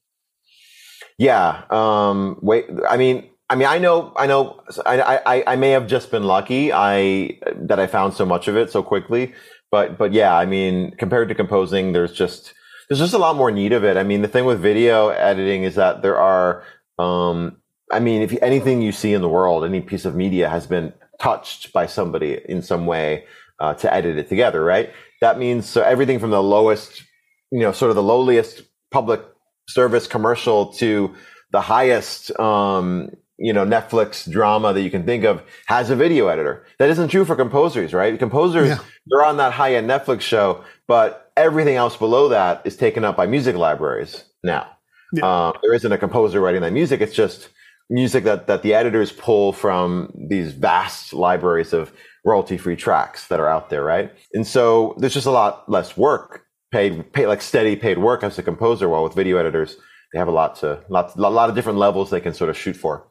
Yeah. 1.18 1.64
Um, 1.70 2.40
wait. 2.42 2.66
I 2.90 2.98
mean, 2.98 3.29
I 3.50 3.56
mean, 3.56 3.68
I 3.68 3.80
know, 3.80 4.14
I 4.16 4.28
know, 4.28 4.62
I, 4.86 5.22
I, 5.26 5.44
I 5.48 5.56
may 5.56 5.72
have 5.72 5.88
just 5.88 6.12
been 6.12 6.24
lucky. 6.24 6.72
I 6.72 7.40
that 7.56 7.80
I 7.80 7.88
found 7.88 8.14
so 8.14 8.26
much 8.26 8.48
of 8.48 8.56
it 8.56 8.72
so 8.72 8.84
quickly, 8.84 9.34
but 9.72 9.98
but 9.98 10.14
yeah, 10.14 10.36
I 10.38 10.46
mean, 10.46 10.92
compared 10.98 11.30
to 11.30 11.36
composing, 11.36 11.94
there's 11.94 12.14
just 12.14 12.54
there's 12.88 13.00
just 13.00 13.14
a 13.14 13.18
lot 13.18 13.36
more 13.36 13.52
need 13.52 13.74
of 13.74 13.84
it. 13.84 13.98
I 13.98 14.04
mean, 14.04 14.22
the 14.22 14.28
thing 14.28 14.46
with 14.46 14.60
video 14.60 15.10
editing 15.10 15.64
is 15.64 15.76
that 15.76 16.02
there 16.02 16.18
are, 16.18 16.64
um, 16.98 17.58
I 17.92 18.00
mean, 18.00 18.22
if 18.22 18.36
anything 18.42 18.82
you 18.82 18.92
see 18.92 19.14
in 19.14 19.22
the 19.22 19.30
world, 19.30 19.64
any 19.64 19.82
piece 19.82 20.06
of 20.06 20.16
media 20.16 20.50
has 20.50 20.68
been 20.68 20.94
touched 21.20 21.74
by 21.74 21.86
somebody 21.86 22.40
in 22.46 22.62
some 22.62 22.86
way 22.86 23.26
uh, 23.60 23.74
to 23.76 23.94
edit 23.94 24.18
it 24.18 24.30
together, 24.30 24.64
right? 24.64 24.92
That 25.22 25.38
means 25.38 25.68
so 25.68 25.82
everything 25.82 26.20
from 26.20 26.32
the 26.32 26.42
lowest, 26.42 27.04
you 27.52 27.60
know, 27.60 27.72
sort 27.72 27.90
of 27.90 27.96
the 27.96 28.04
lowliest 28.04 28.64
public 28.92 29.22
service 29.68 30.08
commercial 30.08 30.74
to 30.74 31.14
the 31.52 31.62
highest, 31.62 32.38
um, 32.40 33.12
you 33.40 33.54
know, 33.54 33.66
Netflix 33.66 34.30
drama 34.30 34.74
that 34.74 34.82
you 34.82 34.92
can 34.92 35.04
think 35.04 35.24
of 35.24 35.42
has 35.68 35.90
a 35.90 35.96
video 35.96 36.28
editor. 36.28 36.66
That 36.78 36.90
isn't 36.90 37.08
true 37.08 37.26
for 37.26 37.36
composers, 37.36 37.94
right? 37.94 38.18
Composers, 38.20 38.70
yeah. 38.70 38.80
they're 39.08 39.26
on 39.26 39.38
that 39.38 39.54
high 39.54 39.76
end 39.76 39.90
Netflix 39.90 40.22
show, 40.22 40.64
but 40.88 41.32
everything 41.38 41.76
else 41.76 41.96
below 41.96 42.30
that 42.30 42.62
is 42.66 42.76
taken 42.76 43.06
up 43.06 43.16
by 43.16 43.26
music 43.26 43.56
libraries 43.56 44.26
now. 44.44 44.68
Yeah. 45.14 45.48
Um, 45.48 45.54
there 45.62 45.74
isn't 45.74 45.92
a 45.92 45.98
composer 45.98 46.40
writing 46.42 46.62
that 46.62 46.74
music. 46.74 47.02
It's 47.02 47.16
just 47.16 47.50
music 47.90 48.24
that, 48.26 48.48
that 48.48 48.62
the 48.62 48.74
editors 48.74 49.12
pull 49.12 49.54
from 49.54 50.14
these 50.30 50.52
vast 50.54 51.14
libraries 51.14 51.74
of 51.74 51.92
royalty 52.26 52.58
free 52.58 52.76
tracks 52.76 53.28
that 53.28 53.40
are 53.40 53.48
out 53.48 53.70
there, 53.70 53.84
right? 53.84 54.12
And 54.34 54.46
so 54.46 54.96
there's 54.98 55.14
just 55.14 55.26
a 55.26 55.32
lot 55.32 55.70
less 55.70 55.98
work 55.98 56.46
paid, 56.72 57.12
paid 57.14 57.28
like 57.28 57.42
steady 57.42 57.76
paid 57.76 57.98
work 57.98 58.22
as 58.24 58.38
a 58.38 58.44
composer. 58.44 58.90
While 58.90 59.04
with 59.04 59.16
video 59.16 59.38
editors, 59.38 59.78
they 60.14 60.20
have 60.20 60.28
a 60.28 60.32
lot 60.32 60.58
to, 60.58 60.84
lot, 60.90 61.16
a 61.16 61.22
lot 61.22 61.50
of 61.50 61.56
different 61.56 61.80
levels 61.80 62.10
they 62.10 62.20
can 62.20 62.34
sort 62.34 62.50
of 62.50 62.58
shoot 62.58 62.76
for. 62.76 63.08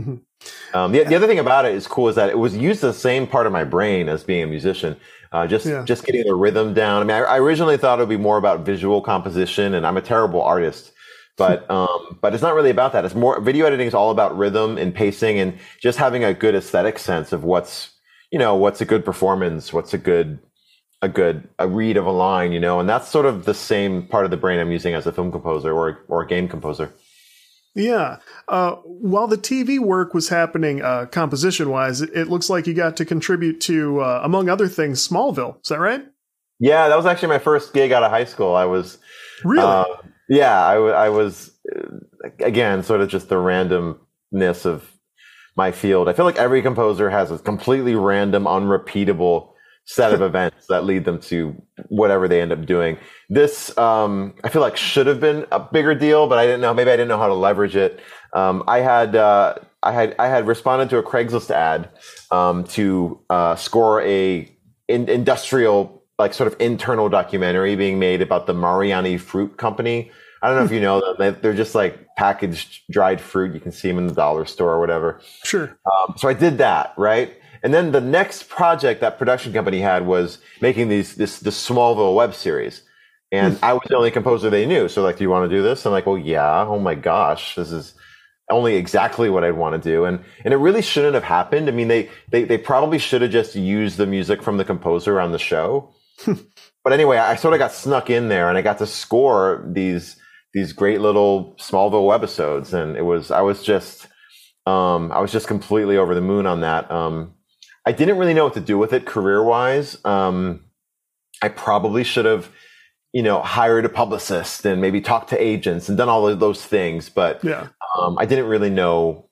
Mm-hmm. 0.00 0.76
Um, 0.76 0.92
the, 0.92 1.04
the, 1.04 1.14
other 1.14 1.26
thing 1.26 1.38
about 1.38 1.64
it 1.64 1.74
is 1.74 1.86
cool 1.86 2.08
is 2.08 2.16
that 2.16 2.28
it 2.28 2.38
was 2.38 2.56
used 2.56 2.80
the 2.80 2.92
same 2.92 3.26
part 3.26 3.46
of 3.46 3.52
my 3.52 3.64
brain 3.64 4.08
as 4.08 4.24
being 4.24 4.42
a 4.42 4.46
musician. 4.46 4.96
Uh, 5.32 5.46
just 5.46 5.66
yeah. 5.66 5.82
just 5.84 6.04
getting 6.04 6.24
the 6.24 6.34
rhythm 6.34 6.74
down. 6.74 7.02
I 7.02 7.04
mean, 7.04 7.24
I, 7.24 7.34
I, 7.34 7.38
originally 7.38 7.76
thought 7.76 7.98
it 7.98 8.02
would 8.02 8.08
be 8.08 8.16
more 8.16 8.36
about 8.36 8.60
visual 8.60 9.00
composition, 9.00 9.74
and 9.74 9.86
I'm 9.86 9.96
a 9.96 10.02
terrible 10.02 10.42
artist. 10.42 10.92
But 11.36 11.68
um, 11.70 12.18
but 12.20 12.34
it's 12.34 12.42
not 12.42 12.54
really 12.54 12.70
about 12.70 12.92
that. 12.92 13.04
It's 13.04 13.14
more 13.14 13.40
video 13.40 13.66
editing 13.66 13.86
is 13.86 13.94
all 13.94 14.10
about 14.10 14.36
rhythm 14.36 14.78
and 14.78 14.94
pacing 14.94 15.38
and 15.38 15.58
just 15.80 15.98
having 15.98 16.22
a 16.22 16.34
good 16.34 16.54
aesthetic 16.54 16.98
sense 16.98 17.32
of 17.32 17.42
what's 17.42 17.94
you 18.34 18.38
know, 18.40 18.56
what's 18.56 18.80
a 18.80 18.84
good 18.84 19.04
performance? 19.04 19.72
What's 19.72 19.94
a 19.94 19.98
good, 19.98 20.40
a 21.00 21.08
good, 21.08 21.48
a 21.60 21.68
read 21.68 21.96
of 21.96 22.04
a 22.04 22.10
line, 22.10 22.50
you 22.50 22.58
know? 22.58 22.80
And 22.80 22.88
that's 22.88 23.06
sort 23.06 23.26
of 23.26 23.44
the 23.44 23.54
same 23.54 24.08
part 24.08 24.24
of 24.24 24.32
the 24.32 24.36
brain 24.36 24.58
I'm 24.58 24.72
using 24.72 24.92
as 24.92 25.06
a 25.06 25.12
film 25.12 25.30
composer 25.30 25.72
or, 25.72 26.04
or 26.08 26.22
a 26.22 26.26
game 26.26 26.48
composer. 26.48 26.92
Yeah. 27.74 28.18
Uh, 28.46 28.76
while 28.84 29.26
the 29.26 29.36
TV 29.36 29.78
work 29.78 30.14
was 30.14 30.28
happening, 30.28 30.82
uh, 30.82 31.06
composition 31.06 31.70
wise, 31.70 32.00
it, 32.00 32.10
it, 32.14 32.28
looks 32.28 32.48
like 32.48 32.66
you 32.66 32.74
got 32.74 32.96
to 32.98 33.04
contribute 33.04 33.60
to, 33.62 34.00
uh, 34.00 34.20
among 34.22 34.48
other 34.48 34.68
things, 34.68 35.06
Smallville. 35.06 35.60
Is 35.62 35.68
that 35.68 35.80
right? 35.80 36.06
Yeah, 36.60 36.88
that 36.88 36.96
was 36.96 37.04
actually 37.04 37.28
my 37.28 37.38
first 37.38 37.74
gig 37.74 37.90
out 37.90 38.04
of 38.04 38.10
high 38.10 38.24
school. 38.24 38.54
I 38.54 38.64
was 38.64 38.98
really, 39.42 39.66
uh, 39.66 39.84
yeah, 40.28 40.64
I, 40.64 40.74
w- 40.74 40.92
I 40.92 41.08
was 41.08 41.50
uh, 41.74 41.88
again 42.38 42.82
sort 42.84 43.00
of 43.00 43.08
just 43.08 43.28
the 43.28 43.34
randomness 43.34 44.64
of 44.64 44.88
my 45.56 45.72
field. 45.72 46.08
I 46.08 46.12
feel 46.12 46.24
like 46.24 46.36
every 46.38 46.62
composer 46.62 47.10
has 47.10 47.30
a 47.32 47.38
completely 47.38 47.96
random, 47.96 48.46
unrepeatable 48.46 49.53
set 49.84 50.12
of 50.12 50.22
events 50.22 50.66
that 50.68 50.84
lead 50.84 51.04
them 51.04 51.18
to 51.20 51.54
whatever 51.88 52.26
they 52.26 52.40
end 52.40 52.52
up 52.52 52.64
doing. 52.64 52.96
This, 53.28 53.76
um, 53.76 54.34
I 54.42 54.48
feel 54.48 54.62
like 54.62 54.76
should 54.76 55.06
have 55.06 55.20
been 55.20 55.46
a 55.52 55.60
bigger 55.60 55.94
deal, 55.94 56.26
but 56.28 56.38
I 56.38 56.46
didn't 56.46 56.60
know. 56.60 56.72
Maybe 56.72 56.90
I 56.90 56.96
didn't 56.96 57.08
know 57.08 57.18
how 57.18 57.28
to 57.28 57.34
leverage 57.34 57.76
it. 57.76 58.00
Um, 58.32 58.64
I 58.66 58.80
had, 58.80 59.14
uh, 59.14 59.56
I 59.82 59.92
had, 59.92 60.16
I 60.18 60.28
had 60.28 60.46
responded 60.46 60.90
to 60.90 60.98
a 60.98 61.02
Craigslist 61.02 61.50
ad 61.50 61.90
um, 62.30 62.64
to 62.64 63.20
uh, 63.30 63.56
score 63.56 64.00
a 64.02 64.50
in, 64.88 65.08
industrial, 65.08 66.02
like 66.18 66.32
sort 66.32 66.52
of 66.52 66.60
internal 66.60 67.08
documentary 67.08 67.76
being 67.76 67.98
made 67.98 68.22
about 68.22 68.46
the 68.46 68.54
Mariani 68.54 69.18
Fruit 69.18 69.56
Company 69.56 70.10
I 70.44 70.48
don't 70.48 70.58
know 70.58 70.64
if 70.64 70.72
you 70.72 70.80
know 70.80 71.00
them. 71.16 71.38
They're 71.40 71.54
just 71.54 71.74
like 71.74 72.06
packaged 72.16 72.82
dried 72.90 73.18
fruit. 73.18 73.54
You 73.54 73.60
can 73.60 73.72
see 73.72 73.88
them 73.88 73.96
in 73.96 74.08
the 74.08 74.12
dollar 74.12 74.44
store 74.44 74.74
or 74.74 74.78
whatever. 74.78 75.22
Sure. 75.42 75.74
Um, 75.86 76.16
so 76.18 76.28
I 76.28 76.34
did 76.34 76.58
that, 76.58 76.92
right? 76.98 77.34
And 77.64 77.74
then 77.74 77.92
the 77.92 78.00
next 78.00 78.48
project 78.48 79.00
that 79.00 79.18
production 79.18 79.52
company 79.52 79.80
had 79.80 80.06
was 80.06 80.38
making 80.60 80.88
these 80.88 81.16
this 81.16 81.40
this 81.40 81.68
Smallville 81.68 82.14
web 82.14 82.34
series. 82.34 82.82
And 83.32 83.58
I 83.62 83.72
was 83.72 83.82
the 83.88 83.96
only 83.96 84.12
composer 84.12 84.48
they 84.48 84.66
knew. 84.66 84.88
So 84.88 85.02
like, 85.02 85.16
do 85.16 85.24
you 85.24 85.30
want 85.30 85.50
to 85.50 85.56
do 85.56 85.62
this? 85.62 85.84
I'm 85.84 85.92
like, 85.92 86.06
well, 86.06 86.18
yeah. 86.18 86.66
Oh 86.66 86.78
my 86.78 86.94
gosh, 86.94 87.56
this 87.56 87.72
is 87.72 87.94
only 88.50 88.76
exactly 88.76 89.30
what 89.30 89.44
I'd 89.44 89.56
want 89.56 89.82
to 89.82 89.90
do. 89.90 90.04
And, 90.04 90.20
and 90.44 90.54
it 90.54 90.58
really 90.58 90.82
shouldn't 90.82 91.14
have 91.14 91.24
happened. 91.24 91.68
I 91.68 91.72
mean, 91.72 91.88
they, 91.88 92.10
they, 92.30 92.44
they 92.44 92.58
probably 92.58 92.98
should 92.98 93.22
have 93.22 93.30
just 93.30 93.54
used 93.54 93.96
the 93.96 94.06
music 94.06 94.42
from 94.42 94.58
the 94.58 94.64
composer 94.64 95.20
on 95.20 95.32
the 95.32 95.38
show. 95.38 95.92
but 96.26 96.92
anyway, 96.92 97.16
I 97.16 97.36
sort 97.36 97.54
of 97.54 97.58
got 97.58 97.72
snuck 97.72 98.10
in 98.10 98.28
there 98.28 98.48
and 98.48 98.58
I 98.58 98.62
got 98.62 98.78
to 98.78 98.86
score 98.86 99.64
these, 99.66 100.16
these 100.52 100.72
great 100.72 101.00
little 101.00 101.56
Smallville 101.58 102.06
webisodes. 102.06 102.72
And 102.72 102.96
it 102.96 103.02
was, 103.02 103.30
I 103.30 103.40
was 103.40 103.62
just, 103.62 104.06
um, 104.66 105.10
I 105.10 105.20
was 105.20 105.32
just 105.32 105.48
completely 105.48 105.96
over 105.96 106.14
the 106.14 106.20
moon 106.20 106.46
on 106.46 106.60
that. 106.60 106.90
Um, 106.90 107.33
I 107.86 107.92
didn't 107.92 108.18
really 108.18 108.34
know 108.34 108.44
what 108.44 108.54
to 108.54 108.60
do 108.60 108.78
with 108.78 108.92
it 108.92 109.04
career 109.06 109.42
wise. 109.42 109.96
Um, 110.04 110.64
I 111.42 111.48
probably 111.48 112.04
should 112.04 112.24
have, 112.24 112.48
you 113.12 113.22
know, 113.22 113.42
hired 113.42 113.84
a 113.84 113.88
publicist 113.88 114.64
and 114.64 114.80
maybe 114.80 115.00
talked 115.00 115.30
to 115.30 115.40
agents 115.42 115.88
and 115.88 115.98
done 115.98 116.08
all 116.08 116.26
of 116.26 116.40
those 116.40 116.64
things. 116.64 117.08
But 117.08 117.42
Yeah. 117.44 117.68
um, 117.98 118.16
I 118.18 118.24
didn't 118.26 118.46
really 118.46 118.70
know 118.70 119.28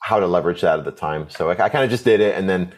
how 0.00 0.20
to 0.20 0.26
leverage 0.26 0.60
that 0.60 0.78
at 0.78 0.84
the 0.84 0.92
time. 0.92 1.28
So 1.28 1.50
I, 1.50 1.64
I 1.64 1.68
kind 1.68 1.84
of 1.84 1.90
just 1.90 2.04
did 2.04 2.20
it 2.20 2.36
and 2.36 2.48
then, 2.48 2.72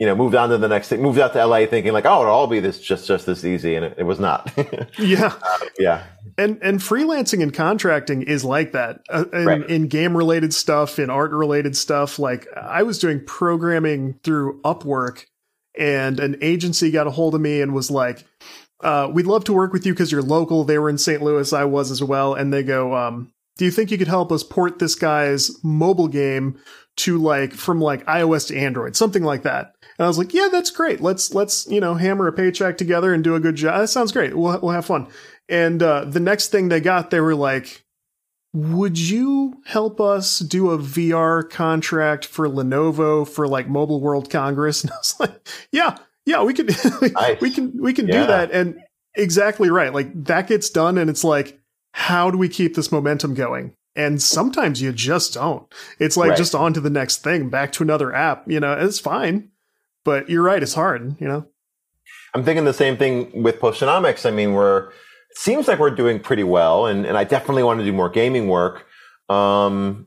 you 0.00 0.06
know, 0.06 0.16
moved 0.16 0.34
on 0.34 0.48
to 0.48 0.56
the 0.58 0.66
next 0.66 0.88
thing, 0.88 1.02
moved 1.02 1.18
out 1.18 1.34
to 1.34 1.44
LA 1.46 1.66
thinking 1.66 1.92
like, 1.92 2.06
oh, 2.06 2.22
it'll 2.22 2.32
all 2.32 2.46
be 2.46 2.58
this 2.58 2.80
just, 2.80 3.06
just 3.06 3.26
this 3.26 3.44
easy. 3.44 3.74
And 3.76 3.84
it, 3.84 3.94
it 3.98 4.02
was 4.04 4.18
not. 4.18 4.50
Yeah. 4.98 5.34
yeah. 5.78 6.04
And 6.38 6.58
and 6.62 6.80
freelancing 6.80 7.42
and 7.42 7.52
contracting 7.52 8.22
is 8.22 8.44
like 8.44 8.72
that 8.72 9.02
uh, 9.12 9.24
in, 9.32 9.44
Right. 9.46 9.68
in 9.68 9.88
game 9.88 10.16
related 10.16 10.54
stuff, 10.54 10.98
in 10.98 11.10
art 11.10 11.32
related 11.32 11.76
stuff. 11.76 12.18
Like 12.18 12.46
I 12.56 12.82
was 12.82 12.98
doing 12.98 13.22
programming 13.26 14.18
through 14.24 14.60
Upwork, 14.62 15.26
and 15.78 16.18
an 16.18 16.36
agency 16.40 16.90
got 16.90 17.06
a 17.06 17.10
hold 17.10 17.34
of 17.34 17.40
me 17.42 17.60
and 17.60 17.74
was 17.74 17.90
like, 17.90 18.24
uh, 18.82 19.10
"We'd 19.12 19.26
love 19.26 19.44
to 19.44 19.52
work 19.52 19.72
with 19.74 19.84
you 19.84 19.92
because 19.92 20.10
you're 20.10 20.22
local." 20.22 20.64
They 20.64 20.78
were 20.78 20.88
in 20.88 20.96
St. 20.98 21.20
Louis, 21.22 21.52
I 21.52 21.64
was 21.64 21.90
as 21.90 22.02
well, 22.02 22.32
and 22.34 22.52
they 22.54 22.62
go, 22.62 22.94
um, 22.94 23.32
"Do 23.58 23.64
you 23.66 23.70
think 23.70 23.90
you 23.90 23.98
could 23.98 24.08
help 24.08 24.32
us 24.32 24.42
port 24.42 24.78
this 24.78 24.94
guy's 24.94 25.50
mobile 25.62 26.08
game 26.08 26.58
to 26.98 27.18
like 27.18 27.52
from 27.52 27.80
like 27.82 28.04
iOS 28.06 28.48
to 28.48 28.56
Android, 28.56 28.96
something 28.96 29.22
like 29.24 29.42
that?" 29.42 29.74
And 30.00 30.06
I 30.06 30.08
was 30.08 30.16
like, 30.16 30.32
"Yeah, 30.32 30.48
that's 30.50 30.70
great. 30.70 31.02
Let's 31.02 31.34
let's 31.34 31.66
you 31.66 31.78
know 31.78 31.92
hammer 31.92 32.26
a 32.26 32.32
paycheck 32.32 32.78
together 32.78 33.12
and 33.12 33.22
do 33.22 33.34
a 33.34 33.40
good 33.40 33.56
job. 33.56 33.78
That 33.82 33.88
sounds 33.88 34.12
great. 34.12 34.34
We'll 34.34 34.58
we'll 34.58 34.72
have 34.72 34.86
fun." 34.86 35.08
And 35.46 35.82
uh, 35.82 36.06
the 36.06 36.20
next 36.20 36.48
thing 36.48 36.70
they 36.70 36.80
got, 36.80 37.10
they 37.10 37.20
were 37.20 37.34
like, 37.34 37.84
"Would 38.54 38.98
you 38.98 39.60
help 39.66 40.00
us 40.00 40.38
do 40.38 40.70
a 40.70 40.78
VR 40.78 41.42
contract 41.50 42.24
for 42.24 42.48
Lenovo 42.48 43.28
for 43.28 43.46
like 43.46 43.68
Mobile 43.68 44.00
World 44.00 44.30
Congress?" 44.30 44.82
And 44.84 44.90
I 44.90 44.96
was 44.96 45.20
like, 45.20 45.48
"Yeah, 45.70 45.98
yeah, 46.24 46.42
we 46.44 46.54
can, 46.54 46.66
Nice. 47.12 47.40
we 47.42 47.50
can, 47.50 47.78
we 47.78 47.92
can 47.92 48.08
Yeah. 48.08 48.20
do 48.20 48.26
that." 48.28 48.52
And 48.52 48.80
exactly 49.16 49.68
right, 49.68 49.92
like 49.92 50.12
that 50.24 50.46
gets 50.46 50.70
done, 50.70 50.96
and 50.96 51.10
it's 51.10 51.24
like, 51.24 51.60
how 51.92 52.30
do 52.30 52.38
we 52.38 52.48
keep 52.48 52.74
this 52.74 52.90
momentum 52.90 53.34
going? 53.34 53.74
And 53.96 54.22
sometimes 54.22 54.80
you 54.80 54.92
just 54.94 55.34
don't. 55.34 55.70
It's 55.98 56.16
like 56.16 56.30
Right. 56.30 56.38
just 56.38 56.54
on 56.54 56.72
to 56.72 56.80
the 56.80 56.88
next 56.88 57.18
thing, 57.18 57.50
back 57.50 57.70
to 57.72 57.82
another 57.82 58.14
app. 58.14 58.50
You 58.50 58.60
know, 58.60 58.72
it's 58.72 58.98
fine, 58.98 59.49
but 60.04 60.28
you're 60.28 60.42
right, 60.42 60.62
it's 60.62 60.74
hard. 60.74 61.16
You 61.20 61.28
know, 61.28 61.46
I'm 62.34 62.44
thinking 62.44 62.64
the 62.64 62.72
same 62.72 62.96
thing 62.96 63.42
with 63.42 63.60
Potionomics. 63.60 64.26
I 64.26 64.30
mean, 64.30 64.52
we're 64.52 64.88
it 65.30 65.36
seems 65.36 65.68
like 65.68 65.78
we're 65.78 65.90
doing 65.90 66.20
pretty 66.20 66.42
well, 66.42 66.86
and, 66.86 67.06
and 67.06 67.16
I 67.16 67.24
definitely 67.24 67.62
want 67.62 67.80
to 67.80 67.84
do 67.84 67.92
more 67.92 68.08
gaming 68.08 68.48
work. 68.48 68.86
Um, 69.28 70.06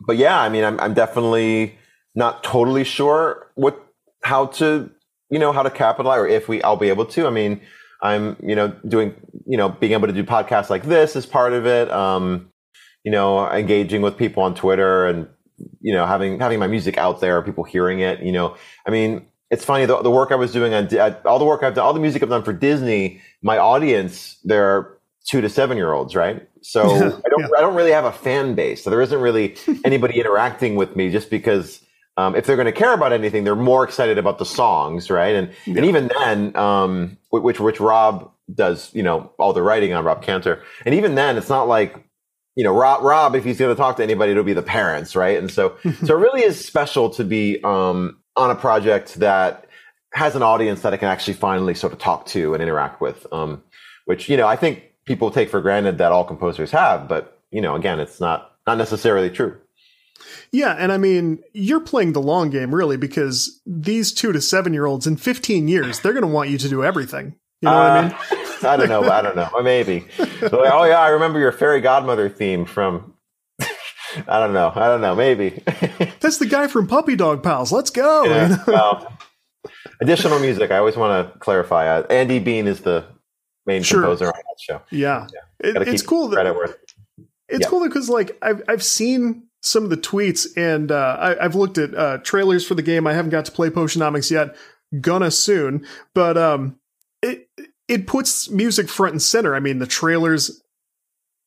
but 0.00 0.16
yeah, 0.16 0.40
I 0.40 0.48
mean, 0.48 0.64
I'm 0.64 0.80
I'm 0.80 0.94
definitely 0.94 1.78
not 2.14 2.42
totally 2.42 2.84
sure 2.84 3.50
what 3.54 3.86
how 4.22 4.46
to 4.46 4.90
you 5.30 5.38
know 5.38 5.52
how 5.52 5.62
to 5.62 5.70
capitalize 5.70 6.18
or 6.18 6.26
if 6.26 6.48
we 6.48 6.62
I'll 6.62 6.76
be 6.76 6.88
able 6.88 7.06
to. 7.06 7.26
I 7.26 7.30
mean, 7.30 7.60
I'm 8.02 8.36
you 8.42 8.56
know 8.56 8.68
doing 8.88 9.14
you 9.46 9.56
know 9.56 9.68
being 9.68 9.92
able 9.92 10.06
to 10.06 10.12
do 10.12 10.24
podcasts 10.24 10.70
like 10.70 10.84
this 10.84 11.16
is 11.16 11.26
part 11.26 11.52
of 11.52 11.66
it. 11.66 11.90
Um, 11.90 12.50
you 13.04 13.10
know, 13.10 13.48
engaging 13.50 14.02
with 14.02 14.16
people 14.16 14.42
on 14.42 14.54
Twitter 14.54 15.06
and 15.06 15.28
you 15.80 15.92
know 15.92 16.06
having 16.06 16.38
having 16.38 16.58
my 16.58 16.66
music 16.66 16.98
out 16.98 17.20
there, 17.20 17.42
people 17.42 17.64
hearing 17.64 18.00
it. 18.00 18.20
You 18.20 18.32
know, 18.32 18.56
I 18.86 18.90
mean, 18.90 19.26
it's 19.50 19.64
funny 19.64 19.84
the, 19.84 20.00
the 20.02 20.10
work 20.10 20.32
I 20.32 20.36
was 20.36 20.52
doing 20.52 20.72
on 20.74 20.88
all 21.24 21.38
the 21.38 21.44
work 21.44 21.62
I've 21.62 21.74
done, 21.74 21.84
all 21.84 21.92
the 21.92 22.00
music 22.00 22.22
I've 22.22 22.28
done 22.28 22.42
for 22.42 22.52
Disney. 22.52 23.20
My 23.42 23.58
audience, 23.58 24.38
they're 24.44 24.96
two 25.28 25.40
to 25.40 25.48
seven 25.48 25.76
year 25.76 25.92
olds, 25.92 26.14
right? 26.14 26.48
So 26.62 26.82
I 26.94 26.98
don't 26.98 27.40
Yeah. 27.40 27.48
I 27.56 27.60
don't 27.60 27.74
really 27.74 27.92
have 27.92 28.04
a 28.04 28.12
fan 28.12 28.54
base. 28.54 28.82
So 28.82 28.90
there 28.90 29.00
isn't 29.02 29.20
really 29.20 29.56
anybody 29.84 30.20
interacting 30.20 30.76
with 30.76 30.96
me 30.96 31.10
just 31.10 31.30
because. 31.30 31.80
Um, 32.16 32.34
if 32.34 32.44
they're 32.44 32.56
going 32.56 32.66
to 32.66 32.72
care 32.72 32.92
about 32.92 33.14
anything, 33.14 33.44
they're 33.44 33.56
more 33.56 33.82
excited 33.82 34.18
about 34.18 34.38
the 34.38 34.44
songs, 34.44 35.08
right? 35.10 35.34
And 35.34 35.52
and 35.64 35.86
even 35.86 36.10
then, 36.18 36.54
um, 36.54 37.16
which 37.30 37.60
which 37.60 37.80
Rob 37.80 38.30
does, 38.52 38.92
you 38.92 39.02
know, 39.02 39.32
all 39.38 39.54
the 39.54 39.62
writing 39.62 39.94
on 39.94 40.04
Rob 40.04 40.22
Cantor, 40.22 40.62
and 40.84 40.94
even 40.94 41.14
then, 41.14 41.38
it's 41.38 41.48
not 41.48 41.66
like 41.66 42.04
you 42.56 42.64
know, 42.64 42.74
Rob, 42.74 43.02
Rob, 43.02 43.34
if 43.34 43.44
he's 43.44 43.58
going 43.58 43.74
to 43.74 43.78
talk 43.78 43.96
to 43.96 44.02
anybody, 44.02 44.32
it'll 44.32 44.44
be 44.44 44.52
the 44.52 44.62
parents, 44.62 45.14
right? 45.14 45.38
And 45.38 45.50
so, 45.50 45.76
so 46.04 46.16
it 46.16 46.20
really 46.20 46.42
is 46.42 46.62
special 46.64 47.10
to 47.10 47.24
be 47.24 47.62
um, 47.62 48.18
on 48.36 48.50
a 48.50 48.54
project 48.54 49.14
that 49.16 49.66
has 50.12 50.34
an 50.34 50.42
audience 50.42 50.82
that 50.82 50.92
I 50.92 50.96
can 50.96 51.08
actually 51.08 51.34
finally 51.34 51.74
sort 51.74 51.92
of 51.92 51.98
talk 51.98 52.26
to 52.26 52.54
and 52.54 52.62
interact 52.62 53.00
with. 53.00 53.26
Um, 53.32 53.62
which 54.06 54.28
you 54.28 54.36
know, 54.36 54.46
I 54.46 54.56
think 54.56 54.82
people 55.04 55.30
take 55.30 55.48
for 55.50 55.60
granted 55.60 55.98
that 55.98 56.12
all 56.12 56.24
composers 56.24 56.70
have, 56.72 57.08
but 57.08 57.38
you 57.50 57.60
know, 57.60 57.76
again, 57.76 58.00
it's 58.00 58.20
not 58.20 58.52
not 58.66 58.78
necessarily 58.78 59.30
true. 59.30 59.58
Yeah, 60.52 60.74
and 60.78 60.92
I 60.92 60.98
mean, 60.98 61.42
you're 61.52 61.80
playing 61.80 62.12
the 62.12 62.20
long 62.20 62.50
game 62.50 62.74
really 62.74 62.96
because 62.96 63.60
these 63.64 64.12
two 64.12 64.32
to 64.32 64.40
seven 64.40 64.74
year 64.74 64.86
olds 64.86 65.06
in 65.06 65.16
15 65.16 65.68
years, 65.68 66.00
they're 66.00 66.12
going 66.12 66.22
to 66.22 66.28
want 66.28 66.50
you 66.50 66.58
to 66.58 66.68
do 66.68 66.84
everything. 66.84 67.36
You 67.60 67.68
know 67.68 67.76
what 67.76 67.90
I 67.90 68.02
mean? 68.02 68.46
I 68.62 68.76
don't 68.76 68.88
know. 68.88 69.02
I 69.10 69.22
don't 69.22 69.36
know. 69.36 69.50
Maybe. 69.62 70.06
Like, 70.18 70.52
oh 70.52 70.84
yeah, 70.84 70.98
I 71.00 71.08
remember 71.08 71.38
your 71.38 71.52
fairy 71.52 71.80
godmother 71.80 72.28
theme 72.28 72.64
from. 72.64 73.14
I 74.26 74.40
don't 74.40 74.52
know. 74.52 74.72
I 74.74 74.88
don't 74.88 75.00
know. 75.00 75.14
Maybe. 75.14 75.50
That's 76.20 76.38
the 76.38 76.46
guy 76.46 76.66
from 76.66 76.86
Puppy 76.88 77.14
Dog 77.16 77.42
Pals. 77.44 77.70
Let's 77.72 77.90
go. 77.90 78.24
Yeah, 78.24 78.56
well, 78.66 79.12
additional 80.00 80.40
music. 80.40 80.70
I 80.72 80.78
always 80.78 80.96
want 80.96 81.32
to 81.32 81.38
clarify. 81.38 81.86
Uh, 81.88 82.06
Andy 82.10 82.38
Bean 82.40 82.66
is 82.66 82.80
the 82.80 83.04
main 83.66 83.82
Sure. 83.84 84.00
composer 84.02 84.26
on 84.26 84.32
that 84.34 84.60
show. 84.60 84.82
yeah. 84.90 85.26
It- 85.60 85.86
it's 85.88 86.02
cool 86.02 86.26
that 86.28 86.44
where 86.54 86.74
It's 87.48 87.60
Yeah. 87.60 87.68
cool 87.68 87.86
because 87.86 88.08
like 88.08 88.36
I've 88.42 88.62
I've 88.66 88.82
seen 88.82 89.44
some 89.62 89.84
of 89.84 89.90
the 89.90 89.96
tweets 89.96 90.46
and 90.56 90.90
uh, 90.90 91.16
I, 91.20 91.44
I've 91.44 91.54
looked 91.54 91.78
at 91.78 91.94
uh, 91.94 92.18
trailers 92.18 92.66
for 92.66 92.74
the 92.74 92.82
game. 92.82 93.06
I 93.06 93.12
haven't 93.12 93.30
got 93.30 93.44
to 93.44 93.52
play 93.52 93.70
Potionomics 93.70 94.30
yet. 94.30 94.56
Gonna 95.00 95.30
soon, 95.30 95.86
but 96.14 96.36
um, 96.36 96.79
it 97.90 98.06
puts 98.06 98.48
music 98.48 98.88
front 98.88 99.14
and 99.14 99.20
center. 99.20 99.54
I 99.54 99.60
mean, 99.60 99.80
the 99.80 99.86
trailers 99.86 100.62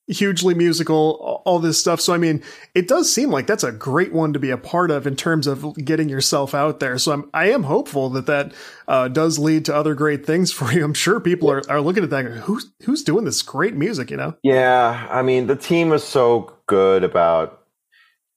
hugely 0.08 0.54
musical, 0.54 1.42
all 1.46 1.60
this 1.60 1.80
stuff. 1.80 2.02
So 2.02 2.14
I 2.14 2.18
mean, 2.18 2.44
it 2.76 2.90
does 2.90 3.12
seem 3.12 3.30
like 3.30 3.48
that's 3.48 3.64
a 3.64 3.72
great 3.72 4.12
one 4.12 4.34
to 4.34 4.40
be 4.40 4.50
a 4.50 4.58
part 4.58 4.92
of 4.92 5.08
in 5.08 5.16
terms 5.16 5.48
of 5.48 5.74
getting 5.78 6.10
yourself 6.10 6.54
out 6.54 6.82
there. 6.82 6.98
So 6.98 7.14
I'm 7.14 7.30
I 7.34 7.50
am 7.52 7.64
hopeful 7.64 8.10
that 8.10 8.26
that 8.26 8.52
uh, 8.90 9.08
does 9.08 9.40
lead 9.40 9.64
to 9.66 9.76
other 9.76 9.96
great 9.96 10.26
things 10.26 10.52
for 10.58 10.72
you. 10.74 10.84
I'm 10.84 10.94
sure 10.94 11.22
people 11.22 11.50
are, 11.50 11.62
are 11.70 11.80
looking 11.80 12.04
at 12.04 12.10
that. 12.10 12.26
Who's 12.26 12.70
who's 12.84 13.04
doing 13.04 13.24
this 13.24 13.42
great 13.42 13.76
music? 13.76 14.12
You 14.12 14.18
know. 14.18 14.36
Yeah, 14.44 15.08
I 15.10 15.22
mean, 15.22 15.48
the 15.48 15.56
team 15.56 15.94
is 15.94 16.04
so 16.04 16.54
good 16.68 17.06
about 17.06 17.62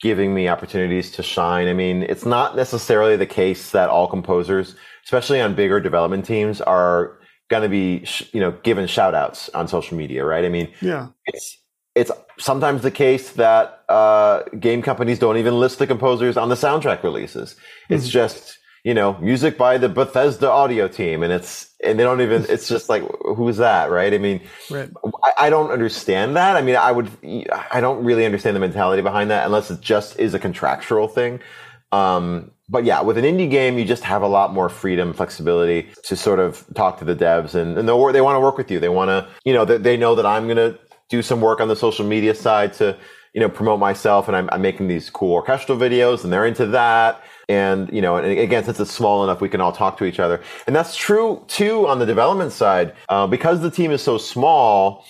giving 0.00 0.32
me 0.32 0.46
opportunities 0.46 1.10
to 1.10 1.22
shine. 1.24 1.66
I 1.66 1.72
mean, 1.72 2.04
it's 2.04 2.26
not 2.26 2.54
necessarily 2.54 3.16
the 3.16 3.26
case 3.26 3.72
that 3.72 3.88
all 3.88 4.06
composers, 4.06 4.76
especially 5.04 5.40
on 5.40 5.56
bigger 5.56 5.80
development 5.80 6.24
teams, 6.24 6.60
are 6.60 7.18
going 7.48 7.62
to 7.62 7.68
be, 7.68 8.04
sh- 8.04 8.24
you 8.32 8.40
know, 8.40 8.52
given 8.62 8.86
shout 8.86 9.14
outs 9.14 9.48
on 9.50 9.68
social 9.68 9.96
media, 9.96 10.24
right? 10.24 10.44
I 10.44 10.48
mean, 10.48 10.68
Yeah. 10.80 11.08
it's 11.26 11.58
it's 11.94 12.10
sometimes 12.38 12.82
the 12.82 12.90
case 12.90 13.32
that 13.32 13.82
uh, 13.88 14.42
game 14.60 14.82
companies 14.82 15.18
don't 15.18 15.38
even 15.38 15.58
list 15.58 15.78
the 15.78 15.86
composers 15.86 16.36
on 16.36 16.48
the 16.50 16.54
soundtrack 16.54 17.02
releases. 17.02 17.56
It's 17.88 18.08
just 18.08 18.58
you 18.84 18.92
know 18.94 19.16
music 19.18 19.56
by 19.58 19.78
the 19.78 19.88
Bethesda 19.88 20.50
audio 20.50 20.88
team, 20.88 21.22
and 21.22 21.32
it's 21.32 21.70
and 21.82 21.98
they 21.98 22.04
don't 22.04 22.20
even. 22.20 22.44
It's 22.50 22.68
just 22.68 22.88
like 22.90 23.02
who's 23.36 23.56
that, 23.56 23.90
right? 23.90 24.12
I 24.12 24.18
mean, 24.18 24.40
Right. 24.70 24.90
I, 25.24 25.46
I 25.46 25.50
don't 25.50 25.70
understand 25.70 26.36
that. 26.36 26.56
I 26.56 26.60
mean, 26.62 26.76
I 26.76 26.92
would. 26.92 27.10
I 27.72 27.80
don't 27.80 28.04
really 28.04 28.26
understand 28.26 28.54
the 28.56 28.60
mentality 28.60 29.00
behind 29.02 29.30
that 29.30 29.46
unless 29.46 29.70
it 29.70 29.80
just 29.80 30.18
is 30.18 30.34
a 30.34 30.38
contractual 30.38 31.08
thing. 31.08 31.40
Um, 31.92 32.50
but 32.68 32.84
yeah, 32.84 33.00
with 33.00 33.16
an 33.16 33.24
indie 33.24 33.50
game, 33.50 33.78
you 33.78 33.84
just 33.84 34.02
have 34.02 34.22
a 34.22 34.26
lot 34.26 34.52
more 34.52 34.68
freedom, 34.68 35.12
flexibility 35.12 35.88
to 36.04 36.16
sort 36.16 36.40
of 36.40 36.64
talk 36.74 36.98
to 36.98 37.04
the 37.04 37.14
devs, 37.14 37.54
and, 37.54 37.78
and 37.78 37.88
they 37.88 37.92
want 37.92 38.14
to 38.14 38.40
work 38.40 38.58
with 38.58 38.70
you. 38.70 38.80
They 38.80 38.88
want 38.88 39.08
to, 39.08 39.28
you 39.44 39.52
know, 39.52 39.64
they, 39.64 39.78
they 39.78 39.96
know 39.96 40.14
that 40.16 40.26
I'm 40.26 40.44
going 40.46 40.56
to 40.56 40.78
do 41.08 41.22
some 41.22 41.40
work 41.40 41.60
on 41.60 41.68
the 41.68 41.76
social 41.76 42.04
media 42.04 42.34
side 42.34 42.72
to, 42.74 42.96
you 43.34 43.40
know, 43.40 43.48
promote 43.48 43.78
myself, 43.78 44.26
and 44.26 44.36
I'm, 44.36 44.48
I'm 44.50 44.62
making 44.62 44.88
these 44.88 45.10
cool 45.10 45.32
orchestral 45.32 45.78
videos, 45.78 46.24
and 46.24 46.32
they're 46.32 46.46
into 46.46 46.66
that. 46.66 47.22
And 47.48 47.88
you 47.92 48.02
know, 48.02 48.16
and 48.16 48.26
again, 48.26 48.64
since 48.64 48.80
it's 48.80 48.90
small 48.90 49.22
enough, 49.22 49.40
we 49.40 49.48
can 49.48 49.60
all 49.60 49.70
talk 49.70 49.96
to 49.98 50.04
each 50.04 50.18
other, 50.18 50.42
and 50.66 50.74
that's 50.74 50.96
true 50.96 51.44
too 51.46 51.86
on 51.86 52.00
the 52.00 52.06
development 52.06 52.50
side 52.50 52.94
uh, 53.08 53.28
because 53.28 53.60
the 53.60 53.70
team 53.70 53.92
is 53.92 54.02
so 54.02 54.18
small. 54.18 55.04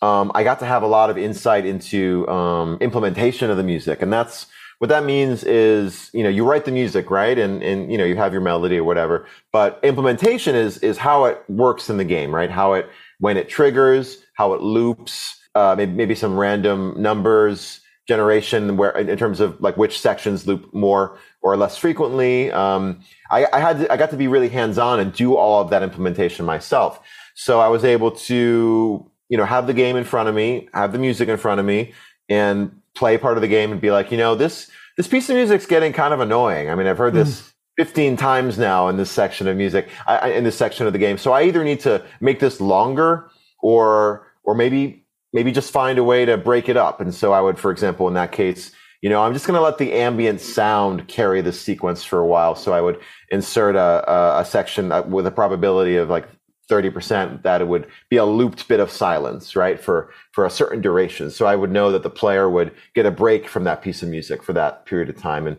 Um, 0.00 0.32
I 0.34 0.42
got 0.42 0.58
to 0.60 0.66
have 0.66 0.82
a 0.82 0.86
lot 0.86 1.10
of 1.10 1.18
insight 1.18 1.66
into 1.66 2.26
um, 2.28 2.78
implementation 2.80 3.50
of 3.50 3.58
the 3.58 3.62
music, 3.62 4.00
and 4.00 4.10
that's 4.10 4.46
what 4.82 4.88
that 4.88 5.04
means 5.04 5.44
is, 5.44 6.10
you 6.12 6.24
know, 6.24 6.28
you 6.28 6.44
write 6.44 6.64
the 6.64 6.72
music, 6.72 7.08
right? 7.08 7.38
And, 7.38 7.62
and, 7.62 7.92
you 7.92 7.96
know, 7.96 8.04
you 8.04 8.16
have 8.16 8.32
your 8.32 8.42
melody 8.42 8.78
or 8.78 8.82
whatever, 8.82 9.28
but 9.52 9.78
implementation 9.84 10.56
is, 10.56 10.78
is 10.78 10.98
how 10.98 11.26
it 11.26 11.40
works 11.48 11.88
in 11.88 11.98
the 11.98 12.04
game, 12.04 12.34
right? 12.34 12.50
How 12.50 12.72
it, 12.72 12.90
when 13.20 13.36
it 13.36 13.48
triggers, 13.48 14.24
how 14.34 14.54
it 14.54 14.60
loops, 14.60 15.40
uh, 15.54 15.76
maybe, 15.78 15.92
maybe 15.92 16.14
some 16.16 16.36
random 16.36 17.00
numbers 17.00 17.80
generation 18.08 18.76
where 18.76 18.90
in 18.90 19.16
terms 19.16 19.38
of 19.38 19.60
like 19.60 19.76
which 19.76 20.00
sections 20.00 20.48
loop 20.48 20.74
more 20.74 21.16
or 21.42 21.56
less 21.56 21.76
frequently. 21.76 22.50
Um, 22.50 23.02
I, 23.30 23.46
I 23.52 23.60
had, 23.60 23.78
to, 23.78 23.92
I 23.92 23.96
got 23.96 24.10
to 24.10 24.16
be 24.16 24.26
really 24.26 24.48
hands 24.48 24.78
on 24.78 24.98
and 24.98 25.12
do 25.12 25.36
all 25.36 25.62
of 25.62 25.70
that 25.70 25.84
implementation 25.84 26.44
myself. 26.44 26.98
So 27.36 27.60
I 27.60 27.68
was 27.68 27.84
able 27.84 28.10
to, 28.10 29.08
you 29.28 29.36
know, 29.38 29.44
have 29.44 29.68
the 29.68 29.74
game 29.74 29.94
in 29.94 30.02
front 30.02 30.28
of 30.28 30.34
me, 30.34 30.68
have 30.74 30.90
the 30.90 30.98
music 30.98 31.28
in 31.28 31.36
front 31.36 31.60
of 31.60 31.66
me 31.66 31.92
and 32.28 32.81
play 32.94 33.18
part 33.18 33.36
of 33.36 33.42
the 33.42 33.48
game 33.48 33.72
and 33.72 33.80
be 33.80 33.90
like, 33.90 34.10
you 34.10 34.18
know, 34.18 34.34
this 34.34 34.70
this 34.96 35.06
piece 35.06 35.28
of 35.30 35.36
music's 35.36 35.66
getting 35.66 35.92
kind 35.92 36.12
of 36.12 36.20
annoying. 36.20 36.70
I 36.70 36.74
mean, 36.74 36.86
I've 36.86 36.98
heard 36.98 37.14
this. 37.14 37.40
Mm. 37.40 37.48
15 37.78 38.18
times 38.18 38.58
now 38.58 38.88
in 38.88 38.98
this 38.98 39.10
section 39.10 39.48
of 39.48 39.56
music, 39.56 39.88
I, 40.06 40.32
in 40.32 40.44
this 40.44 40.56
section 40.56 40.86
of 40.86 40.92
the 40.92 40.98
game. 40.98 41.16
So 41.16 41.32
I 41.32 41.44
either 41.44 41.64
need 41.64 41.80
to 41.80 42.04
make 42.20 42.38
this 42.38 42.60
longer 42.60 43.30
or, 43.62 44.26
or 44.44 44.54
maybe, 44.54 45.06
maybe 45.32 45.52
just 45.52 45.72
find 45.72 45.98
a 45.98 46.04
way 46.04 46.26
to 46.26 46.36
break 46.36 46.68
it 46.68 46.76
up. 46.76 47.00
And 47.00 47.14
so 47.14 47.32
I 47.32 47.40
would, 47.40 47.58
for 47.58 47.70
example, 47.70 48.08
in 48.08 48.14
that 48.14 48.30
case, 48.30 48.72
you 49.00 49.08
know, 49.08 49.22
I'm 49.22 49.32
just 49.32 49.46
going 49.46 49.56
to 49.56 49.62
let 49.62 49.78
the 49.78 49.94
ambient 49.94 50.40
sound 50.40 51.08
carry 51.08 51.40
the 51.40 51.52
sequence 51.52 52.04
for 52.04 52.18
a 52.18 52.26
while. 52.26 52.54
So 52.54 52.72
I 52.72 52.80
would 52.80 53.00
insert 53.30 53.74
a, 53.74 54.08
a, 54.08 54.40
a 54.40 54.44
section 54.44 54.92
with 55.10 55.26
a 55.26 55.32
probability 55.32 55.96
of 55.96 56.08
like 56.08 56.28
30% 56.70 57.42
that 57.42 57.60
it 57.60 57.68
would 57.68 57.86
be 58.08 58.16
a 58.16 58.24
looped 58.24 58.68
bit 58.68 58.80
of 58.80 58.90
silence, 58.90 59.56
right? 59.56 59.80
For, 59.80 60.10
for 60.32 60.46
a 60.46 60.50
certain 60.50 60.80
duration. 60.80 61.30
So 61.30 61.46
I 61.46 61.56
would 61.56 61.70
know 61.70 61.92
that 61.92 62.02
the 62.02 62.10
player 62.10 62.48
would 62.48 62.72
get 62.94 63.06
a 63.06 63.10
break 63.10 63.48
from 63.48 63.64
that 63.64 63.82
piece 63.82 64.02
of 64.02 64.08
music 64.08 64.42
for 64.42 64.52
that 64.52 64.86
period 64.86 65.08
of 65.08 65.16
time 65.16 65.46
and 65.46 65.56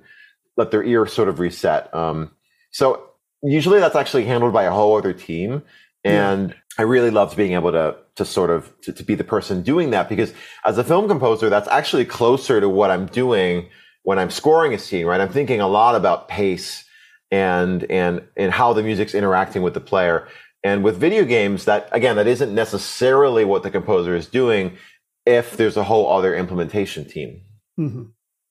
let 0.57 0.71
their 0.71 0.83
ear 0.83 1.05
sort 1.05 1.29
of 1.29 1.39
reset. 1.39 1.93
Um, 1.93 2.31
so 2.71 3.09
usually 3.41 3.79
that's 3.79 3.95
actually 3.95 4.25
handled 4.25 4.53
by 4.53 4.63
a 4.63 4.71
whole 4.71 4.97
other 4.97 5.13
team. 5.13 5.63
And 6.03 6.49
yeah. 6.49 6.55
I 6.79 6.81
really 6.83 7.11
loved 7.11 7.37
being 7.37 7.53
able 7.53 7.71
to, 7.71 7.95
to 8.15 8.25
sort 8.25 8.49
of, 8.49 8.71
to, 8.81 8.93
to 8.93 9.03
be 9.03 9.15
the 9.15 9.23
person 9.23 9.61
doing 9.61 9.91
that 9.91 10.09
because 10.09 10.33
as 10.65 10.77
a 10.77 10.83
film 10.83 11.07
composer, 11.07 11.49
that's 11.49 11.67
actually 11.67 12.05
closer 12.05 12.59
to 12.59 12.69
what 12.69 12.91
I'm 12.91 13.07
doing 13.07 13.69
when 14.03 14.19
I'm 14.19 14.29
scoring 14.29 14.73
a 14.73 14.79
scene, 14.79 15.05
right? 15.05 15.21
I'm 15.21 15.29
thinking 15.29 15.61
a 15.61 15.67
lot 15.67 15.95
about 15.95 16.27
pace 16.27 16.85
and 17.31 17.85
and 17.85 18.21
and 18.37 18.51
how 18.51 18.73
the 18.73 18.83
music's 18.83 19.15
interacting 19.15 19.63
with 19.63 19.73
the 19.73 19.79
player. 19.79 20.27
And 20.63 20.83
with 20.83 20.97
video 20.97 21.25
games, 21.25 21.65
that 21.65 21.89
again, 21.91 22.15
that 22.15 22.27
isn't 22.27 22.53
necessarily 22.53 23.43
what 23.45 23.63
the 23.63 23.71
composer 23.71 24.15
is 24.15 24.27
doing 24.27 24.77
if 25.25 25.57
there's 25.57 25.77
a 25.77 25.83
whole 25.83 26.11
other 26.11 26.35
implementation 26.35 27.05
team. 27.05 27.41
Mm-hmm. 27.79 28.03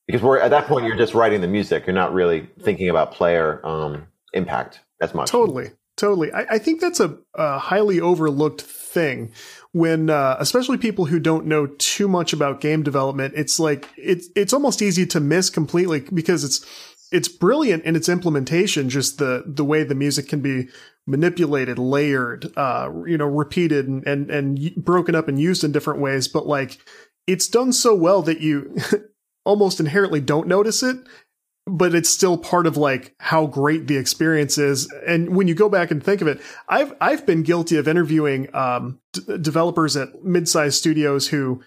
Because 0.07 0.21
we're 0.21 0.39
at 0.39 0.51
that 0.51 0.67
point, 0.67 0.85
you're 0.85 0.97
just 0.97 1.13
writing 1.13 1.41
the 1.41 1.47
music. 1.47 1.87
You're 1.87 1.95
not 1.95 2.13
really 2.13 2.49
thinking 2.59 2.89
about 2.89 3.13
player 3.13 3.65
um, 3.65 4.07
impact 4.33 4.81
as 5.01 5.13
much. 5.13 5.29
Totally. 5.29 5.71
Totally. 5.95 6.31
I, 6.31 6.45
I 6.51 6.57
think 6.57 6.81
that's 6.81 6.99
a, 6.99 7.17
a, 7.35 7.59
highly 7.59 8.01
overlooked 8.01 8.61
thing 8.61 9.31
when, 9.73 10.09
uh, 10.09 10.37
especially 10.39 10.79
people 10.79 11.05
who 11.05 11.19
don't 11.19 11.45
know 11.45 11.67
too 11.67 12.07
much 12.07 12.33
about 12.33 12.61
game 12.61 12.81
development. 12.81 13.35
It's 13.37 13.59
like, 13.59 13.87
it's, 13.95 14.27
it's 14.35 14.53
almost 14.53 14.81
easy 14.81 15.05
to 15.05 15.19
miss 15.19 15.51
completely 15.51 15.99
because 15.99 16.43
it's, 16.43 16.65
it's 17.13 17.27
brilliant 17.27 17.85
in 17.85 17.95
its 17.95 18.09
implementation, 18.09 18.89
just 18.89 19.19
the, 19.19 19.43
the 19.45 19.63
way 19.63 19.83
the 19.83 19.93
music 19.93 20.27
can 20.27 20.41
be 20.41 20.67
manipulated, 21.05 21.77
layered, 21.77 22.51
uh, 22.57 22.89
you 23.05 23.19
know, 23.19 23.27
repeated 23.27 23.87
and, 23.87 24.05
and, 24.07 24.31
and 24.31 24.75
broken 24.75 25.13
up 25.13 25.27
and 25.27 25.39
used 25.39 25.63
in 25.63 25.71
different 25.71 25.99
ways. 25.99 26.27
But 26.27 26.47
like, 26.47 26.79
it's 27.27 27.47
done 27.47 27.71
so 27.71 27.93
well 27.93 28.23
that 28.23 28.41
you 28.41 28.75
almost 29.45 29.79
inherently 29.79 30.21
don't 30.21 30.47
notice 30.47 30.81
it, 30.81 30.97
but 31.67 31.93
it's 31.93 32.09
still 32.09 32.35
part 32.35 32.65
of 32.65 32.77
like 32.77 33.13
how 33.19 33.45
great 33.45 33.85
the 33.85 33.97
experience 33.97 34.57
is. 34.57 34.91
And 35.05 35.35
when 35.35 35.47
you 35.47 35.53
go 35.53 35.69
back 35.69 35.91
and 35.91 36.03
think 36.03 36.21
of 36.21 36.27
it, 36.27 36.41
I've, 36.67 36.95
I've 36.99 37.27
been 37.27 37.43
guilty 37.43 37.77
of 37.77 37.87
interviewing, 37.87 38.53
um, 38.55 38.99
d- 39.11 39.37
developers 39.37 39.95
at 39.95 40.23
mid-sized 40.23 40.79
studios 40.79 41.27
who, 41.27 41.61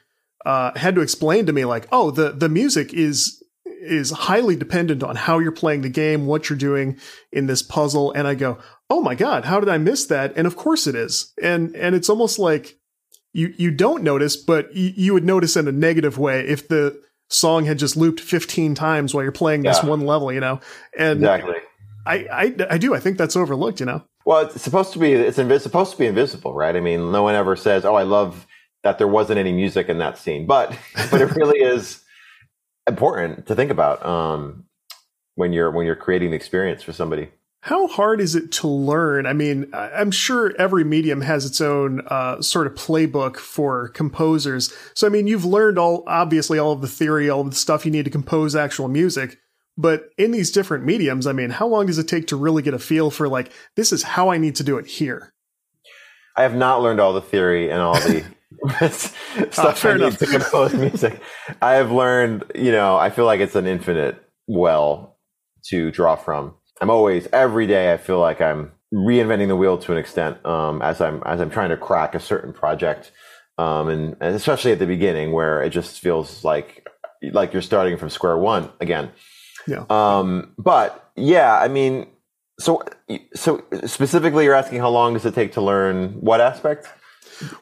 uh, 0.44 0.76
had 0.76 0.96
to 0.96 1.02
explain 1.02 1.46
to 1.46 1.52
me 1.52 1.64
like, 1.64 1.86
oh, 1.92 2.10
the, 2.10 2.32
the 2.32 2.48
music 2.48 2.92
is, 2.92 3.42
is 3.80 4.10
highly 4.10 4.56
dependent 4.56 5.02
on 5.02 5.16
how 5.16 5.38
you're 5.38 5.52
playing 5.52 5.82
the 5.82 5.88
game, 5.88 6.26
what 6.26 6.48
you're 6.48 6.58
doing 6.58 6.98
in 7.32 7.46
this 7.46 7.62
puzzle. 7.62 8.12
And 8.12 8.26
I 8.26 8.34
go, 8.34 8.58
oh 8.90 9.00
my 9.00 9.14
god, 9.14 9.44
how 9.44 9.60
did 9.60 9.68
I 9.68 9.78
miss 9.78 10.06
that? 10.06 10.32
And 10.36 10.46
of 10.46 10.56
course 10.56 10.86
it 10.86 10.94
is. 10.94 11.32
And 11.42 11.74
and 11.76 11.94
it's 11.94 12.08
almost 12.08 12.38
like 12.38 12.78
you 13.32 13.54
you 13.56 13.70
don't 13.70 14.02
notice, 14.02 14.36
but 14.36 14.66
y- 14.74 14.94
you 14.96 15.12
would 15.14 15.24
notice 15.24 15.56
in 15.56 15.68
a 15.68 15.72
negative 15.72 16.18
way 16.18 16.40
if 16.40 16.68
the 16.68 17.00
song 17.28 17.64
had 17.64 17.78
just 17.78 17.96
looped 17.96 18.20
15 18.20 18.74
times 18.74 19.12
while 19.12 19.22
you're 19.22 19.32
playing 19.32 19.62
this 19.62 19.82
one 19.82 20.02
level, 20.02 20.32
you 20.32 20.40
know. 20.40 20.60
And 20.96 21.20
exactly. 21.20 21.56
I, 22.06 22.14
I 22.30 22.54
I 22.70 22.78
do. 22.78 22.94
I 22.94 23.00
think 23.00 23.18
that's 23.18 23.36
overlooked, 23.36 23.80
you 23.80 23.86
know. 23.86 24.02
Well, 24.24 24.46
it's 24.46 24.62
supposed 24.62 24.92
to 24.92 24.98
be 24.98 25.12
it's 25.12 25.36
supposed 25.36 25.92
to 25.92 25.98
be 25.98 26.06
invisible, 26.06 26.54
right? 26.54 26.74
I 26.74 26.80
mean, 26.80 27.12
no 27.12 27.22
one 27.22 27.34
ever 27.34 27.56
says, 27.56 27.84
"Oh, 27.84 27.94
I 27.94 28.04
love 28.04 28.46
that 28.84 28.98
there 28.98 29.08
wasn't 29.08 29.38
any 29.38 29.52
music 29.52 29.88
in 29.88 29.98
that 29.98 30.18
scene," 30.18 30.46
but 30.46 30.76
but 31.10 31.20
it 31.20 31.34
really 31.36 31.60
is 31.60 32.00
important 32.86 33.46
to 33.46 33.54
think 33.54 33.70
about 33.70 34.04
um, 34.04 34.64
when 35.34 35.52
you're 35.52 35.70
when 35.70 35.86
you're 35.86 35.96
creating 35.96 36.30
the 36.30 36.36
experience 36.36 36.82
for 36.82 36.92
somebody. 36.92 37.30
How 37.62 37.88
hard 37.88 38.20
is 38.20 38.36
it 38.36 38.52
to 38.52 38.68
learn? 38.68 39.26
I 39.26 39.32
mean, 39.32 39.68
I'm 39.74 40.12
sure 40.12 40.54
every 40.56 40.84
medium 40.84 41.22
has 41.22 41.44
its 41.44 41.60
own 41.60 42.00
uh, 42.06 42.40
sort 42.40 42.68
of 42.68 42.74
playbook 42.74 43.38
for 43.38 43.88
composers. 43.88 44.72
So, 44.94 45.08
I 45.08 45.10
mean, 45.10 45.26
you've 45.26 45.44
learned 45.44 45.76
all, 45.76 46.04
obviously, 46.06 46.60
all 46.60 46.70
of 46.70 46.80
the 46.80 46.86
theory, 46.86 47.28
all 47.28 47.40
of 47.40 47.50
the 47.50 47.56
stuff 47.56 47.84
you 47.84 47.90
need 47.90 48.04
to 48.04 48.10
compose 48.10 48.54
actual 48.54 48.86
music. 48.86 49.38
But 49.76 50.10
in 50.16 50.30
these 50.30 50.52
different 50.52 50.84
mediums, 50.84 51.26
I 51.26 51.32
mean, 51.32 51.50
how 51.50 51.66
long 51.66 51.86
does 51.86 51.98
it 51.98 52.06
take 52.06 52.28
to 52.28 52.36
really 52.36 52.62
get 52.62 52.72
a 52.72 52.78
feel 52.78 53.10
for 53.10 53.28
like, 53.28 53.50
this 53.74 53.92
is 53.92 54.04
how 54.04 54.28
I 54.28 54.38
need 54.38 54.54
to 54.56 54.64
do 54.64 54.78
it 54.78 54.86
here? 54.86 55.32
I 56.36 56.42
have 56.42 56.54
not 56.54 56.82
learned 56.82 57.00
all 57.00 57.14
the 57.14 57.20
theory 57.20 57.70
and 57.70 57.80
all 57.80 57.94
the 57.94 58.24
stuff 58.90 59.84
oh, 59.84 59.90
I 59.90 59.94
enough. 59.94 60.18
to 60.18 60.26
compose 60.26 60.74
music. 60.74 61.20
I 61.60 61.74
have 61.74 61.90
learned, 61.90 62.44
you 62.54 62.72
know, 62.72 62.96
I 62.96 63.10
feel 63.10 63.24
like 63.24 63.40
it's 63.40 63.56
an 63.56 63.66
infinite 63.66 64.22
well 64.46 65.18
to 65.68 65.90
draw 65.90 66.16
from. 66.16 66.54
I'm 66.80 66.90
always 66.90 67.26
every 67.32 67.66
day. 67.66 67.92
I 67.92 67.96
feel 67.96 68.20
like 68.20 68.40
I'm 68.40 68.72
reinventing 68.92 69.48
the 69.48 69.56
wheel 69.56 69.78
to 69.78 69.92
an 69.92 69.98
extent 69.98 70.44
um, 70.46 70.82
as 70.82 71.00
I'm 71.00 71.22
as 71.24 71.40
I'm 71.40 71.50
trying 71.50 71.70
to 71.70 71.76
crack 71.76 72.14
a 72.14 72.20
certain 72.20 72.52
project, 72.52 73.12
um, 73.58 73.88
and, 73.88 74.16
and, 74.20 74.34
especially 74.34 74.72
at 74.72 74.78
the 74.78 74.86
beginning 74.86 75.32
where 75.32 75.62
it 75.62 75.70
just 75.70 76.00
feels 76.00 76.44
like 76.44 76.86
like 77.32 77.52
you're 77.52 77.62
starting 77.62 77.96
from 77.96 78.10
square 78.10 78.36
one 78.36 78.70
again. 78.80 79.10
Yeah. 79.66 79.84
Um, 79.90 80.54
but 80.58 81.10
yeah, 81.16 81.58
I 81.58 81.68
mean, 81.68 82.08
so 82.60 82.82
so 83.34 83.64
specifically, 83.86 84.44
you're 84.44 84.54
asking 84.54 84.80
how 84.80 84.90
long 84.90 85.14
does 85.14 85.24
it 85.24 85.34
take 85.34 85.52
to 85.52 85.60
learn 85.60 86.12
what 86.20 86.40
aspect? 86.40 86.86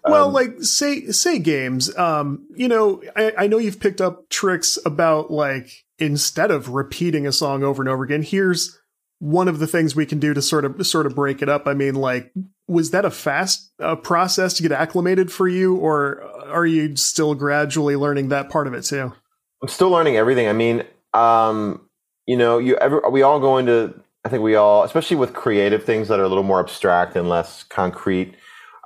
Well, 0.05 0.29
um, 0.29 0.33
like 0.33 0.62
say 0.62 1.07
say 1.07 1.39
games. 1.39 1.95
Um, 1.97 2.47
you 2.55 2.68
know, 2.68 3.03
I, 3.16 3.33
I 3.39 3.47
know 3.47 3.59
you've 3.59 3.81
picked 3.81 4.01
up 4.01 4.29
tricks 4.29 4.79
about 4.85 5.31
like 5.31 5.85
instead 5.99 6.51
of 6.51 6.70
repeating 6.70 7.27
a 7.27 7.33
song 7.33 7.62
over 7.62 7.83
and 7.83 7.89
over 7.89 8.05
again, 8.05 8.22
here's 8.22 8.79
one 9.18 9.49
of 9.49 9.59
the 9.59 9.66
things 9.66 9.97
we 9.97 10.07
can 10.07 10.18
do 10.18 10.35
to 10.35 10.43
sort 10.43 10.64
of 10.64 10.87
sort 10.87 11.07
of 11.07 11.14
break 11.14 11.41
it 11.41 11.49
up. 11.49 11.66
I 11.66 11.75
mean, 11.75 11.95
like, 11.95 12.33
was 12.66 12.91
that 12.91 13.05
a 13.05 13.11
fast 13.11 13.72
uh, 13.81 13.97
process 13.97 14.55
to 14.55 14.62
get 14.62 14.72
acclimated 14.72 15.33
for 15.33 15.49
you, 15.49 15.77
or 15.77 16.22
are 16.47 16.66
you 16.66 16.97
still 16.97 17.35
gradually 17.35 17.97
learning 17.97 18.29
that 18.29 18.51
part 18.51 18.66
of 18.66 18.75
it 18.75 18.83
too? 18.83 19.12
I'm 19.62 19.68
still 19.68 19.91
learning 19.91 20.16
everything. 20.16 20.49
I 20.49 20.53
mean, 20.53 20.85
um, 21.14 21.89
you 22.27 22.37
know, 22.37 22.59
you 22.59 22.77
ever 22.77 23.09
we 23.09 23.22
all 23.22 23.41
go 23.41 23.59
into. 23.59 23.95
I 24.27 24.31
think 24.31 24.43
we 24.43 24.55
all, 24.55 24.85
especially 24.85 25.18
with 25.18 25.35
creative 25.35 25.85
things 25.85 26.09
that 26.09 26.18
are 26.18 26.25
a 26.25 26.29
little 26.29 26.45
more 26.45 26.61
abstract 26.61 27.14
and 27.14 27.29
less 27.29 27.62
concrete. 27.62 28.35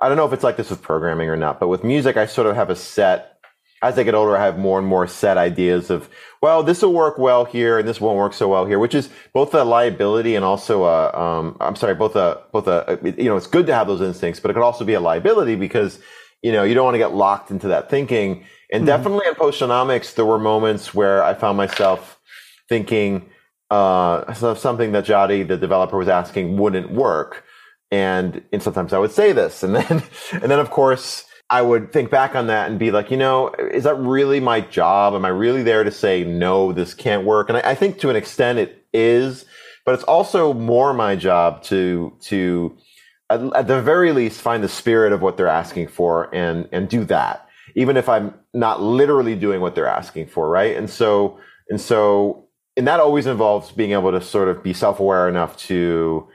I 0.01 0.07
don't 0.07 0.17
know 0.17 0.25
if 0.25 0.33
it's 0.33 0.43
like 0.43 0.57
this 0.57 0.69
with 0.69 0.81
programming 0.81 1.29
or 1.29 1.35
not, 1.35 1.59
but 1.59 1.67
with 1.67 1.83
music, 1.83 2.17
I 2.17 2.25
sort 2.25 2.47
of 2.47 2.55
have 2.55 2.69
a 2.69 2.75
set 2.75 3.39
as 3.81 3.97
I 3.97 4.03
get 4.03 4.13
older, 4.13 4.35
I 4.35 4.43
have 4.43 4.57
more 4.57 4.77
and 4.77 4.87
more 4.87 5.07
set 5.07 5.37
ideas 5.37 5.89
of, 5.89 6.09
well, 6.41 6.63
this 6.63 6.81
will 6.81 6.93
work 6.93 7.17
well 7.17 7.45
here 7.45 7.79
and 7.79 7.87
this 7.87 8.01
won't 8.01 8.17
work 8.17 8.33
so 8.33 8.49
well 8.49 8.65
here, 8.65 8.77
which 8.77 8.93
is 8.93 9.09
both 9.33 9.53
a 9.53 9.63
liability 9.63 10.35
and 10.35 10.43
also 10.43 10.83
a, 10.83 11.13
um, 11.17 11.55
I'm 11.61 11.75
sorry, 11.75 11.95
both 11.95 12.15
a, 12.15 12.41
both 12.51 12.67
a, 12.67 12.99
you 13.17 13.29
know, 13.29 13.37
it's 13.37 13.47
good 13.47 13.67
to 13.67 13.73
have 13.73 13.87
those 13.87 14.01
instincts, 14.01 14.39
but 14.39 14.51
it 14.51 14.55
could 14.55 14.63
also 14.63 14.83
be 14.83 14.95
a 14.95 14.99
liability 14.99 15.55
because, 15.55 15.99
you 16.41 16.51
know, 16.51 16.63
you 16.63 16.73
don't 16.73 16.83
want 16.83 16.95
to 16.95 16.99
get 16.99 17.13
locked 17.13 17.51
into 17.51 17.69
that 17.69 17.89
thinking. 17.89 18.45
And 18.71 18.81
mm-hmm. 18.81 18.87
definitely 18.87 19.27
in 19.27 19.35
Potionomics, 19.35 20.13
there 20.15 20.25
were 20.25 20.39
moments 20.39 20.93
where 20.93 21.23
I 21.23 21.33
found 21.33 21.55
myself 21.55 22.19
thinking, 22.67 23.29
uh, 23.69 24.33
something 24.55 24.91
that 24.91 25.05
Jody, 25.05 25.43
the 25.43 25.55
developer 25.57 25.97
was 25.97 26.09
asking 26.09 26.57
wouldn't 26.57 26.91
work. 26.91 27.45
And, 27.91 28.43
and 28.51 28.61
sometimes 28.61 28.93
I 28.93 28.99
would 28.99 29.11
say 29.11 29.31
this. 29.31 29.63
And 29.63 29.75
then, 29.75 30.03
and 30.31 30.43
then 30.43 30.59
of 30.59 30.69
course, 30.69 31.25
I 31.49 31.61
would 31.61 31.91
think 31.91 32.11
back 32.11 32.35
on 32.35 32.47
that 32.47 32.69
and 32.69 32.77
be 32.77 32.91
like, 32.91 33.09
you 33.09 33.17
know, 33.17 33.49
is 33.71 33.83
that 33.85 33.95
really 33.95 34.39
my 34.39 34.61
job? 34.61 35.15
Am 35.15 35.25
I 35.25 35.29
really 35.29 35.63
there 35.63 35.83
to 35.83 35.91
say, 35.91 36.23
no, 36.23 36.71
this 36.71 36.93
can't 36.93 37.25
work? 37.25 37.49
And 37.49 37.57
I, 37.57 37.71
I 37.71 37.75
think 37.75 37.99
to 37.99 38.09
an 38.09 38.15
extent 38.15 38.59
it 38.59 38.85
is, 38.93 39.45
but 39.85 39.95
it's 39.95 40.03
also 40.03 40.53
more 40.53 40.93
my 40.93 41.15
job 41.15 41.63
to, 41.63 42.13
to, 42.21 42.77
at, 43.31 43.41
at, 43.55 43.67
the 43.67 43.81
very 43.81 44.11
least, 44.11 44.41
find 44.41 44.63
the 44.63 44.69
spirit 44.69 45.11
of 45.11 45.21
what 45.21 45.37
they're 45.37 45.47
asking 45.47 45.87
for 45.87 46.33
and, 46.35 46.69
and 46.71 46.87
do 46.87 47.03
that, 47.05 47.47
even 47.75 47.97
if 47.97 48.07
I'm 48.07 48.35
not 48.53 48.81
literally 48.81 49.35
doing 49.35 49.59
what 49.59 49.73
they're 49.73 49.87
asking 49.87 50.27
for. 50.27 50.49
Right. 50.49 50.77
And 50.77 50.87
so, 50.87 51.39
and 51.67 51.81
so 51.81 52.49
and 52.79 52.87
that 52.87 53.01
always 53.01 53.27
involves 53.27 53.71
being 53.71 53.91
able 53.91 54.11
to 54.11 54.21
sort 54.21 54.47
of 54.47 54.63
be 54.63 54.71
self-aware 54.71 55.27
enough 55.27 55.57
to 55.57 56.25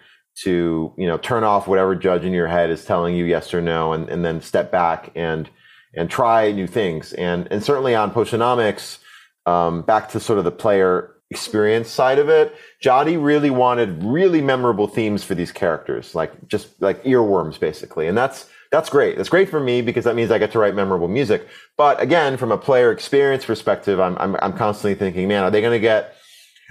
to 0.43 0.93
you 0.97 1.07
know 1.07 1.17
turn 1.19 1.45
off 1.45 1.69
whatever 1.69 1.95
judge 1.95 2.25
in 2.25 2.33
your 2.33 2.49
head 2.49 2.71
is 2.71 2.85
telling 2.85 3.15
you 3.15 3.25
yes 3.25 3.55
or 3.55 3.61
no 3.61 3.93
and, 3.93 4.09
and 4.09 4.25
then 4.25 4.41
step 4.41 4.73
back 4.73 5.11
and 5.15 5.49
and 5.97 6.11
try 6.11 6.51
new 6.53 6.67
things. 6.67 7.13
And 7.13 7.49
and 7.51 7.63
certainly 7.63 7.95
on 7.95 8.13
Potionomics 8.13 8.99
um, 9.47 9.83
back 9.83 10.11
to 10.11 10.21
sort 10.21 10.39
of 10.39 10.45
the 10.45 10.51
player 10.51 11.11
experience 11.31 11.91
side 11.91 12.19
of 12.19 12.29
it 12.29 12.55
Jody 12.81 13.17
really 13.17 13.51
wanted 13.51 14.05
really 14.05 14.41
memorable 14.41 14.87
themes 14.87 15.25
for 15.25 15.35
these 15.35 15.51
characters 15.51 16.15
like 16.15 16.47
just 16.49 16.81
like 16.81 17.03
earworms 17.05 17.59
basically. 17.59 18.07
And 18.07 18.17
that's 18.17 18.49
that's 18.71 18.91
great. 18.91 19.17
That's 19.17 19.29
great 19.29 19.49
for 19.49 19.61
me 19.61 19.83
because 19.83 20.05
that 20.05 20.17
means 20.17 20.31
I 20.31 20.39
get 20.39 20.53
to 20.53 20.59
write 20.59 20.75
memorable 20.75 21.09
music. 21.09 21.47
But 21.77 22.01
again 22.01 22.37
from 22.37 22.53
a 22.53 22.59
player 22.59 22.93
experience 22.93 23.45
perspective 23.45 24.01
I'm 24.01 24.17
I'm, 24.19 24.37
I'm 24.43 24.53
constantly 24.53 24.95
thinking 24.95 25.29
man 25.29 25.45
are 25.45 25.51
they 25.51 25.61
going 25.61 25.73
to 25.73 25.81
get 25.81 26.15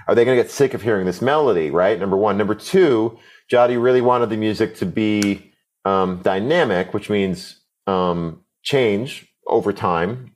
are 0.06 0.14
they 0.14 0.24
going 0.24 0.36
to 0.36 0.42
get 0.42 0.50
sick 0.50 0.74
of 0.74 0.82
hearing 0.82 1.04
this 1.04 1.20
melody 1.20 1.70
right? 1.70 1.98
Number 1.98 2.16
one. 2.16 2.38
Number 2.38 2.54
two 2.54 3.18
Jody 3.54 3.76
really 3.76 4.00
wanted 4.00 4.30
the 4.30 4.36
music 4.36 4.74
to 4.78 4.84
be 4.84 5.52
um, 5.84 6.20
dynamic, 6.22 6.92
which 6.92 7.08
means 7.08 7.60
um, 7.86 8.42
change 8.64 9.28
over 9.46 9.72
time. 9.72 10.34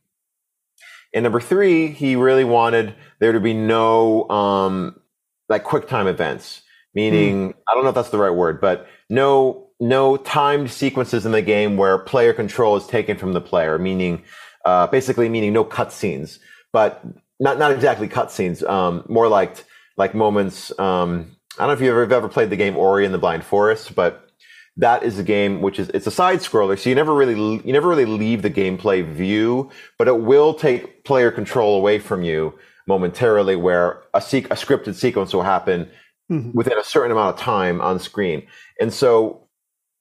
And 1.12 1.24
number 1.24 1.40
three, 1.40 1.88
he 1.88 2.14
really 2.14 2.44
wanted 2.44 2.94
there 3.18 3.32
to 3.32 3.40
be 3.40 3.54
no 3.54 4.28
um, 4.30 5.00
like 5.48 5.64
quick 5.64 5.88
time 5.88 6.06
events, 6.06 6.62
meaning 6.94 7.54
mm. 7.54 7.56
I 7.66 7.74
don't 7.74 7.82
know 7.82 7.88
if 7.88 7.96
that's 7.96 8.10
the 8.10 8.18
right 8.18 8.30
word, 8.30 8.60
but 8.60 8.86
no 9.10 9.66
no 9.80 10.16
timed 10.16 10.70
sequences 10.70 11.26
in 11.26 11.32
the 11.32 11.42
game 11.42 11.76
where 11.76 11.98
player 11.98 12.32
control 12.32 12.76
is 12.76 12.86
taken 12.86 13.18
from 13.18 13.32
the 13.32 13.40
player, 13.40 13.80
meaning 13.80 14.22
uh, 14.64 14.86
basically 14.86 15.28
meaning 15.28 15.52
no 15.52 15.64
cutscenes, 15.64 16.38
but 16.72 17.04
not 17.40 17.58
not 17.58 17.72
exactly 17.72 18.06
cutscenes, 18.06 18.62
um, 18.70 19.04
more 19.08 19.26
like 19.26 19.64
like 19.96 20.14
moments 20.14 20.70
um, 20.78 21.34
I 21.58 21.62
don't 21.62 21.68
know 21.68 21.72
if 21.74 21.80
you've 21.80 21.90
ever, 21.90 22.14
ever 22.14 22.28
played 22.28 22.50
the 22.50 22.56
game 22.56 22.76
Ori 22.76 23.04
and 23.04 23.12
the 23.12 23.18
Blind 23.18 23.44
Forest, 23.44 23.94
but 23.94 24.30
that 24.76 25.02
is 25.02 25.18
a 25.18 25.24
game 25.24 25.60
which 25.60 25.78
is 25.80 25.88
it's 25.88 26.06
a 26.06 26.10
side 26.10 26.38
scroller, 26.38 26.78
so 26.78 26.88
you 26.88 26.94
never 26.94 27.12
really 27.12 27.34
you 27.34 27.72
never 27.72 27.88
really 27.88 28.04
leave 28.04 28.42
the 28.42 28.50
gameplay 28.50 29.04
view, 29.04 29.70
but 29.98 30.06
it 30.06 30.20
will 30.20 30.54
take 30.54 31.04
player 31.04 31.32
control 31.32 31.76
away 31.76 31.98
from 31.98 32.22
you 32.22 32.56
momentarily, 32.86 33.56
where 33.56 34.02
a, 34.14 34.20
se- 34.20 34.44
a 34.44 34.54
scripted 34.54 34.94
sequence 34.94 35.34
will 35.34 35.42
happen 35.42 35.90
mm-hmm. 36.30 36.52
within 36.54 36.78
a 36.78 36.84
certain 36.84 37.10
amount 37.10 37.34
of 37.34 37.40
time 37.40 37.80
on 37.80 37.98
screen. 37.98 38.46
And 38.80 38.92
so, 38.92 39.48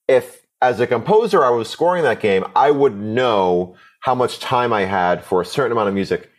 if 0.08 0.46
as 0.62 0.80
a 0.80 0.88
composer 0.88 1.44
I 1.44 1.50
was 1.50 1.68
scoring 1.68 2.04
that 2.04 2.20
game, 2.20 2.46
I 2.56 2.70
would 2.70 2.96
know 2.96 3.76
how 4.02 4.14
much 4.14 4.40
time 4.40 4.72
I 4.72 4.86
had 4.86 5.24
for 5.24 5.42
a 5.42 5.46
certain 5.46 5.72
amount 5.72 5.90
of 5.90 5.96
music 5.96 6.30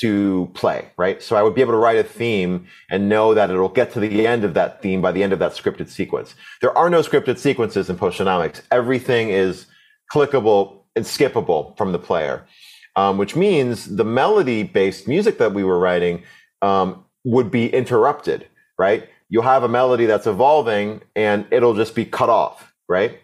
to 0.00 0.48
play, 0.54 0.90
right? 0.96 1.20
So 1.22 1.36
I 1.36 1.42
would 1.42 1.54
be 1.54 1.60
able 1.60 1.72
to 1.72 1.78
write 1.78 1.98
a 1.98 2.04
theme 2.04 2.66
and 2.88 3.08
know 3.08 3.34
that 3.34 3.50
it'll 3.50 3.68
get 3.68 3.92
to 3.92 4.00
the 4.00 4.26
end 4.26 4.44
of 4.44 4.54
that 4.54 4.80
theme 4.80 5.02
by 5.02 5.10
the 5.10 5.22
end 5.22 5.32
of 5.32 5.40
that 5.40 5.52
scripted 5.52 5.88
sequence. 5.88 6.34
There 6.60 6.76
are 6.76 6.88
no 6.88 7.00
scripted 7.00 7.38
sequences 7.38 7.90
in 7.90 7.96
Potionomics. 7.96 8.62
Everything 8.70 9.30
is 9.30 9.66
clickable 10.12 10.82
and 10.94 11.04
skippable 11.04 11.76
from 11.76 11.92
the 11.92 11.98
player, 11.98 12.46
um, 12.94 13.18
which 13.18 13.34
means 13.34 13.96
the 13.96 14.04
melody 14.04 14.62
based 14.62 15.08
music 15.08 15.38
that 15.38 15.52
we 15.52 15.64
were 15.64 15.78
writing 15.78 16.22
um, 16.62 17.04
would 17.24 17.50
be 17.50 17.68
interrupted, 17.68 18.46
right? 18.78 19.08
You'll 19.28 19.42
have 19.42 19.64
a 19.64 19.68
melody 19.68 20.06
that's 20.06 20.26
evolving 20.26 21.02
and 21.16 21.44
it'll 21.50 21.74
just 21.74 21.94
be 21.96 22.04
cut 22.04 22.28
off, 22.28 22.72
right? 22.88 23.18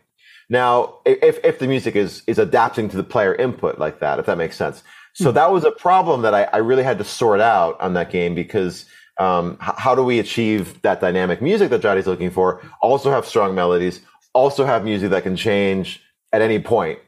Now, 0.51 0.99
if, 1.07 1.39
if 1.43 1.59
the 1.59 1.67
music 1.67 1.97
is, 1.97 2.23
is 2.27 2.39
adapting 2.39 2.89
to 2.91 2.97
the 2.97 3.05
player 3.05 3.35
input 3.35 3.79
like 3.79 4.01
that, 4.01 4.19
if 4.19 4.27
that 4.27 4.39
makes 4.39 4.57
sense. 4.57 4.83
So 5.15 5.31
that 5.31 5.53
was 5.53 5.65
a 5.65 5.71
problem 5.71 6.23
that 6.23 6.35
I, 6.35 6.45
I 6.53 6.57
really 6.59 6.83
had 6.83 6.99
to 6.99 7.05
sort 7.05 7.41
out 7.41 7.81
on 7.81 7.95
that 7.95 8.11
game 8.11 8.35
because 8.35 8.85
um, 9.19 9.57
h- 9.63 9.75
how 9.77 9.95
do 9.95 10.03
we 10.03 10.19
achieve 10.19 10.83
that 10.83 11.01
dynamic 11.01 11.41
music 11.41 11.71
that 11.71 11.81
Jody's 11.83 12.09
looking 12.09 12.31
for? 12.31 12.61
Also 12.83 13.11
have 13.13 13.25
strong 13.25 13.55
melodies, 13.55 14.01
also 14.33 14.65
have 14.65 14.85
music 14.85 15.11
that 15.11 15.23
can 15.23 15.37
change 15.37 16.03
at 16.33 16.43
any 16.43 16.59
point. 16.59 16.99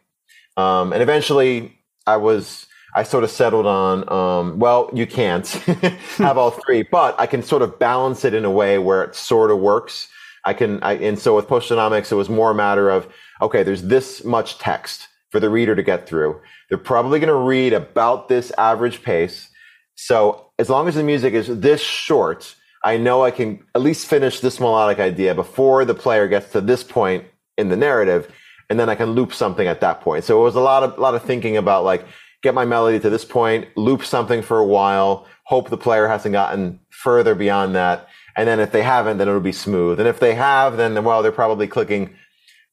Um, 0.57 0.92
and 0.92 1.02
eventually, 1.02 1.76
I 2.07 2.16
was 2.16 2.66
I 2.94 3.02
sort 3.02 3.24
of 3.24 3.30
settled 3.30 3.66
on 3.66 4.11
um, 4.11 4.59
well, 4.59 4.88
you 4.94 5.07
can't 5.07 5.46
have 6.18 6.38
all 6.38 6.52
three, 6.52 6.82
but 6.84 7.18
I 7.18 7.26
can 7.26 7.42
sort 7.42 7.62
of 7.62 7.78
balance 7.78 8.24
it 8.24 8.34
in 8.34 8.44
a 8.44 8.50
way 8.50 8.78
where 8.78 9.02
it 9.02 9.16
sort 9.16 9.50
of 9.50 9.59
works. 9.59 10.09
I 10.44 10.54
can, 10.54 10.80
I, 10.84 10.92
and 10.92 11.18
so 11.18 11.34
with 11.34 11.48
Potionomics, 11.48 12.12
it 12.12 12.14
was 12.14 12.28
more 12.28 12.52
a 12.52 12.54
matter 12.54 12.88
of 12.88 13.12
okay, 13.42 13.64
there's 13.64 13.82
this 13.82 14.24
much 14.24 14.59
text 14.59 15.09
for 15.37 15.41
the 15.41 15.51
reader 15.51 15.76
to 15.76 15.82
get 15.82 16.09
through. 16.09 16.41
They're 16.70 16.78
probably 16.78 17.18
going 17.18 17.28
to 17.28 17.34
read 17.34 17.74
about 17.74 18.30
this 18.30 18.51
average 18.57 19.03
pace. 19.03 19.51
So 19.95 20.47
as 20.59 20.70
long 20.70 20.89
as 20.89 20.95
the 20.95 21.03
music 21.03 21.34
is 21.34 21.61
this 21.61 21.82
short, 21.82 22.57
I 22.82 22.97
know 22.97 23.22
I 23.22 23.30
can 23.30 23.62
at 23.74 23.82
least 23.82 24.07
finish 24.07 24.41
this 24.41 24.59
melodic 24.59 24.99
idea 24.99 25.34
before 25.34 25.84
the 25.84 25.93
player 25.93 26.26
gets 26.26 26.53
to 26.53 26.62
this 26.62 26.82
point 26.82 27.26
in 27.59 27.68
the 27.68 27.76
narrative, 27.76 28.32
and 28.70 28.80
then 28.80 28.89
I 28.89 28.95
can 28.95 29.11
loop 29.11 29.34
something 29.34 29.66
at 29.68 29.82
that 29.82 30.01
point. 30.01 30.24
So 30.24 30.41
it 30.41 30.43
was 30.43 30.55
a 30.55 30.61
lot 30.61 30.82
of 30.82 30.97
a 30.97 31.03
lot 31.03 31.14
of 31.14 31.22
thinking 31.22 31.59
about 31.59 31.84
like 31.84 32.07
get 32.43 32.55
my 32.55 32.64
melody 32.64 32.99
to 33.01 33.11
this 33.11 33.26
point, 33.26 33.68
loop 33.76 34.07
something 34.07 34.41
for 34.41 34.57
a 34.59 34.66
while, 34.66 35.26
hope 35.45 35.68
the 35.68 35.76
player 35.76 36.09
hasn't 36.09 36.32
gotten 36.32 36.80
further 36.89 37.34
beyond 37.34 37.74
that, 37.74 38.09
and 38.39 38.49
then 38.49 38.59
if 38.59 38.72
they 38.72 38.82
haven't, 38.82 39.18
then 39.18 39.28
it'll 39.28 39.41
be 39.41 39.53
smooth. 39.53 40.01
And 40.01 40.09
if 40.09 40.18
they 40.18 40.34
have, 40.34 40.78
then 40.78 41.05
well, 41.05 41.22
they're 41.22 41.30
probably 41.30 41.66
clicking 41.66 42.16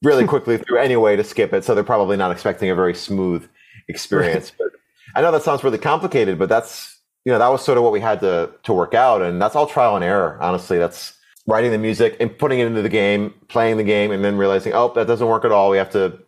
really 0.04 0.26
quickly 0.28 0.58
through 0.58 0.78
anyway 0.78 1.16
to 1.16 1.24
skip 1.24 1.52
it, 1.52 1.64
so 1.64 1.74
they're 1.74 1.84
probably 1.84 2.16
not 2.16 2.30
expecting 2.30 2.70
a 2.70 2.74
very 2.74 2.94
smooth 2.94 3.48
experience. 3.88 4.52
But 4.56 4.68
I 5.14 5.22
know 5.22 5.32
that 5.32 5.42
sounds 5.42 5.64
really 5.64 5.78
complicated, 5.78 6.38
but 6.38 6.48
that's 6.48 6.98
you 7.24 7.32
know 7.32 7.38
that 7.38 7.48
was 7.48 7.64
sort 7.64 7.78
of 7.78 7.84
what 7.84 7.92
we 7.92 8.00
had 8.00 8.20
to 8.20 8.50
to 8.64 8.72
work 8.72 8.94
out, 8.94 9.22
and 9.22 9.40
that's 9.40 9.56
all 9.56 9.66
trial 9.66 9.96
and 9.96 10.04
error. 10.04 10.38
Honestly, 10.40 10.78
that's 10.78 11.14
writing 11.46 11.70
the 11.70 11.78
music 11.78 12.16
and 12.20 12.36
putting 12.38 12.58
it 12.58 12.66
into 12.66 12.82
the 12.82 12.88
game, 12.88 13.34
playing 13.48 13.76
the 13.76 13.84
game, 13.84 14.10
and 14.10 14.24
then 14.24 14.36
realizing, 14.36 14.72
oh, 14.72 14.92
that 14.94 15.06
doesn't 15.06 15.26
work 15.26 15.44
at 15.44 15.52
all. 15.52 15.70
We 15.70 15.76
have 15.76 15.90
to 15.90 16.18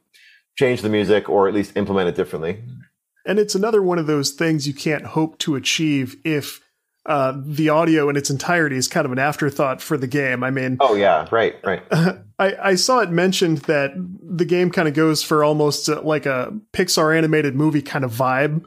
change 0.56 0.82
the 0.82 0.88
music 0.88 1.28
or 1.28 1.48
at 1.48 1.54
least 1.54 1.76
implement 1.76 2.08
it 2.08 2.16
differently. 2.16 2.62
And 3.26 3.38
it's 3.38 3.54
another 3.54 3.82
one 3.82 3.98
of 3.98 4.06
those 4.06 4.30
things 4.30 4.66
you 4.66 4.74
can't 4.74 5.04
hope 5.04 5.38
to 5.38 5.56
achieve 5.56 6.16
if 6.24 6.60
uh, 7.06 7.34
the 7.36 7.68
audio 7.68 8.08
in 8.08 8.16
its 8.16 8.30
entirety 8.30 8.76
is 8.76 8.88
kind 8.88 9.04
of 9.04 9.12
an 9.12 9.18
afterthought 9.18 9.80
for 9.80 9.96
the 9.96 10.06
game. 10.06 10.44
I 10.44 10.50
mean, 10.50 10.76
oh 10.80 10.94
yeah, 10.94 11.26
right, 11.30 11.56
right. 11.64 11.82
I, 12.38 12.70
I 12.70 12.74
saw 12.74 13.00
it 13.00 13.10
mentioned 13.10 13.58
that 13.58 13.92
the 13.96 14.44
game 14.44 14.70
kind 14.70 14.88
of 14.88 14.94
goes 14.94 15.22
for 15.22 15.42
almost 15.42 15.88
uh, 15.88 16.02
like 16.02 16.26
a 16.26 16.52
Pixar 16.72 17.16
animated 17.16 17.54
movie 17.54 17.82
kind 17.82 18.04
of 18.04 18.12
vibe. 18.12 18.64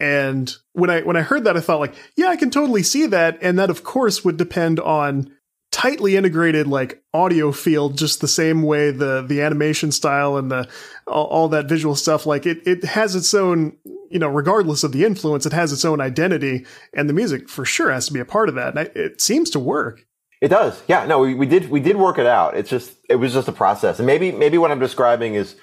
And 0.00 0.52
when 0.72 0.90
I 0.90 1.02
when 1.02 1.16
I 1.16 1.22
heard 1.22 1.44
that, 1.44 1.56
I 1.56 1.60
thought 1.60 1.78
like, 1.78 1.94
yeah, 2.16 2.26
I 2.26 2.36
can 2.36 2.50
totally 2.50 2.82
see 2.82 3.06
that, 3.06 3.38
and 3.40 3.58
that 3.58 3.70
of 3.70 3.84
course 3.84 4.24
would 4.24 4.36
depend 4.36 4.80
on 4.80 5.30
tightly 5.70 6.16
integrated 6.16 6.68
like 6.68 7.02
audio 7.12 7.50
field 7.50 7.98
just 7.98 8.20
the 8.20 8.28
same 8.28 8.62
way 8.62 8.90
the 8.90 9.22
the 9.22 9.40
animation 9.40 9.90
style 9.90 10.36
and 10.36 10.50
the 10.50 10.68
all, 11.06 11.26
all, 11.26 11.48
that 11.48 11.68
visual 11.68 11.94
stuff. 11.94 12.26
Like 12.26 12.46
it 12.46 12.66
it 12.66 12.84
has 12.84 13.14
its 13.14 13.32
own 13.34 13.76
you 14.10 14.18
know 14.18 14.28
regardless 14.28 14.82
of 14.82 14.92
the 14.92 15.04
influence 15.04 15.46
it 15.46 15.52
has 15.52 15.72
its 15.72 15.84
own 15.84 16.00
identity. 16.00 16.66
And 16.92 17.08
the 17.08 17.14
music 17.14 17.48
for 17.48 17.64
sure 17.64 17.92
has 17.92 18.06
to 18.06 18.12
be 18.12 18.20
a 18.20 18.24
part 18.24 18.48
of 18.48 18.56
that. 18.56 18.76
And 18.76 18.80
I, 18.80 18.82
it 18.94 19.20
seems 19.20 19.50
to 19.50 19.60
work 19.60 20.04
it 20.44 20.48
does. 20.48 20.82
Yeah 20.88 21.06
no 21.06 21.20
we, 21.20 21.34
we 21.34 21.46
did 21.46 21.70
we 21.70 21.80
did 21.80 21.96
work 21.96 22.18
it 22.18 22.26
out. 22.26 22.54
It's 22.54 22.68
just 22.68 22.94
it 23.08 23.16
was 23.16 23.32
just 23.32 23.48
a 23.48 23.52
process. 23.52 23.98
And 23.98 24.06
maybe 24.06 24.30
maybe 24.30 24.58
what 24.58 24.70
i'm 24.70 24.78
describing 24.78 25.34
is 25.34 25.56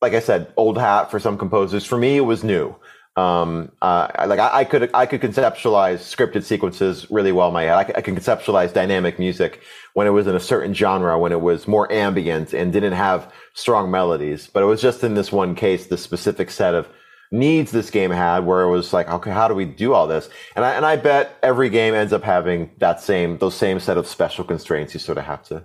like 0.00 0.14
i 0.14 0.20
said 0.20 0.52
old 0.56 0.78
hat 0.78 1.10
for 1.10 1.20
some 1.20 1.36
composers. 1.36 1.84
For 1.84 1.98
me 1.98 2.16
it 2.16 2.26
was 2.32 2.42
new. 2.42 2.74
Um, 3.16 3.70
uh, 3.80 4.08
like 4.26 4.40
I, 4.40 4.60
I, 4.60 4.64
could 4.64 4.90
I 4.92 5.06
could 5.06 5.20
conceptualize 5.20 6.00
scripted 6.14 6.42
sequences 6.42 7.08
really 7.10 7.30
well 7.30 7.48
in 7.48 7.54
my 7.54 7.62
head. 7.62 7.74
I, 7.74 7.98
I 7.98 8.00
can 8.00 8.16
conceptualize 8.16 8.72
dynamic 8.72 9.20
music 9.20 9.60
when 9.92 10.08
it 10.08 10.10
was 10.10 10.26
in 10.26 10.34
a 10.34 10.40
certain 10.40 10.74
genre, 10.74 11.16
when 11.16 11.30
it 11.30 11.40
was 11.40 11.68
more 11.68 11.90
ambient 11.92 12.52
and 12.54 12.72
didn't 12.72 12.94
have 12.94 13.32
strong 13.52 13.88
melodies. 13.88 14.48
But 14.52 14.64
it 14.64 14.66
was 14.66 14.82
just 14.82 15.04
in 15.04 15.14
this 15.14 15.30
one 15.30 15.54
case, 15.54 15.86
this 15.86 16.02
specific 16.02 16.50
set 16.50 16.74
of 16.74 16.88
needs 17.34 17.72
this 17.72 17.90
game 17.90 18.10
had, 18.10 18.46
where 18.46 18.62
it 18.62 18.70
was 18.70 18.92
like, 18.92 19.08
okay, 19.08 19.30
how 19.30 19.48
do 19.48 19.54
we 19.54 19.64
do 19.64 19.92
all 19.92 20.06
this? 20.06 20.30
And 20.56 20.64
I 20.64 20.72
and 20.72 20.86
I 20.86 20.96
bet 20.96 21.36
every 21.42 21.68
game 21.68 21.94
ends 21.94 22.12
up 22.12 22.22
having 22.22 22.70
that 22.78 23.00
same 23.00 23.38
those 23.38 23.54
same 23.54 23.80
set 23.80 23.98
of 23.98 24.06
special 24.06 24.44
constraints 24.44 24.94
you 24.94 25.00
sort 25.00 25.18
of 25.18 25.24
have 25.24 25.42
to 25.44 25.64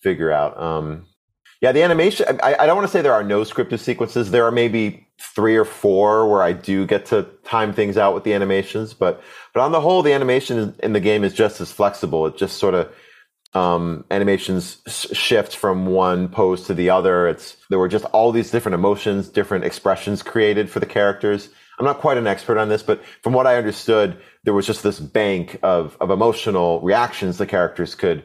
figure 0.00 0.30
out. 0.30 0.60
Um, 0.60 1.06
yeah, 1.60 1.72
the 1.72 1.82
animation. 1.82 2.38
I, 2.42 2.54
I 2.60 2.66
don't 2.66 2.76
want 2.76 2.86
to 2.86 2.92
say 2.92 3.02
there 3.02 3.14
are 3.14 3.24
no 3.24 3.40
scripted 3.42 3.80
sequences. 3.80 4.30
There 4.30 4.44
are 4.44 4.52
maybe 4.52 5.08
three 5.20 5.56
or 5.56 5.64
four 5.64 6.30
where 6.30 6.42
I 6.42 6.52
do 6.52 6.86
get 6.86 7.06
to 7.06 7.24
time 7.42 7.72
things 7.72 7.96
out 7.96 8.14
with 8.14 8.22
the 8.22 8.34
animations, 8.34 8.94
but 8.94 9.20
but 9.54 9.62
on 9.62 9.72
the 9.72 9.80
whole, 9.80 10.02
the 10.02 10.12
animation 10.12 10.74
in 10.82 10.92
the 10.92 11.00
game 11.00 11.24
is 11.24 11.32
just 11.32 11.60
as 11.60 11.72
flexible. 11.72 12.26
It 12.26 12.36
just 12.36 12.58
sort 12.58 12.74
of 12.74 12.92
um, 13.54 14.04
animations 14.10 14.82
shift 14.86 15.56
from 15.56 15.86
one 15.86 16.28
pose 16.28 16.66
to 16.66 16.74
the 16.74 16.90
other. 16.90 17.28
It's 17.28 17.56
there 17.70 17.78
were 17.78 17.88
just 17.88 18.04
all 18.06 18.32
these 18.32 18.50
different 18.50 18.74
emotions, 18.74 19.28
different 19.28 19.64
expressions 19.64 20.22
created 20.22 20.70
for 20.70 20.80
the 20.80 20.86
characters. 20.86 21.48
I'm 21.78 21.86
not 21.86 22.00
quite 22.00 22.18
an 22.18 22.26
expert 22.26 22.58
on 22.58 22.68
this, 22.68 22.82
but 22.82 23.02
from 23.22 23.32
what 23.32 23.46
I 23.46 23.56
understood, 23.56 24.20
there 24.44 24.54
was 24.54 24.66
just 24.66 24.82
this 24.82 25.00
bank 25.00 25.58
of 25.62 25.96
of 26.00 26.10
emotional 26.10 26.80
reactions 26.80 27.38
the 27.38 27.46
characters 27.46 27.94
could 27.94 28.22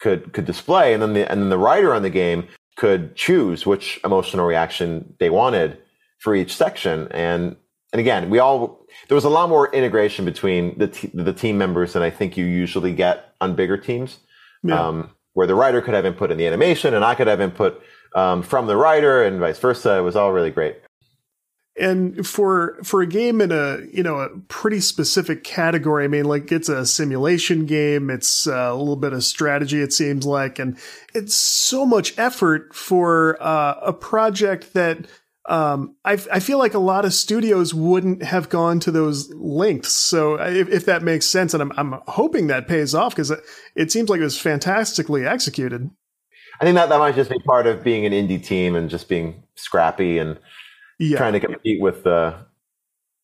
could 0.00 0.32
could 0.32 0.44
display, 0.44 0.94
and 0.94 1.02
then 1.02 1.12
the 1.12 1.30
and 1.30 1.42
then 1.42 1.50
the 1.50 1.58
writer 1.58 1.92
on 1.92 2.02
the 2.02 2.10
game 2.10 2.48
could 2.76 3.14
choose 3.14 3.66
which 3.66 4.00
emotional 4.04 4.46
reaction 4.46 5.14
they 5.18 5.30
wanted 5.30 5.78
for 6.18 6.34
each 6.34 6.54
section. 6.54 7.08
And 7.10 7.56
and 7.92 8.00
again, 8.00 8.30
we 8.30 8.38
all 8.38 8.86
there 9.08 9.14
was 9.14 9.24
a 9.24 9.30
lot 9.30 9.48
more 9.48 9.72
integration 9.74 10.24
between 10.24 10.78
the 10.78 10.88
t- 10.88 11.10
the 11.12 11.32
team 11.32 11.58
members 11.58 11.92
than 11.92 12.02
I 12.02 12.10
think 12.10 12.36
you 12.36 12.44
usually 12.44 12.92
get 12.92 13.34
on 13.40 13.54
bigger 13.54 13.76
teams, 13.76 14.18
Yeah. 14.62 14.80
um, 14.88 15.10
where 15.34 15.46
the 15.46 15.54
writer 15.54 15.80
could 15.80 15.94
have 15.94 16.04
input 16.06 16.30
in 16.30 16.38
the 16.38 16.46
animation 16.46 16.94
and 16.94 17.04
I 17.04 17.14
could 17.14 17.26
have 17.26 17.40
input 17.40 17.82
um, 18.14 18.42
from 18.42 18.66
the 18.66 18.76
writer 18.76 19.22
and 19.24 19.40
vice 19.40 19.58
versa. 19.58 19.96
It 19.98 20.02
was 20.02 20.14
all 20.16 20.32
really 20.32 20.50
great. 20.50 20.76
and 21.74 22.26
for 22.26 22.76
for 22.84 23.00
a 23.00 23.06
game 23.06 23.40
in 23.40 23.50
a 23.50 23.78
you 23.90 24.02
know 24.02 24.18
a 24.18 24.28
pretty 24.48 24.78
specific 24.78 25.42
category 25.42 26.04
i 26.04 26.08
mean 26.08 26.26
like 26.26 26.52
it's 26.52 26.68
a 26.68 26.84
simulation 26.84 27.64
game 27.64 28.10
it's 28.10 28.46
uh, 28.46 28.68
a 28.70 28.76
little 28.76 28.94
bit 28.96 29.14
of 29.14 29.24
strategy 29.24 29.80
it 29.80 29.90
seems 29.90 30.26
like 30.26 30.58
and 30.58 30.76
it's 31.14 31.34
so 31.34 31.86
much 31.86 32.12
effort 32.18 32.74
for 32.74 33.38
uh, 33.42 33.74
a 33.82 33.92
project 33.94 34.74
that 34.74 35.06
um, 35.46 35.96
I, 36.04 36.12
I 36.12 36.40
feel 36.40 36.58
like 36.58 36.74
a 36.74 36.78
lot 36.78 37.04
of 37.04 37.12
studios 37.12 37.74
wouldn't 37.74 38.22
have 38.22 38.48
gone 38.48 38.78
to 38.80 38.90
those 38.90 39.32
lengths. 39.34 39.92
So 39.92 40.34
if, 40.40 40.68
if 40.68 40.84
that 40.86 41.02
makes 41.02 41.26
sense, 41.26 41.52
and 41.52 41.62
I'm, 41.62 41.72
I'm 41.76 42.00
hoping 42.06 42.46
that 42.46 42.68
pays 42.68 42.94
off 42.94 43.14
because 43.14 43.30
it, 43.30 43.40
it 43.74 43.90
seems 43.90 44.08
like 44.08 44.20
it 44.20 44.24
was 44.24 44.38
fantastically 44.40 45.26
executed. 45.26 45.90
I 46.60 46.64
think 46.64 46.76
that 46.76 46.90
that 46.90 46.98
might 46.98 47.16
just 47.16 47.30
be 47.30 47.40
part 47.40 47.66
of 47.66 47.82
being 47.82 48.06
an 48.06 48.12
indie 48.12 48.42
team 48.42 48.76
and 48.76 48.88
just 48.88 49.08
being 49.08 49.42
scrappy 49.56 50.18
and 50.18 50.38
Yeah. 50.98 51.18
trying 51.18 51.32
to 51.32 51.40
compete 51.40 51.80
with 51.80 52.04
the 52.04 52.36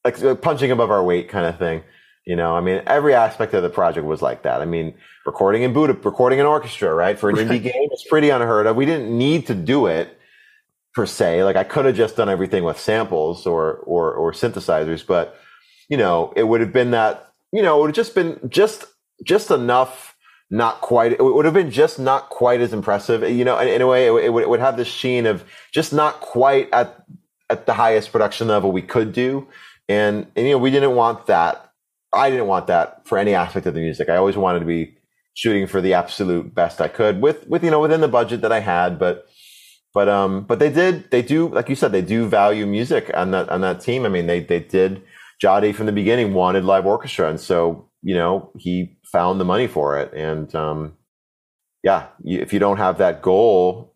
like 0.04 0.20
uh, 0.22 0.34
punching 0.34 0.72
above 0.72 0.90
our 0.90 1.04
weight 1.04 1.28
kind 1.28 1.46
of 1.46 1.56
thing. 1.58 1.84
You 2.26 2.34
know, 2.36 2.56
I 2.56 2.60
mean, 2.60 2.82
every 2.86 3.14
aspect 3.14 3.54
of 3.54 3.62
the 3.62 3.70
project 3.70 4.06
was 4.06 4.20
like 4.20 4.42
that. 4.42 4.60
I 4.60 4.64
mean, 4.64 4.94
recording 5.24 5.62
in 5.62 5.72
Buddha, 5.72 5.94
recording 5.94 6.40
an 6.40 6.46
orchestra, 6.46 6.92
right? 6.92 7.18
For 7.18 7.30
an 7.30 7.36
indie 7.36 7.62
game, 7.62 7.88
it's 7.92 8.04
pretty 8.04 8.30
unheard 8.30 8.66
of. 8.66 8.76
We 8.76 8.86
didn't 8.86 9.16
need 9.16 9.46
to 9.46 9.54
do 9.54 9.86
it 9.86 10.17
per 10.94 11.06
se. 11.06 11.44
Like 11.44 11.56
I 11.56 11.64
could 11.64 11.84
have 11.84 11.96
just 11.96 12.16
done 12.16 12.28
everything 12.28 12.64
with 12.64 12.78
samples 12.78 13.46
or 13.46 13.74
or 13.78 14.12
or 14.14 14.32
synthesizers, 14.32 15.06
but 15.06 15.36
you 15.88 15.96
know, 15.96 16.32
it 16.36 16.44
would 16.44 16.60
have 16.60 16.72
been 16.72 16.90
that. 16.92 17.26
You 17.52 17.62
know, 17.62 17.78
it 17.78 17.80
would 17.80 17.88
have 17.90 17.96
just 17.96 18.14
been 18.14 18.38
just 18.48 18.86
just 19.24 19.50
enough. 19.50 20.14
Not 20.50 20.80
quite. 20.80 21.12
It 21.12 21.22
would 21.22 21.44
have 21.44 21.52
been 21.52 21.70
just 21.70 21.98
not 21.98 22.30
quite 22.30 22.62
as 22.62 22.72
impressive. 22.72 23.22
You 23.30 23.44
know, 23.44 23.58
in, 23.58 23.68
in 23.68 23.82
a 23.82 23.86
way, 23.86 24.06
it, 24.06 24.10
would- 24.10 24.24
it 24.24 24.32
would 24.32 24.42
it 24.44 24.48
would 24.48 24.60
have 24.60 24.78
this 24.78 24.88
sheen 24.88 25.26
of 25.26 25.44
just 25.74 25.92
not 25.92 26.20
quite 26.20 26.70
at 26.72 27.04
at 27.50 27.66
the 27.66 27.74
highest 27.74 28.12
production 28.12 28.48
level 28.48 28.72
we 28.72 28.82
could 28.82 29.12
do. 29.12 29.46
And, 29.88 30.26
and 30.36 30.46
you 30.46 30.52
know, 30.52 30.58
we 30.58 30.70
didn't 30.70 30.94
want 30.94 31.26
that. 31.26 31.70
I 32.12 32.30
didn't 32.30 32.46
want 32.46 32.66
that 32.66 33.06
for 33.06 33.18
any 33.18 33.34
aspect 33.34 33.66
of 33.66 33.74
the 33.74 33.80
music. 33.80 34.08
I 34.08 34.16
always 34.16 34.36
wanted 34.36 34.60
to 34.60 34.66
be 34.66 34.96
shooting 35.34 35.66
for 35.66 35.80
the 35.80 35.94
absolute 35.94 36.54
best 36.54 36.80
I 36.80 36.88
could 36.88 37.22
with, 37.22 37.46
with, 37.48 37.64
you 37.64 37.70
know, 37.70 37.80
within 37.80 38.00
the 38.00 38.08
budget 38.08 38.42
that 38.42 38.52
I 38.52 38.60
had. 38.60 38.98
But, 38.98 39.26
but, 39.94 40.08
um, 40.08 40.42
but 40.44 40.58
they 40.58 40.70
did, 40.70 41.10
they 41.10 41.22
do, 41.22 41.48
like 41.48 41.68
you 41.68 41.74
said, 41.74 41.92
they 41.92 42.02
do 42.02 42.26
value 42.26 42.66
music 42.66 43.10
on 43.14 43.30
that, 43.32 43.48
on 43.48 43.60
that 43.62 43.80
team. 43.80 44.04
I 44.04 44.08
mean, 44.08 44.26
they, 44.26 44.40
they 44.40 44.60
did, 44.60 45.02
Jody 45.40 45.72
from 45.72 45.86
the 45.86 45.92
beginning 45.92 46.34
wanted 46.34 46.64
live 46.64 46.84
orchestra. 46.84 47.30
And 47.30 47.40
so, 47.40 47.88
you 48.02 48.14
know, 48.14 48.50
he 48.56 48.98
found 49.04 49.40
the 49.40 49.44
money 49.44 49.66
for 49.66 49.98
it. 49.98 50.12
And, 50.12 50.52
um, 50.54 50.94
yeah, 51.84 52.08
you, 52.22 52.40
if 52.40 52.52
you 52.52 52.58
don't 52.58 52.78
have 52.78 52.98
that 52.98 53.22
goal, 53.22 53.94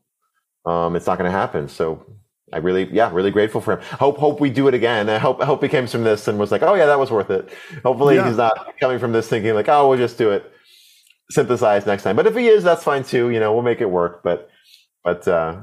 um, 0.64 0.95
it's 0.95 1.07
not 1.07 1.18
going 1.18 1.30
to 1.30 1.36
happen. 1.36 1.68
So 1.68 2.07
I 2.53 2.59
really, 2.59 2.88
yeah, 2.93 3.11
really 3.12 3.32
grateful 3.32 3.61
for 3.61 3.72
him. 3.72 3.80
Hope, 3.99 4.18
hope 4.18 4.40
we 4.40 4.51
do 4.51 4.68
it 4.68 4.74
again. 4.74 5.11
I 5.11 5.18
hope, 5.18 5.40
I 5.43 5.45
hope 5.45 5.62
he 5.62 5.68
came 5.68 5.86
from 5.88 6.05
this 6.05 6.28
and 6.28 6.38
was 6.38 6.53
like, 6.53 6.62
oh 6.62 6.74
yeah, 6.74 6.86
that 6.86 6.99
was 6.99 7.11
worth 7.11 7.30
it. 7.30 7.49
Hopefully 7.82 8.16
Yeah. 8.16 8.28
he's 8.28 8.36
not 8.36 8.74
coming 8.78 9.01
from 9.01 9.12
this 9.12 9.28
thinking 9.28 9.55
like, 9.55 9.68
oh, 9.68 9.88
we'll 9.88 9.99
just 9.99 10.18
do 10.18 10.30
it 10.30 10.49
synthesized 11.30 11.86
next 11.86 12.05
time. 12.05 12.14
But 12.14 12.26
if 12.26 12.36
he 12.36 12.47
is, 12.47 12.62
that's 12.62 12.84
fine 12.84 13.03
too. 13.03 13.30
You 13.30 13.40
know, 13.40 13.53
we'll 13.53 13.62
make 13.62 13.80
it 13.80 13.90
work. 13.90 14.22
But, 14.22 14.49
but, 15.03 15.26
uh, 15.26 15.62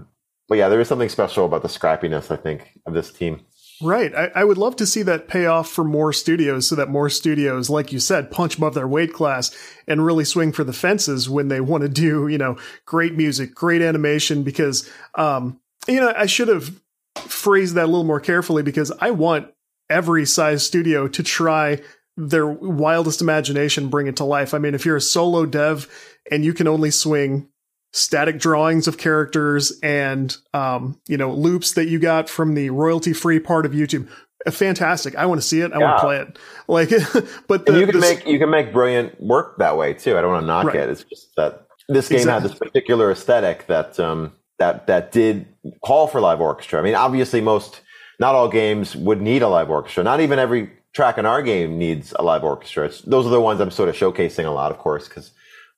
but 0.49 0.57
yeah, 0.57 0.67
there 0.67 0.81
is 0.81 0.87
something 0.87 1.09
special 1.09 1.45
about 1.45 1.61
the 1.61 1.67
scrappiness, 1.67 2.31
I 2.31 2.35
think, 2.35 2.79
of 2.85 2.93
this 2.93 3.11
team. 3.11 3.45
Right. 3.81 4.13
I, 4.13 4.31
I 4.35 4.43
would 4.43 4.57
love 4.57 4.75
to 4.77 4.85
see 4.85 5.03
that 5.03 5.29
pay 5.29 5.45
off 5.45 5.69
for 5.69 5.85
more 5.85 6.11
studios 6.11 6.67
so 6.67 6.75
that 6.75 6.89
more 6.89 7.09
studios, 7.09 7.69
like 7.69 7.93
you 7.93 7.99
said, 7.99 8.29
punch 8.29 8.57
above 8.57 8.73
their 8.73 8.87
weight 8.87 9.13
class 9.13 9.55
and 9.87 10.05
really 10.05 10.25
swing 10.25 10.51
for 10.51 10.65
the 10.65 10.73
fences 10.73 11.29
when 11.29 11.47
they 11.47 11.61
want 11.61 11.83
to 11.83 11.89
do, 11.89 12.27
you 12.27 12.37
know, 12.37 12.57
great 12.85 13.15
music, 13.15 13.55
great 13.55 13.81
animation. 13.81 14.43
Because, 14.43 14.89
um, 15.15 15.61
you 15.87 16.01
know, 16.01 16.13
I 16.17 16.25
should 16.25 16.49
have 16.49 16.81
phrased 17.15 17.75
that 17.75 17.85
a 17.85 17.87
little 17.87 18.03
more 18.03 18.19
carefully 18.19 18.63
because 18.63 18.91
I 18.99 19.11
want 19.11 19.47
every 19.89 20.25
size 20.25 20.65
studio 20.65 21.07
to 21.07 21.23
try 21.23 21.81
their 22.17 22.47
wildest 22.47 23.21
imagination, 23.21 23.87
bring 23.87 24.07
it 24.07 24.17
to 24.17 24.25
life. 24.25 24.53
I 24.53 24.57
mean, 24.57 24.75
if 24.75 24.85
you're 24.85 24.97
a 24.97 25.01
solo 25.01 25.45
dev 25.45 25.87
and 26.29 26.43
you 26.43 26.53
can 26.53 26.67
only 26.67 26.91
swing 26.91 27.47
static 27.91 28.39
drawings 28.39 28.87
of 28.87 28.97
characters 28.97 29.77
and 29.81 30.35
um, 30.53 30.99
you 31.07 31.17
know 31.17 31.31
loops 31.33 31.73
that 31.73 31.87
you 31.87 31.99
got 31.99 32.29
from 32.29 32.53
the 32.55 32.69
royalty 32.69 33.13
free 33.13 33.39
part 33.39 33.65
of 33.65 33.71
YouTube. 33.73 34.07
Uh, 34.45 34.51
Fantastic! 34.51 35.15
I 35.15 35.25
want 35.25 35.41
to 35.41 35.47
see 35.47 35.61
it. 35.61 35.73
I 35.73 35.77
want 35.79 35.97
to 35.97 36.01
play 36.01 36.17
it. 36.17 36.39
Like, 36.67 36.89
but 37.47 37.65
the, 37.65 37.79
you 37.79 37.87
can 37.87 37.95
the- 37.95 38.01
make, 38.01 38.27
you 38.27 38.37
can 38.37 38.49
make 38.51 38.71
brilliant 38.71 39.19
work 39.19 39.57
that 39.57 39.75
way 39.75 39.93
too. 39.93 40.15
I 40.17 40.21
don't 40.21 40.31
want 40.31 40.43
to 40.43 40.47
knock 40.47 40.65
Right. 40.67 40.75
it. 40.75 40.89
It's 40.89 41.03
just 41.03 41.35
that 41.35 41.65
this 41.87 42.07
game 42.07 42.27
had 42.27 42.43
this 42.43 42.53
particular 42.53 43.09
aesthetic 43.11 43.65
that, 43.65 43.99
um, 43.99 44.33
that, 44.59 44.85
that 44.85 45.11
did 45.11 45.47
call 45.83 46.05
for 46.05 46.21
live 46.21 46.39
orchestra. 46.41 46.79
I 46.79 46.83
mean, 46.83 46.93
obviously 46.93 47.41
most, 47.41 47.81
not 48.19 48.35
all 48.35 48.47
games 48.47 48.95
would 48.95 49.19
need 49.19 49.41
a 49.41 49.47
live 49.49 49.71
orchestra. 49.71 50.03
Not 50.03 50.19
even 50.21 50.37
every 50.37 50.69
track 50.93 51.17
in 51.17 51.25
our 51.25 51.41
game 51.41 51.79
needs 51.79 52.13
a 52.19 52.21
live 52.21 52.43
orchestra. 52.43 52.85
It's, 52.85 53.01
those 53.01 53.25
are 53.25 53.29
the 53.31 53.41
ones 53.41 53.59
I'm 53.59 53.71
sort 53.71 53.89
of 53.89 53.95
showcasing 53.95 54.45
a 54.45 54.51
lot, 54.51 54.69
of 54.71 54.77
course, 54.77 55.07
because 55.07 55.31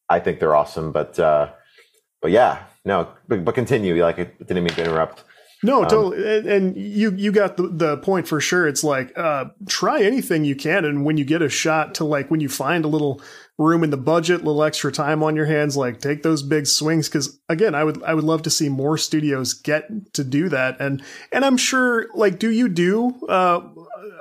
I 0.10 0.20
think 0.20 0.42
they're 0.42 0.56
awesome. 0.58 0.92
But, 0.92 1.18
uh, 1.18 1.52
but 2.22 2.32
yeah, 2.32 2.64
no, 2.86 3.10
but, 3.28 3.44
but 3.44 3.56
continue. 3.56 4.02
Like, 4.02 4.20
it 4.20 4.38
didn't 4.40 4.64
mean 4.64 4.74
to 4.76 4.84
interrupt. 4.84 5.24
No, 5.64 5.84
totally. 5.84 6.38
And, 6.38 6.48
and 6.48 6.78
you 6.78 7.12
you 7.12 7.32
got 7.32 7.56
the, 7.56 7.68
the 7.68 7.98
point 7.98 8.28
for 8.28 8.42
sure. 8.42 8.68
It's 8.68 8.84
like 8.84 9.16
uh, 9.16 9.46
try 9.68 10.02
anything 10.02 10.44
you 10.44 10.56
can, 10.56 10.86
and 10.86 11.06
when 11.06 11.18
you 11.18 11.26
get 11.26 11.44
a 11.44 11.50
shot 11.50 11.94
to 11.96 12.04
like 12.04 12.32
when 12.32 12.40
you 12.40 12.50
find 12.50 12.84
a 12.84 12.88
little 12.88 13.22
room 13.60 13.84
in 13.84 13.92
the 13.92 13.98
budget, 13.98 14.44
little 14.44 14.64
extra 14.64 14.92
time 14.92 15.22
on 15.22 15.36
your 15.36 15.46
hands, 15.46 15.78
like 15.78 16.02
take 16.02 16.24
those 16.24 16.42
big 16.42 16.66
swings. 16.66 17.08
Because 17.08 17.40
again, 17.48 17.76
I 17.76 17.84
would 17.84 18.02
I 18.02 18.16
would 18.16 18.24
love 18.24 18.42
to 18.44 18.50
see 18.50 18.70
more 18.70 18.98
studios 18.98 19.54
get 19.54 20.14
to 20.14 20.24
do 20.24 20.50
that. 20.50 20.82
And 20.82 21.04
and 21.32 21.46
I'm 21.46 21.58
sure 21.58 22.08
like, 22.16 22.40
do 22.40 22.50
you 22.50 22.68
do 22.68 23.16
uh, 23.28 23.62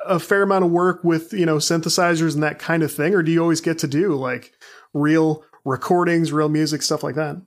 a 0.07 0.18
fair 0.18 0.42
amount 0.42 0.66
of 0.66 0.70
work 0.70 1.03
with 1.05 1.32
you 1.32 1.46
know 1.46 1.57
synthesizers 1.57 2.34
and 2.34 2.42
that 2.42 2.59
kind 2.59 2.82
of 2.82 2.92
thing, 2.92 3.14
or 3.14 3.22
do 3.22 3.32
you 3.32 3.40
always 3.40 3.62
get 3.62 3.78
to 3.78 3.88
do 3.88 4.14
like 4.14 4.53
real 4.92 5.42
recordings, 5.64 6.32
real 6.32 6.51
music, 6.51 6.82
stuff 6.82 7.03
like 7.03 7.14
that? 7.14 7.40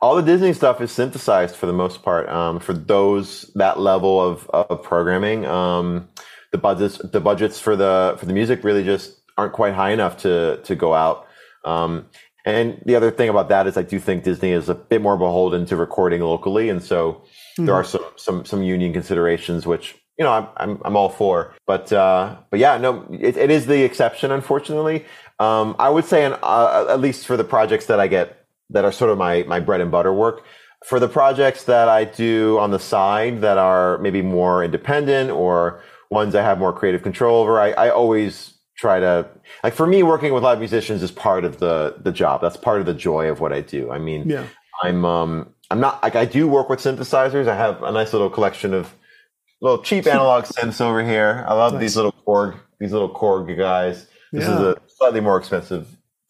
All 0.00 0.16
the 0.16 0.22
Disney 0.22 0.52
stuff 0.52 0.80
is 0.80 0.92
synthesized 0.92 1.56
for 1.56 1.66
the 1.66 1.72
most 1.72 2.02
part. 2.02 2.28
Um, 2.28 2.60
for 2.60 2.72
those 2.72 3.50
that 3.54 3.80
level 3.80 4.20
of, 4.20 4.48
of 4.50 4.82
programming, 4.82 5.44
um, 5.46 6.08
the 6.52 6.58
budgets 6.58 6.98
the 6.98 7.20
budgets 7.20 7.60
for 7.60 7.76
the 7.76 8.16
for 8.18 8.26
the 8.26 8.32
music 8.32 8.64
really 8.64 8.84
just 8.84 9.20
aren't 9.36 9.52
quite 9.52 9.74
high 9.74 9.90
enough 9.90 10.18
to 10.18 10.60
to 10.64 10.74
go 10.74 10.94
out. 10.94 11.26
Um, 11.64 12.06
and 12.44 12.80
the 12.86 12.94
other 12.94 13.10
thing 13.10 13.28
about 13.28 13.48
that 13.50 13.66
is 13.66 13.76
I 13.76 13.82
do 13.82 13.98
think 13.98 14.24
Disney 14.24 14.52
is 14.52 14.68
a 14.68 14.74
bit 14.74 15.02
more 15.02 15.18
beholden 15.18 15.66
to 15.66 15.76
recording 15.76 16.22
locally, 16.22 16.68
and 16.68 16.82
so 16.82 17.24
there 17.56 17.74
are 17.74 17.84
some 17.84 18.04
some 18.16 18.44
some 18.44 18.62
union 18.62 18.92
considerations 18.92 19.66
which 19.66 19.96
you 20.16 20.24
know 20.24 20.32
I'm 20.32 20.48
I'm, 20.56 20.82
I'm 20.84 20.96
all 20.96 21.08
for. 21.08 21.54
But 21.66 21.92
uh, 21.92 22.36
but 22.50 22.60
yeah, 22.60 22.78
no, 22.78 23.06
it, 23.10 23.36
it 23.36 23.50
is 23.50 23.66
the 23.66 23.82
exception, 23.82 24.30
unfortunately. 24.30 25.04
Um, 25.40 25.76
I 25.78 25.88
would 25.90 26.04
say, 26.04 26.24
an, 26.24 26.36
uh, 26.42 26.86
at 26.88 27.00
least 27.00 27.26
for 27.26 27.36
the 27.36 27.44
projects 27.44 27.86
that 27.86 28.00
I 28.00 28.08
get 28.08 28.37
that 28.70 28.84
are 28.84 28.92
sort 28.92 29.10
of 29.10 29.18
my 29.18 29.44
my 29.44 29.60
bread 29.60 29.80
and 29.80 29.90
butter 29.90 30.12
work. 30.12 30.44
For 30.86 31.00
the 31.00 31.08
projects 31.08 31.64
that 31.64 31.88
I 31.88 32.04
do 32.04 32.58
on 32.60 32.70
the 32.70 32.78
side 32.78 33.40
that 33.40 33.58
are 33.58 33.98
maybe 33.98 34.22
more 34.22 34.62
independent 34.62 35.30
or 35.30 35.82
ones 36.10 36.34
I 36.36 36.42
have 36.42 36.58
more 36.58 36.72
creative 36.72 37.02
control 37.02 37.42
over, 37.42 37.60
I, 37.60 37.70
I 37.72 37.90
always 37.90 38.54
try 38.76 39.00
to 39.00 39.28
like 39.64 39.74
for 39.74 39.86
me 39.88 40.04
working 40.04 40.32
with 40.32 40.44
live 40.44 40.60
musicians 40.60 41.02
is 41.02 41.10
part 41.10 41.44
of 41.44 41.58
the 41.58 41.96
the 42.00 42.12
job. 42.12 42.40
That's 42.40 42.56
part 42.56 42.80
of 42.80 42.86
the 42.86 42.94
joy 42.94 43.28
of 43.28 43.40
what 43.40 43.52
I 43.52 43.60
do. 43.60 43.90
I 43.90 43.98
mean, 43.98 44.28
Yeah. 44.28 44.44
I'm 44.84 45.04
um 45.04 45.52
I'm 45.70 45.80
not 45.80 46.00
like 46.02 46.14
I 46.14 46.24
do 46.24 46.46
work 46.46 46.68
with 46.68 46.78
synthesizers. 46.78 47.48
I 47.48 47.56
have 47.56 47.82
a 47.82 47.90
nice 47.90 48.12
little 48.12 48.30
collection 48.30 48.72
of 48.72 48.94
little 49.60 49.82
cheap 49.82 50.06
analog 50.06 50.44
synths 50.44 50.80
over 50.80 51.04
here. 51.04 51.44
I 51.48 51.54
love 51.54 51.72
Nice. 51.72 51.80
these 51.80 51.96
little 51.96 52.14
Korg 52.24 52.56
these 52.78 52.92
little 52.92 53.12
Korg 53.12 53.56
guys. 53.58 54.06
This 54.32 54.44
is 54.44 54.50
a 54.50 54.76
slightly 54.86 55.20
more 55.20 55.36
expensive 55.38 55.88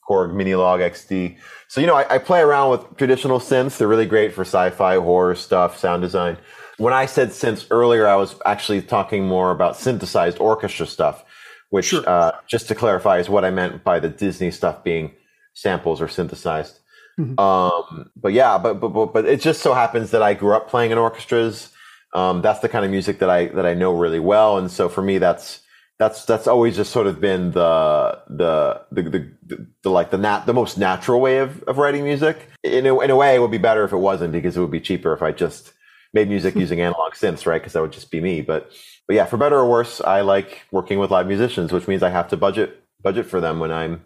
Korg 0.09 0.32
Minilogue 0.32 0.80
XD. 0.80 1.36
So 1.69 1.81
you 1.81 1.87
know, 1.87 1.95
I, 1.97 2.14
I 2.14 2.19
play 2.19 2.41
around 2.41 2.71
with 2.71 2.97
traditional 2.97 3.39
synths. 3.41 3.77
They're 3.79 3.89
really 3.89 4.07
great 4.07 4.33
for 4.33 4.43
sci-fi, 4.43 4.97
horror 4.97 5.35
stuff, 5.35 5.79
sound 5.79 6.03
design. 6.03 6.39
When 6.79 6.93
I 6.95 7.07
said 7.07 7.31
synths 7.31 7.66
earlier, 7.71 8.07
I 8.07 8.16
was 8.16 8.37
actually 8.47 8.83
talking 8.83 9.27
more 9.27 9.51
about 9.51 9.77
synthesized 9.77 10.39
orchestra 10.39 10.87
stuff, 10.87 11.25
which, 11.71 11.87
Sure. 11.87 12.09
uh, 12.09 12.33
just 12.47 12.69
to 12.69 12.75
clarify, 12.75 13.19
is 13.19 13.29
what 13.29 13.45
I 13.45 13.51
meant 13.51 13.85
by 13.85 13.99
the 14.01 14.09
Disney 14.09 14.51
stuff 14.51 14.83
being 14.85 15.12
samples 15.55 16.01
or 16.01 16.09
synthesized. 16.09 16.79
Mhm. 17.19 17.39
Um, 17.39 18.11
but 18.16 18.33
yeah, 18.33 18.59
but, 18.59 18.75
but 18.75 18.89
but 18.91 19.07
but 19.12 19.27
it 19.27 19.41
just 19.41 19.61
so 19.61 19.75
happens 19.75 20.12
that 20.12 20.23
I 20.23 20.35
grew 20.35 20.55
up 20.55 20.69
playing 20.71 20.93
in 20.93 20.99
orchestras. 20.99 21.71
Um, 22.14 22.41
that's 22.43 22.61
the 22.61 22.69
kind 22.69 22.85
of 22.85 22.91
music 22.93 23.19
that 23.19 23.29
I 23.29 23.47
that 23.49 23.66
I 23.66 23.75
know 23.75 23.93
really 23.93 24.21
well, 24.21 24.57
and 24.57 24.71
so 24.71 24.89
for 24.89 25.03
me, 25.03 25.19
that's 25.19 25.61
that's 25.99 26.25
that's 26.25 26.47
always 26.47 26.77
just 26.77 26.93
sort 26.93 27.07
of 27.07 27.21
been 27.21 27.51
the 27.51 28.23
the 28.29 28.83
the 28.93 29.03
the, 29.03 29.33
the, 29.47 29.67
the 29.83 29.91
like 29.91 30.11
the 30.11 30.19
nat 30.19 30.47
the 30.47 30.55
most 30.55 30.79
natural 30.79 31.21
way 31.21 31.39
of, 31.39 31.63
of 31.65 31.79
writing 31.79 32.05
music. 32.05 32.49
In 32.63 32.87
a, 32.87 32.99
in 33.01 33.11
a 33.11 33.17
way, 33.17 33.35
it 33.35 33.41
would 33.41 33.51
be 33.51 33.59
better 33.59 33.85
if 33.85 33.93
it 33.93 33.97
wasn't 33.97 34.33
because 34.33 34.57
it 34.57 34.61
would 34.61 34.71
be 34.71 34.81
cheaper 34.81 35.13
if 35.13 35.23
I 35.23 35.33
just 35.33 35.73
made 36.15 36.29
music 36.29 36.55
hmm. 36.55 36.61
using 36.61 36.81
analog 36.81 37.13
synths, 37.15 37.47
right? 37.47 37.61
Because 37.61 37.73
that 37.73 37.83
would 37.83 37.93
just 37.93 38.11
be 38.11 38.21
me. 38.21 38.41
But 38.43 38.71
but 39.07 39.17
yeah, 39.17 39.25
for 39.25 39.37
better 39.37 39.57
or 39.57 39.69
worse, 39.69 40.01
I 40.01 40.21
like 40.21 40.63
working 40.71 40.99
with 40.99 41.11
live 41.11 41.27
musicians, 41.27 41.73
which 41.73 41.89
means 41.89 42.03
I 42.03 42.11
have 42.11 42.29
to 42.29 42.37
budget 42.37 42.81
budget 43.03 43.27
for 43.27 43.41
them 43.41 43.59
when 43.59 43.73
I'm 43.73 44.05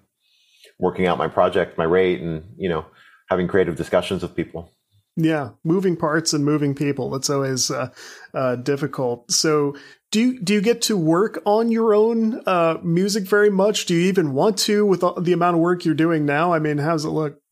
working 0.79 1.07
out 1.07 1.19
my 1.19 1.29
project, 1.29 1.77
my 1.77 1.85
rate, 1.85 2.23
and 2.23 2.55
you 2.57 2.71
know 2.71 2.87
having 3.29 3.49
creative 3.49 3.77
discussions 3.77 4.23
with 4.23 4.35
people. 4.35 4.71
Yeah, 5.17 5.51
moving 5.63 5.97
parts 5.97 6.33
and 6.33 6.45
moving 6.45 6.75
people. 6.75 7.11
That's 7.11 7.29
always 7.29 7.71
uh, 7.71 7.91
uh, 8.33 8.57
difficult. 8.57 9.31
So, 9.31 9.77
do 10.11 10.21
you 10.21 10.41
do 10.41 10.55
you 10.55 10.63
get 10.63 10.81
to 10.83 10.97
work 10.97 11.43
on 11.45 11.71
your 11.71 11.93
own 11.95 12.43
uh, 12.47 12.79
music 12.83 13.25
very 13.25 13.51
much? 13.51 13.85
Do 13.85 13.95
you 13.95 14.09
even 14.09 14.33
want 14.33 14.57
to 14.61 14.87
with 14.87 15.01
the 15.01 15.33
amount 15.33 15.57
of 15.57 15.61
work 15.61 15.85
you're 15.85 15.95
doing 15.95 16.25
now? 16.25 16.55
I 16.55 16.61
mean, 16.61 16.79
how's 16.79 17.05
it 17.05 17.11
look? 17.11 17.43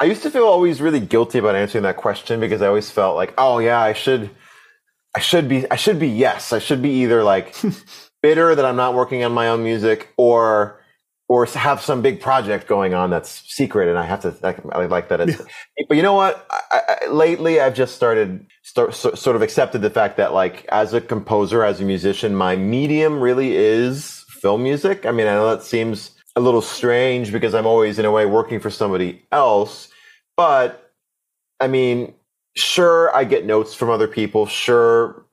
I 0.00 0.04
used 0.04 0.22
to 0.22 0.30
feel 0.30 0.44
always 0.44 0.80
really 0.80 1.00
guilty 1.00 1.38
about 1.38 1.56
answering 1.56 1.82
that 1.82 1.98
question 1.98 2.40
because 2.40 2.62
I 2.62 2.68
always 2.68 2.90
felt 2.90 3.16
like, 3.16 3.34
oh 3.36 3.58
yeah, 3.58 3.80
I 3.80 3.92
should, 3.92 4.30
I 5.14 5.20
should 5.20 5.46
be, 5.46 5.70
I 5.70 5.76
should 5.76 5.98
be 5.98 6.08
yes, 6.08 6.54
I 6.54 6.58
should 6.58 6.80
be 6.80 7.02
either 7.02 7.22
like 7.22 7.54
bitter 8.22 8.54
that 8.54 8.64
I'm 8.64 8.76
not 8.76 8.94
working 8.94 9.24
on 9.24 9.32
my 9.32 9.48
own 9.48 9.62
music 9.62 10.14
or 10.16 10.79
or 11.30 11.46
have 11.46 11.80
some 11.80 12.02
big 12.02 12.20
project 12.20 12.66
going 12.66 12.92
on 12.92 13.08
that's 13.08 13.30
secret 13.46 13.88
and 13.88 13.96
I 13.96 14.04
have 14.04 14.20
to 14.22 14.34
I, 14.72 14.86
like 14.86 15.08
that. 15.10 15.28
Yeah. 15.28 15.36
But 15.88 15.96
you 15.96 16.02
know 16.02 16.14
what? 16.14 16.44
I, 16.50 16.80
I, 16.88 17.06
lately, 17.06 17.60
I've 17.60 17.74
just 17.74 17.94
started 17.94 18.44
start, 18.62 18.94
so, 18.94 19.14
sort 19.14 19.36
of 19.36 19.42
accepted 19.42 19.80
the 19.80 19.90
fact 19.90 20.16
that 20.16 20.34
like 20.34 20.66
as 20.72 20.92
a 20.92 21.00
composer, 21.00 21.62
as 21.62 21.80
a 21.80 21.84
musician, 21.84 22.34
my 22.34 22.56
medium 22.56 23.20
really 23.20 23.54
is 23.56 24.24
film 24.28 24.64
music. 24.64 25.06
I 25.06 25.12
mean, 25.12 25.28
I 25.28 25.34
know 25.34 25.48
that 25.54 25.62
seems 25.62 26.10
a 26.34 26.40
little 26.40 26.62
strange 26.62 27.30
because 27.30 27.54
I'm 27.54 27.66
always 27.66 28.00
in 28.00 28.04
a 28.04 28.10
way 28.10 28.26
working 28.26 28.58
for 28.58 28.70
somebody 28.70 29.22
else, 29.30 29.88
but 30.36 30.92
I 31.60 31.68
mean, 31.68 32.12
sure, 32.56 33.14
I 33.14 33.22
get 33.22 33.46
notes 33.46 33.72
from 33.72 33.88
other 33.88 34.08
people. 34.08 34.46
Sure, 34.46 35.24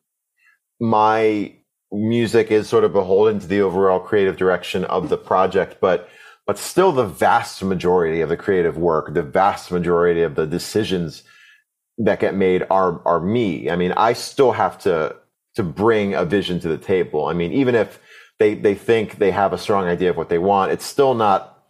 my 0.80 1.57
music 1.98 2.52
is 2.52 2.68
sort 2.68 2.84
of 2.84 2.94
beholden 2.94 3.40
to 3.40 3.48
the 3.48 3.62
overall 3.62 4.00
creative 4.00 4.38
direction 4.38 4.86
of 4.86 5.10
the 5.10 5.18
project, 5.18 5.78
but 5.82 6.10
but 6.46 6.58
still 6.58 6.94
the 6.94 7.06
vast 7.06 7.62
majority 7.62 8.22
of 8.22 8.30
the 8.30 8.38
creative 8.38 8.78
work, 8.78 9.14
the 9.14 9.22
vast 9.22 9.70
majority 9.70 10.22
of 10.22 10.36
the 10.36 10.48
decisions 10.48 11.24
that 11.98 12.20
get 12.20 12.36
made 12.36 12.66
are 12.70 13.02
are 13.06 13.20
me. 13.20 13.70
I 13.70 13.76
mean, 13.76 13.92
I 13.94 14.14
still 14.14 14.54
have 14.54 14.78
to 14.80 15.16
to 15.56 15.64
bring 15.64 16.14
a 16.14 16.24
vision 16.24 16.60
to 16.62 16.68
the 16.68 16.78
table. 16.78 17.26
I 17.26 17.34
mean, 17.34 17.52
even 17.52 17.76
if 17.76 18.00
they 18.40 18.54
they 18.54 18.76
think 18.76 19.18
they 19.18 19.32
have 19.32 19.54
a 19.54 19.58
strong 19.58 19.88
idea 19.88 20.10
of 20.10 20.18
what 20.18 20.30
they 20.30 20.38
want, 20.38 20.72
it's 20.72 20.86
still 20.86 21.16
not 21.16 21.64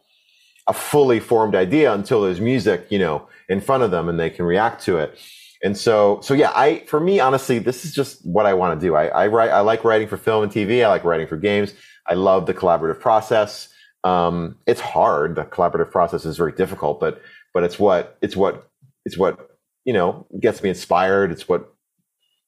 a 0.68 0.74
fully 0.74 1.20
formed 1.20 1.56
idea 1.56 1.94
until 1.94 2.22
there's 2.22 2.42
music, 2.42 2.88
you 2.90 3.00
know, 3.00 3.28
in 3.48 3.62
front 3.62 3.84
of 3.84 3.92
them 3.92 4.10
and 4.10 4.20
they 4.20 4.30
can 4.30 4.46
react 4.46 4.84
to 4.84 4.98
it. 4.98 5.18
And 5.64 5.78
so, 5.78 6.20
so 6.22 6.34
yeah, 6.34 6.52
I, 6.56 6.80
for 6.86 7.00
me, 7.00 7.20
honestly, 7.20 7.60
this 7.60 7.84
is 7.86 7.94
just 7.94 8.26
what 8.26 8.46
I 8.46 8.54
want 8.54 8.80
to 8.80 8.86
do. 8.86 8.96
I, 8.96 9.08
I 9.08 9.28
write, 9.28 9.50
I 9.50 9.62
like 9.62 9.84
writing 9.84 10.08
for 10.08 10.18
film 10.18 10.44
and 10.44 10.52
TV. 10.52 10.84
I 10.84 10.88
like 10.88 11.04
writing 11.04 11.28
for 11.28 11.38
games. 11.38 11.74
I 12.08 12.14
love 12.14 12.46
the 12.46 12.54
collaborative 12.54 13.00
process. 13.00 13.70
Um, 14.04 14.58
it's 14.68 14.82
hard. 14.82 15.36
The 15.36 15.44
collaborative 15.44 15.92
process 15.92 16.26
is 16.26 16.38
very 16.38 16.52
difficult, 16.52 17.00
but, 17.00 17.22
but 17.54 17.64
it's 17.64 17.80
what, 17.80 18.18
it's 18.22 18.36
what, 18.36 18.70
it's 19.06 19.18
what, 19.18 19.58
you 19.84 19.94
know, 19.94 20.28
gets 20.40 20.62
me 20.62 20.70
inspired. 20.70 21.32
It's 21.32 21.50
what 21.50 21.74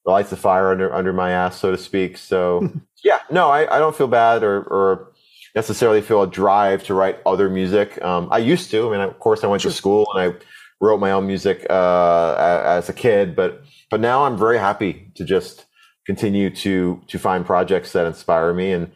lights 0.05 0.29
the 0.29 0.37
fire 0.37 0.71
under, 0.71 0.93
under 0.93 1.13
my 1.13 1.31
ass, 1.31 1.59
so 1.59 1.71
to 1.71 1.77
speak. 1.77 2.17
So 2.17 2.69
yeah, 3.03 3.19
no, 3.31 3.49
I, 3.49 3.75
I 3.75 3.79
don't 3.79 3.95
feel 3.95 4.07
bad 4.07 4.43
or, 4.43 4.61
or 4.63 5.13
necessarily 5.55 6.01
feel 6.01 6.21
a 6.21 6.27
drive 6.27 6.83
to 6.85 6.93
write 6.93 7.19
other 7.25 7.49
music. 7.49 8.01
Um, 8.03 8.27
I 8.31 8.37
used 8.37 8.69
to, 8.71 8.87
I 8.87 8.91
mean, 8.91 9.01
of 9.01 9.19
course 9.19 9.43
I 9.43 9.47
went 9.47 9.61
sure. 9.61 9.71
to 9.71 9.77
school 9.77 10.07
and 10.13 10.33
I, 10.33 10.37
wrote 10.81 10.99
my 10.99 11.11
own 11.11 11.27
music 11.27 11.65
uh, 11.69 12.35
as 12.65 12.89
a 12.89 12.93
kid, 12.93 13.35
but 13.35 13.63
but 13.89 13.99
now 13.99 14.25
I'm 14.25 14.37
very 14.37 14.57
happy 14.57 15.11
to 15.15 15.23
just 15.23 15.65
continue 16.05 16.49
to 16.49 17.01
to 17.07 17.19
find 17.19 17.45
projects 17.45 17.91
that 17.93 18.07
inspire 18.07 18.53
me 18.53 18.71
and 18.71 18.91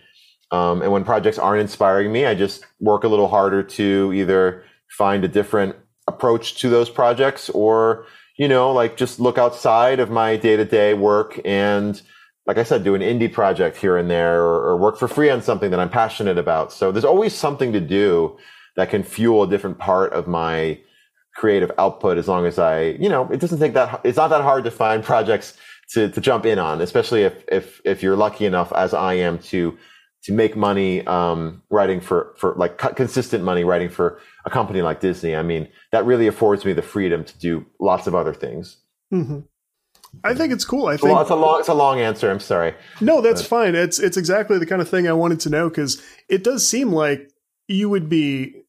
um, 0.52 0.84
and 0.84 0.92
when 0.92 1.04
projects 1.04 1.40
aren't 1.40 1.62
inspiring 1.62 2.12
me, 2.12 2.28
I 2.28 2.36
just 2.36 2.64
work 2.80 3.04
a 3.04 3.08
little 3.08 3.28
harder 3.28 3.64
to 3.64 4.12
either 4.14 4.64
find 4.88 5.24
a 5.24 5.28
different 5.28 5.76
approach 6.08 6.60
to 6.60 6.70
those 6.70 6.90
projects 6.90 7.50
or 7.50 8.06
you 8.38 8.48
know 8.48 8.72
like 8.72 8.98
just 8.98 9.20
look 9.20 9.38
outside 9.38 10.00
of 10.00 10.12
my 10.12 10.36
day 10.36 10.56
to 10.56 10.66
day 10.66 10.94
work 10.94 11.40
and 11.44 12.02
like 12.46 12.58
I 12.58 12.64
said, 12.64 12.84
do 12.84 12.96
an 12.96 13.02
indie 13.02 13.32
project 13.32 13.78
here 13.78 13.98
and 13.98 14.10
there 14.10 14.42
or, 14.42 14.70
or 14.70 14.78
work 14.78 14.98
for 14.98 15.08
free 15.08 15.30
on 15.30 15.42
something 15.42 15.72
that 15.72 15.80
I'm 15.80 15.90
passionate 15.90 16.38
about. 16.38 16.74
So 16.74 16.92
there's 16.92 17.06
always 17.06 17.34
something 17.34 17.72
to 17.72 17.80
do 17.80 18.38
that 18.76 18.90
can 18.90 19.04
fuel 19.04 19.44
a 19.44 19.48
different 19.48 19.78
part 19.78 20.12
of 20.14 20.28
my 20.28 20.80
creative 21.36 21.72
output 21.78 22.18
as 22.18 22.28
long 22.28 22.46
as 22.46 22.60
I, 22.60 22.82
you 23.00 23.10
know, 23.10 23.30
it 23.32 23.40
doesn't 23.40 23.60
take 23.60 23.74
that, 23.74 24.02
it's 24.04 24.18
not 24.18 24.30
that 24.30 24.42
hard 24.42 24.64
to 24.66 24.72
find 24.72 25.04
projects 25.12 25.58
to, 25.94 26.10
to 26.10 26.22
jump 26.22 26.46
in 26.46 26.60
on, 26.60 26.82
especially 26.82 27.24
if, 27.24 27.44
if, 27.52 27.82
if 27.86 28.04
you're 28.04 28.16
lucky 28.16 28.46
enough 28.46 28.72
as 28.74 28.94
I 28.94 29.16
am 29.16 29.40
to, 29.40 29.78
to 30.24 30.32
make 30.32 30.56
money, 30.56 31.06
um, 31.06 31.62
writing 31.70 32.00
for, 32.00 32.34
for 32.38 32.56
like 32.56 32.78
consistent 32.96 33.44
money 33.44 33.64
writing 33.64 33.90
for 33.90 34.20
a 34.46 34.50
company 34.50 34.82
like 34.82 35.02
Disney. 35.02 35.36
I 35.36 35.44
mean, 35.44 35.68
that 35.92 36.06
really 36.06 36.28
affords 36.28 36.64
me 36.64 36.74
the 36.74 36.82
freedom 36.82 37.26
to 37.26 37.38
do 37.40 37.66
lots 37.80 38.08
of 38.08 38.16
other 38.16 38.34
things. 38.34 38.78
Mm-hmm. 39.14 39.40
I 40.24 40.34
think 40.34 40.54
it's 40.54 40.64
cool. 40.64 40.88
I 40.88 40.98
think 40.98 41.12
well, 41.12 41.22
it's 41.22 41.30
a 41.30 41.36
long, 41.36 41.60
it's 41.60 41.70
a 41.70 41.74
long 41.74 42.00
answer. 42.00 42.30
I'm 42.30 42.40
sorry. 42.40 42.76
No, 43.02 43.20
that's 43.20 43.42
but. 43.42 43.48
fine. 43.48 43.76
It's, 43.76 44.00
it's 44.00 44.16
exactly 44.16 44.60
the 44.60 44.66
kind 44.66 44.82
of 44.82 44.88
thing 44.88 45.08
I 45.08 45.14
wanted 45.14 45.40
to 45.42 45.50
know 45.50 45.70
because 45.70 46.02
it 46.30 46.44
does 46.44 46.68
seem 46.68 46.94
like 46.94 47.32
you 47.68 47.90
would 47.90 48.10
be 48.10 48.63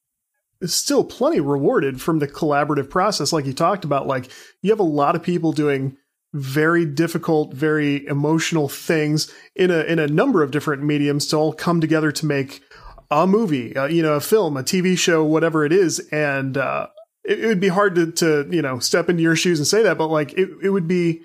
still 0.64 1.04
plenty 1.04 1.40
rewarded 1.40 2.00
from 2.00 2.18
the 2.18 2.28
collaborative 2.28 2.88
process 2.88 3.32
like 3.32 3.46
you 3.46 3.52
talked 3.52 3.84
about 3.84 4.06
like 4.06 4.30
you 4.62 4.70
have 4.70 4.80
a 4.80 4.82
lot 4.82 5.16
of 5.16 5.22
people 5.22 5.52
doing 5.52 5.96
very 6.32 6.84
difficult 6.84 7.54
very 7.54 8.06
emotional 8.06 8.68
things 8.68 9.32
in 9.54 9.70
a 9.70 9.80
in 9.84 9.98
a 9.98 10.08
number 10.08 10.42
of 10.42 10.50
different 10.50 10.82
mediums 10.82 11.26
to 11.26 11.36
all 11.36 11.52
come 11.52 11.80
together 11.80 12.10
to 12.10 12.26
make 12.26 12.62
a 13.10 13.26
movie 13.26 13.76
uh, 13.76 13.86
you 13.86 14.02
know 14.02 14.14
a 14.14 14.20
film 14.20 14.56
a 14.56 14.62
tv 14.62 14.96
show 14.98 15.22
whatever 15.22 15.64
it 15.64 15.72
is 15.72 16.00
and 16.10 16.56
uh, 16.56 16.86
it, 17.24 17.40
it, 17.40 17.46
would 17.46 17.60
be 17.60 17.68
hard 17.68 17.94
to 17.94 18.10
to 18.10 18.48
you 18.50 18.62
know 18.62 18.78
step 18.78 19.08
into 19.08 19.22
your 19.22 19.36
shoes 19.36 19.58
and 19.58 19.66
say 19.66 19.82
that 19.82 19.98
but 19.98 20.08
like 20.08 20.32
it, 20.32 20.48
it 20.62 20.70
would 20.70 20.88
be 20.88 21.22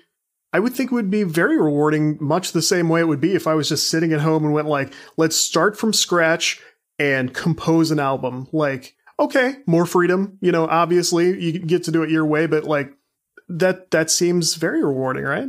I 0.52 0.58
would 0.58 0.74
think 0.74 0.90
it 0.90 0.94
would 0.94 1.10
be 1.10 1.22
very 1.22 1.60
rewarding, 1.60 2.18
much 2.20 2.52
the 2.52 2.62
same 2.62 2.88
way 2.88 3.00
it 3.00 3.08
would 3.08 3.20
be 3.20 3.34
if 3.34 3.46
I 3.46 3.54
was 3.54 3.68
just 3.68 3.88
sitting 3.88 4.12
at 4.12 4.20
home 4.20 4.44
and 4.44 4.52
went 4.52 4.66
like, 4.66 4.92
let's 5.16 5.36
start 5.36 5.78
from 5.78 5.92
scratch 5.92 6.60
and 6.98 7.32
compose 7.32 7.90
an 7.90 8.00
album. 8.00 8.48
Like, 8.52 8.96
okay, 9.20 9.56
more 9.66 9.86
freedom. 9.86 10.38
You 10.40 10.50
know, 10.50 10.66
obviously 10.66 11.40
you 11.40 11.58
get 11.58 11.84
to 11.84 11.92
do 11.92 12.02
it 12.02 12.10
your 12.10 12.24
way, 12.24 12.46
but 12.46 12.64
like 12.64 12.92
that 13.48 13.90
that 13.90 14.10
seems 14.10 14.54
very 14.54 14.82
rewarding, 14.82 15.24
right? 15.24 15.48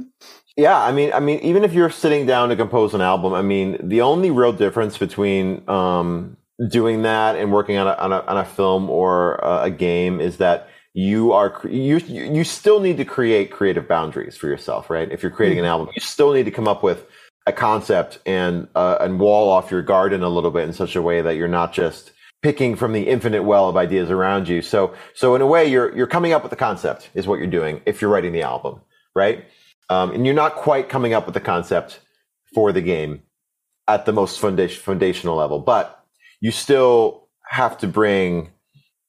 Yeah, 0.58 0.78
I 0.78 0.92
mean, 0.92 1.14
I 1.14 1.20
mean, 1.20 1.40
even 1.40 1.64
if 1.64 1.74
you're 1.74 1.90
sitting 1.90 2.26
down 2.26 2.50
to 2.50 2.56
compose 2.56 2.94
an 2.94 3.02
album, 3.02 3.34
I 3.34 3.42
mean, 3.42 3.78
the 3.82 4.02
only 4.02 4.32
real 4.32 4.52
difference 4.52 4.98
between 4.98 5.68
um, 5.70 6.36
doing 6.70 7.04
that 7.04 7.38
and 7.38 7.52
working 7.54 7.78
on 7.78 7.88
a, 7.88 7.94
on 7.94 8.12
a, 8.12 8.20
on 8.22 8.38
a 8.38 8.46
film 8.46 8.90
or 8.90 9.36
a, 9.36 9.64
a 9.64 9.72
game 9.72 10.20
is 10.20 10.38
that 10.38 10.68
you 10.94 11.32
are 11.32 11.58
you 11.70 11.98
you 12.00 12.44
still 12.44 12.82
need 12.82 12.98
to 12.98 13.06
create 13.06 13.50
creative 13.50 13.88
boundaries 13.88 14.36
for 14.36 14.48
yourself, 14.48 14.90
right? 14.90 15.10
If 15.10 15.24
you're 15.24 15.32
creating 15.32 15.60
an 15.60 15.64
mm-hmm. 15.64 15.72
album, 15.72 15.90
you 15.96 16.02
still 16.02 16.34
need 16.34 16.44
to 16.44 16.52
come 16.52 16.68
up 16.68 16.84
with 16.84 17.06
a 17.48 17.54
concept 17.54 18.20
and 18.26 18.68
uh, 18.76 18.98
and 19.00 19.20
wall 19.20 19.50
off 19.50 19.72
your 19.72 19.82
garden 19.82 20.22
a 20.22 20.30
little 20.30 20.52
bit 20.52 20.66
in 20.66 20.74
such 20.74 20.98
a 20.98 21.02
way 21.02 21.22
that 21.22 21.38
you're 21.38 21.48
not 21.48 21.72
just 21.72 22.12
picking 22.42 22.76
from 22.76 22.94
the 22.94 23.08
infinite 23.08 23.44
well 23.44 23.70
of 23.70 23.78
ideas 23.78 24.10
around 24.10 24.48
you. 24.48 24.62
So, 24.62 24.96
so 25.14 25.36
in 25.36 25.42
a 25.42 25.48
way, 25.48 25.68
you're, 25.68 25.96
you're 25.96 26.08
coming 26.08 26.34
up 26.34 26.42
with 26.42 26.50
the 26.50 26.56
concept 26.56 27.10
is 27.14 27.28
what 27.28 27.40
you're 27.40 27.48
doing 27.48 27.82
if 27.86 28.02
you're 28.02 28.10
writing 28.10 28.34
the 28.34 28.42
album, 28.42 28.82
right? 29.16 29.46
Um, 29.90 30.12
and 30.12 30.26
you're 30.26 30.36
not 30.36 30.56
quite 30.56 30.90
coming 30.90 31.14
up 31.14 31.26
with 31.26 31.34
the 31.34 31.42
concept 31.42 32.00
for 32.54 32.72
the 32.72 32.82
game 32.82 33.22
at 33.88 34.06
the 34.06 34.14
most 34.14 34.40
foundation, 34.40 34.82
foundational 34.82 35.36
level, 35.36 35.60
but 35.60 36.04
you 36.40 36.52
still 36.52 37.28
have 37.48 37.78
to 37.80 37.88
bring 37.88 38.50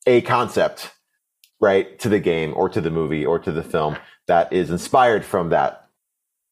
a 0.07 0.21
concept, 0.23 0.91
right, 1.61 1.99
to 2.01 2.09
the 2.09 2.19
game 2.19 2.53
or 2.57 2.69
to 2.69 2.81
the 2.81 2.91
movie 2.91 3.25
or 3.25 3.39
to 3.39 3.53
the 3.53 3.63
film 3.63 3.97
that 4.27 4.53
is 4.53 4.71
inspired 4.71 5.25
from 5.25 5.51
that 5.51 5.79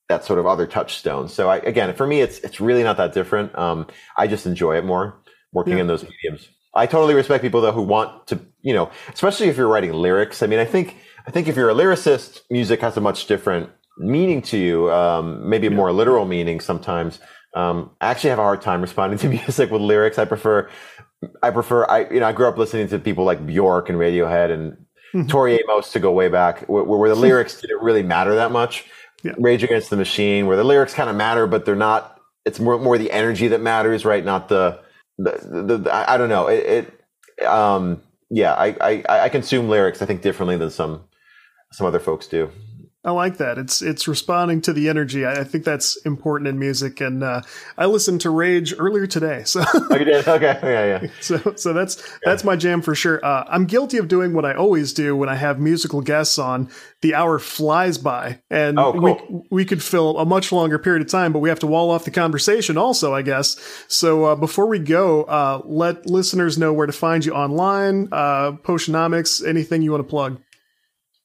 that 0.08 0.24
sort 0.24 0.40
of 0.40 0.46
other 0.46 0.66
touchstone. 0.66 1.28
So 1.28 1.48
I, 1.48 1.58
again, 1.58 1.94
for 1.94 2.06
me, 2.06 2.20
it's 2.20 2.38
it's 2.40 2.60
really 2.60 2.82
not 2.82 2.96
that 2.96 3.12
different. 3.14 3.56
Um, 3.56 3.86
I 4.16 4.26
just 4.26 4.44
enjoy 4.44 4.76
it 4.76 4.84
more 4.84 5.22
working 5.52 5.74
yeah. 5.74 5.82
in 5.82 5.86
those 5.86 6.02
mediums. 6.02 6.48
I 6.74 6.86
totally 6.86 7.14
respect 7.14 7.42
people 7.42 7.60
though 7.60 7.72
who 7.72 7.82
want 7.82 8.26
to, 8.28 8.40
you 8.62 8.72
know, 8.72 8.90
especially 9.12 9.48
if 9.48 9.56
you're 9.56 9.68
writing 9.68 9.92
lyrics. 9.92 10.42
I 10.42 10.46
mean, 10.46 10.58
I 10.58 10.64
think 10.64 10.96
I 11.26 11.30
think 11.30 11.48
if 11.48 11.56
you're 11.56 11.70
a 11.70 11.74
lyricist, 11.74 12.42
music 12.50 12.80
has 12.80 12.96
a 12.96 13.00
much 13.00 13.26
different 13.26 13.70
meaning 13.98 14.42
to 14.42 14.56
you, 14.56 14.90
um, 14.90 15.48
maybe 15.48 15.66
a 15.66 15.70
more 15.70 15.92
literal 15.92 16.24
meaning 16.24 16.60
sometimes. 16.60 17.18
Um, 17.54 17.90
I 18.00 18.10
actually 18.10 18.30
have 18.30 18.38
a 18.38 18.42
hard 18.42 18.62
time 18.62 18.80
responding 18.80 19.18
to 19.20 19.28
music 19.46 19.70
with 19.70 19.82
lyrics. 19.82 20.18
I 20.18 20.24
prefer, 20.24 20.70
I 21.42 21.50
prefer, 21.50 21.84
I, 21.86 22.08
you 22.10 22.20
know, 22.20 22.26
I 22.26 22.32
grew 22.32 22.48
up 22.48 22.56
listening 22.56 22.88
to 22.88 22.98
people 22.98 23.24
like 23.24 23.44
Bjork 23.46 23.88
and 23.88 23.98
Radiohead 23.98 24.50
and 24.50 24.72
mm-hmm. 25.14 25.26
Tori 25.26 25.60
Amos 25.60 25.92
to 25.92 26.00
go 26.00 26.12
way 26.12 26.28
back 26.28 26.66
where, 26.68 26.84
where 26.84 27.08
the 27.08 27.14
lyrics 27.20 27.60
didn't 27.60 27.82
really 27.82 28.02
matter 28.02 28.34
that 28.36 28.52
much. 28.52 28.86
Yeah. 29.22 29.32
Rage 29.38 29.62
Against 29.62 29.90
the 29.90 29.96
Machine, 29.96 30.46
where 30.46 30.56
the 30.56 30.64
lyrics 30.64 30.94
kind 30.94 31.10
of 31.10 31.16
matter, 31.16 31.46
but 31.46 31.66
they're 31.66 31.76
not, 31.76 32.18
it's 32.46 32.58
more, 32.58 32.78
more 32.78 32.96
the 32.96 33.10
energy 33.10 33.48
that 33.48 33.60
matters, 33.60 34.06
right? 34.06 34.24
Not 34.24 34.48
the, 34.48 34.80
the, 35.24 35.62
the, 35.62 35.78
the 35.78 35.94
I, 35.94 36.16
don't 36.16 36.28
know. 36.28 36.48
It, 36.48 36.88
it 37.38 37.46
um, 37.46 38.02
yeah, 38.30 38.52
I, 38.54 38.76
I, 38.80 39.20
I 39.24 39.28
consume 39.28 39.68
lyrics, 39.68 40.02
I 40.02 40.06
think 40.06 40.22
differently 40.22 40.56
than 40.56 40.70
some, 40.70 41.04
some 41.72 41.86
other 41.86 41.98
folks 41.98 42.26
do. 42.26 42.50
I 43.02 43.12
like 43.12 43.38
that. 43.38 43.56
It's 43.56 43.80
it's 43.80 44.06
responding 44.06 44.60
to 44.62 44.74
the 44.74 44.90
energy. 44.90 45.24
I, 45.24 45.40
I 45.40 45.44
think 45.44 45.64
that's 45.64 45.96
important 46.04 46.48
in 46.48 46.58
music. 46.58 47.00
And 47.00 47.24
uh, 47.24 47.40
I 47.78 47.86
listened 47.86 48.20
to 48.22 48.30
Rage 48.30 48.74
earlier 48.78 49.06
today, 49.06 49.42
so 49.46 49.62
oh, 49.66 49.96
you 49.96 50.04
did? 50.04 50.28
Okay, 50.28 50.58
yeah, 50.62 51.00
yeah. 51.02 51.10
So 51.20 51.54
so 51.56 51.72
that's 51.72 52.02
that's 52.24 52.44
my 52.44 52.56
jam 52.56 52.82
for 52.82 52.94
sure. 52.94 53.24
Uh, 53.24 53.44
I'm 53.48 53.64
guilty 53.64 53.96
of 53.96 54.08
doing 54.08 54.34
what 54.34 54.44
I 54.44 54.52
always 54.52 54.92
do 54.92 55.16
when 55.16 55.30
I 55.30 55.36
have 55.36 55.58
musical 55.58 56.02
guests 56.02 56.38
on. 56.38 56.68
The 57.00 57.14
hour 57.14 57.38
flies 57.38 57.96
by, 57.96 58.40
and 58.50 58.78
oh, 58.78 58.92
cool. 58.92 59.00
we 59.00 59.62
we 59.62 59.64
could 59.64 59.82
fill 59.82 60.18
a 60.18 60.26
much 60.26 60.52
longer 60.52 60.78
period 60.78 61.00
of 61.00 61.08
time, 61.08 61.32
but 61.32 61.38
we 61.38 61.48
have 61.48 61.60
to 61.60 61.66
wall 61.66 61.90
off 61.90 62.04
the 62.04 62.10
conversation 62.10 62.76
also, 62.76 63.14
I 63.14 63.22
guess. 63.22 63.58
So 63.88 64.26
uh, 64.26 64.36
before 64.36 64.66
we 64.66 64.78
go, 64.78 65.22
uh, 65.22 65.62
let 65.64 66.04
listeners 66.04 66.58
know 66.58 66.74
where 66.74 66.86
to 66.86 66.92
find 66.92 67.24
you 67.24 67.32
online, 67.32 68.08
uh, 68.12 68.52
Potionomics, 68.52 69.46
anything 69.46 69.80
you 69.80 69.92
want 69.92 70.04
to 70.04 70.10
plug. 70.10 70.38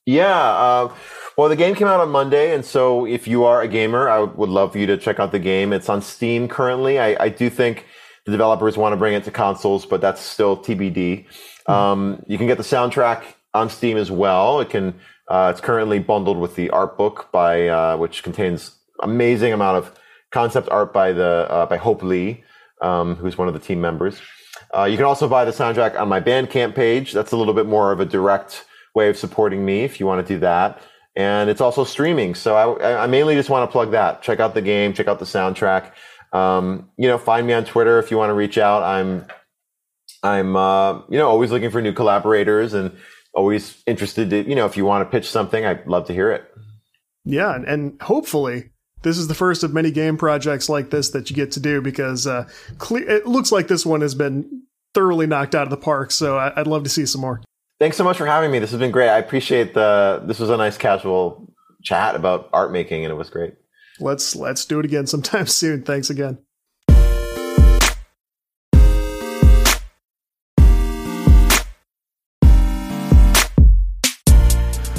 Yeah. 0.05 0.37
Uh, 0.37 0.93
well, 1.37 1.49
the 1.49 1.55
game 1.55 1.75
came 1.75 1.87
out 1.87 1.99
on 1.99 2.09
Monday, 2.09 2.53
and 2.53 2.63
so 2.63 3.05
if 3.05 3.27
you 3.27 3.43
are 3.43 3.61
a 3.61 3.67
gamer, 3.67 4.07
I 4.07 4.19
would 4.19 4.49
love 4.49 4.71
for 4.71 4.77
you 4.77 4.85
to 4.87 4.97
check 4.97 5.19
out 5.19 5.31
the 5.31 5.39
game. 5.39 5.73
It's 5.73 5.89
on 5.89 6.01
Steam 6.01 6.47
currently. 6.47 6.99
I, 6.99 7.25
I 7.25 7.29
do 7.29 7.49
think 7.49 7.85
the 8.25 8.31
developers 8.31 8.77
want 8.77 8.93
to 8.93 8.97
bring 8.97 9.13
it 9.13 9.23
to 9.25 9.31
consoles, 9.31 9.85
but 9.85 10.01
that's 10.01 10.21
still 10.21 10.55
TBD. 10.55 11.25
Mm-hmm. 11.25 11.71
Um, 11.71 12.23
you 12.27 12.37
can 12.37 12.47
get 12.47 12.57
the 12.57 12.63
soundtrack 12.63 13.23
on 13.53 13.69
Steam 13.69 13.97
as 13.97 14.11
well. 14.11 14.59
It 14.59 14.69
can. 14.69 14.95
Uh, 15.27 15.49
it's 15.51 15.59
currently 15.59 15.97
bundled 15.97 16.37
with 16.37 16.55
the 16.55 16.69
art 16.69 16.99
book 16.99 17.29
by 17.31 17.67
uh, 17.67 17.97
which 17.97 18.21
contains 18.21 18.75
amazing 19.01 19.53
amount 19.53 19.75
of 19.77 19.91
concept 20.29 20.69
art 20.69 20.93
by 20.93 21.11
the 21.11 21.47
uh, 21.49 21.65
by 21.65 21.77
Hope 21.77 22.03
Lee, 22.03 22.43
um, 22.81 23.15
who's 23.15 23.37
one 23.37 23.47
of 23.47 23.55
the 23.55 23.59
team 23.59 23.81
members. 23.81 24.21
Uh, 24.75 24.83
you 24.83 24.97
can 24.97 25.05
also 25.05 25.27
buy 25.27 25.43
the 25.43 25.51
soundtrack 25.51 25.99
on 25.99 26.07
my 26.07 26.21
Bandcamp 26.21 26.75
page. 26.75 27.11
That's 27.11 27.31
a 27.31 27.37
little 27.37 27.55
bit 27.55 27.65
more 27.65 27.91
of 27.91 27.99
a 27.99 28.05
direct 28.05 28.65
way 28.95 29.09
of 29.09 29.17
supporting 29.17 29.63
me 29.65 29.83
if 29.83 29.99
you 29.99 30.05
want 30.05 30.25
to 30.25 30.33
do 30.33 30.39
that. 30.39 30.81
And 31.15 31.49
it's 31.49 31.61
also 31.61 31.83
streaming. 31.83 32.35
So 32.35 32.55
I, 32.55 33.03
I 33.03 33.07
mainly 33.07 33.35
just 33.35 33.49
want 33.49 33.69
to 33.69 33.71
plug 33.71 33.91
that. 33.91 34.21
Check 34.21 34.39
out 34.39 34.53
the 34.53 34.61
game, 34.61 34.93
check 34.93 35.07
out 35.07 35.19
the 35.19 35.25
soundtrack. 35.25 35.91
Um, 36.33 36.89
you 36.97 37.07
know, 37.07 37.17
find 37.17 37.47
me 37.47 37.53
on 37.53 37.63
Twitter 37.63 37.99
if 37.99 38.11
you 38.11 38.17
want 38.17 38.31
to 38.31 38.33
reach 38.33 38.57
out. 38.57 38.83
I'm, 38.83 39.25
I'm, 40.23 40.55
uh, 40.55 40.95
you 41.09 41.17
know, 41.17 41.29
always 41.29 41.51
looking 41.51 41.69
for 41.69 41.81
new 41.81 41.93
collaborators 41.93 42.73
and 42.73 42.91
always 43.33 43.81
interested 43.85 44.29
to, 44.31 44.47
you 44.49 44.55
know, 44.55 44.65
if 44.65 44.75
you 44.75 44.83
want 44.83 45.05
to 45.05 45.11
pitch 45.11 45.29
something, 45.29 45.65
I'd 45.65 45.87
love 45.87 46.07
to 46.07 46.13
hear 46.13 46.31
it. 46.31 46.43
Yeah. 47.23 47.55
And, 47.55 48.01
hopefully 48.01 48.71
this 49.03 49.17
is 49.17 49.27
the 49.27 49.35
first 49.35 49.63
of 49.63 49.73
many 49.73 49.91
game 49.91 50.17
projects 50.17 50.67
like 50.67 50.89
this 50.89 51.11
that 51.11 51.29
you 51.29 51.35
get 51.35 51.51
to 51.51 51.59
do 51.59 51.79
because, 51.79 52.27
uh, 52.27 52.49
cle- 52.77 53.07
it 53.07 53.27
looks 53.27 53.51
like 53.51 53.67
this 53.67 53.85
one 53.85 54.01
has 54.01 54.15
been 54.15 54.63
thoroughly 54.93 55.27
knocked 55.27 55.53
out 55.55 55.63
of 55.63 55.69
the 55.69 55.77
park. 55.77 56.11
So 56.11 56.37
I- 56.37 56.59
I'd 56.59 56.67
love 56.67 56.83
to 56.83 56.89
see 56.89 57.05
some 57.05 57.21
more. 57.21 57.41
Thanks 57.79 57.97
so 57.97 58.03
much 58.03 58.17
for 58.17 58.25
having 58.25 58.51
me. 58.51 58.59
This 58.59 58.71
has 58.71 58.79
been 58.79 58.91
great. 58.91 59.09
I 59.09 59.17
appreciate 59.17 59.73
the. 59.73 60.21
This 60.25 60.39
was 60.39 60.49
a 60.49 60.57
nice 60.57 60.77
casual 60.77 61.53
chat 61.83 62.15
about 62.15 62.49
art 62.53 62.71
making, 62.71 63.03
and 63.03 63.11
it 63.11 63.15
was 63.15 63.29
great. 63.29 63.55
Let's 63.99 64.35
let's 64.35 64.65
do 64.65 64.79
it 64.79 64.85
again 64.85 65.07
sometime 65.07 65.47
soon. 65.61 65.83
Thanks 65.83 66.09
again. 66.09 66.39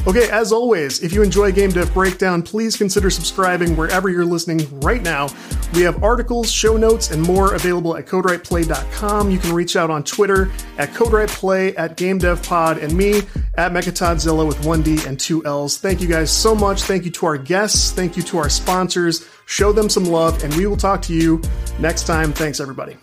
Okay, 0.06 0.30
as 0.30 0.52
always, 0.52 1.02
if 1.02 1.12
you 1.12 1.22
enjoy 1.24 1.50
Game 1.50 1.70
Dev 1.70 1.92
Breakdown, 1.92 2.40
please 2.40 2.76
consider 2.76 3.10
subscribing 3.10 3.76
wherever 3.76 4.08
you're 4.08 4.24
listening 4.24 4.64
right 4.78 5.02
now. 5.02 5.28
We 5.74 5.82
have 5.82 6.00
articles, 6.04 6.48
show 6.48 6.76
notes, 6.76 7.10
and 7.10 7.20
more 7.20 7.54
available 7.54 7.96
at 7.96 8.06
CodeWritePlay.com. 8.06 9.32
You 9.32 9.38
can 9.38 9.52
reach 9.52 9.74
out 9.74 9.90
on 9.90 10.04
Twitter 10.04 10.48
at 10.78 10.90
CodeWritePlay, 10.90 11.74
at 11.76 11.96
GameDevPod, 11.96 12.80
and 12.84 12.96
me 12.96 13.22
at 13.56 13.72
Mechatodzilla 13.72 14.46
with 14.46 14.64
one 14.64 14.80
D 14.80 15.04
and 15.08 15.18
two 15.18 15.44
L's. 15.44 15.76
Thank 15.78 16.00
you 16.00 16.06
guys 16.06 16.30
so 16.30 16.54
much. 16.54 16.82
Thank 16.82 17.04
you 17.04 17.10
to 17.10 17.26
our 17.26 17.36
guests. 17.36 17.90
Thank 17.90 18.16
you 18.16 18.22
to 18.24 18.38
our 18.38 18.48
sponsors. 18.48 19.28
Show 19.46 19.72
them 19.72 19.88
some 19.88 20.04
love, 20.04 20.44
and 20.44 20.54
we 20.54 20.68
will 20.68 20.76
talk 20.76 21.02
to 21.02 21.14
you 21.14 21.42
next 21.80 22.04
time. 22.04 22.32
Thanks, 22.32 22.60
everybody. 22.60 22.96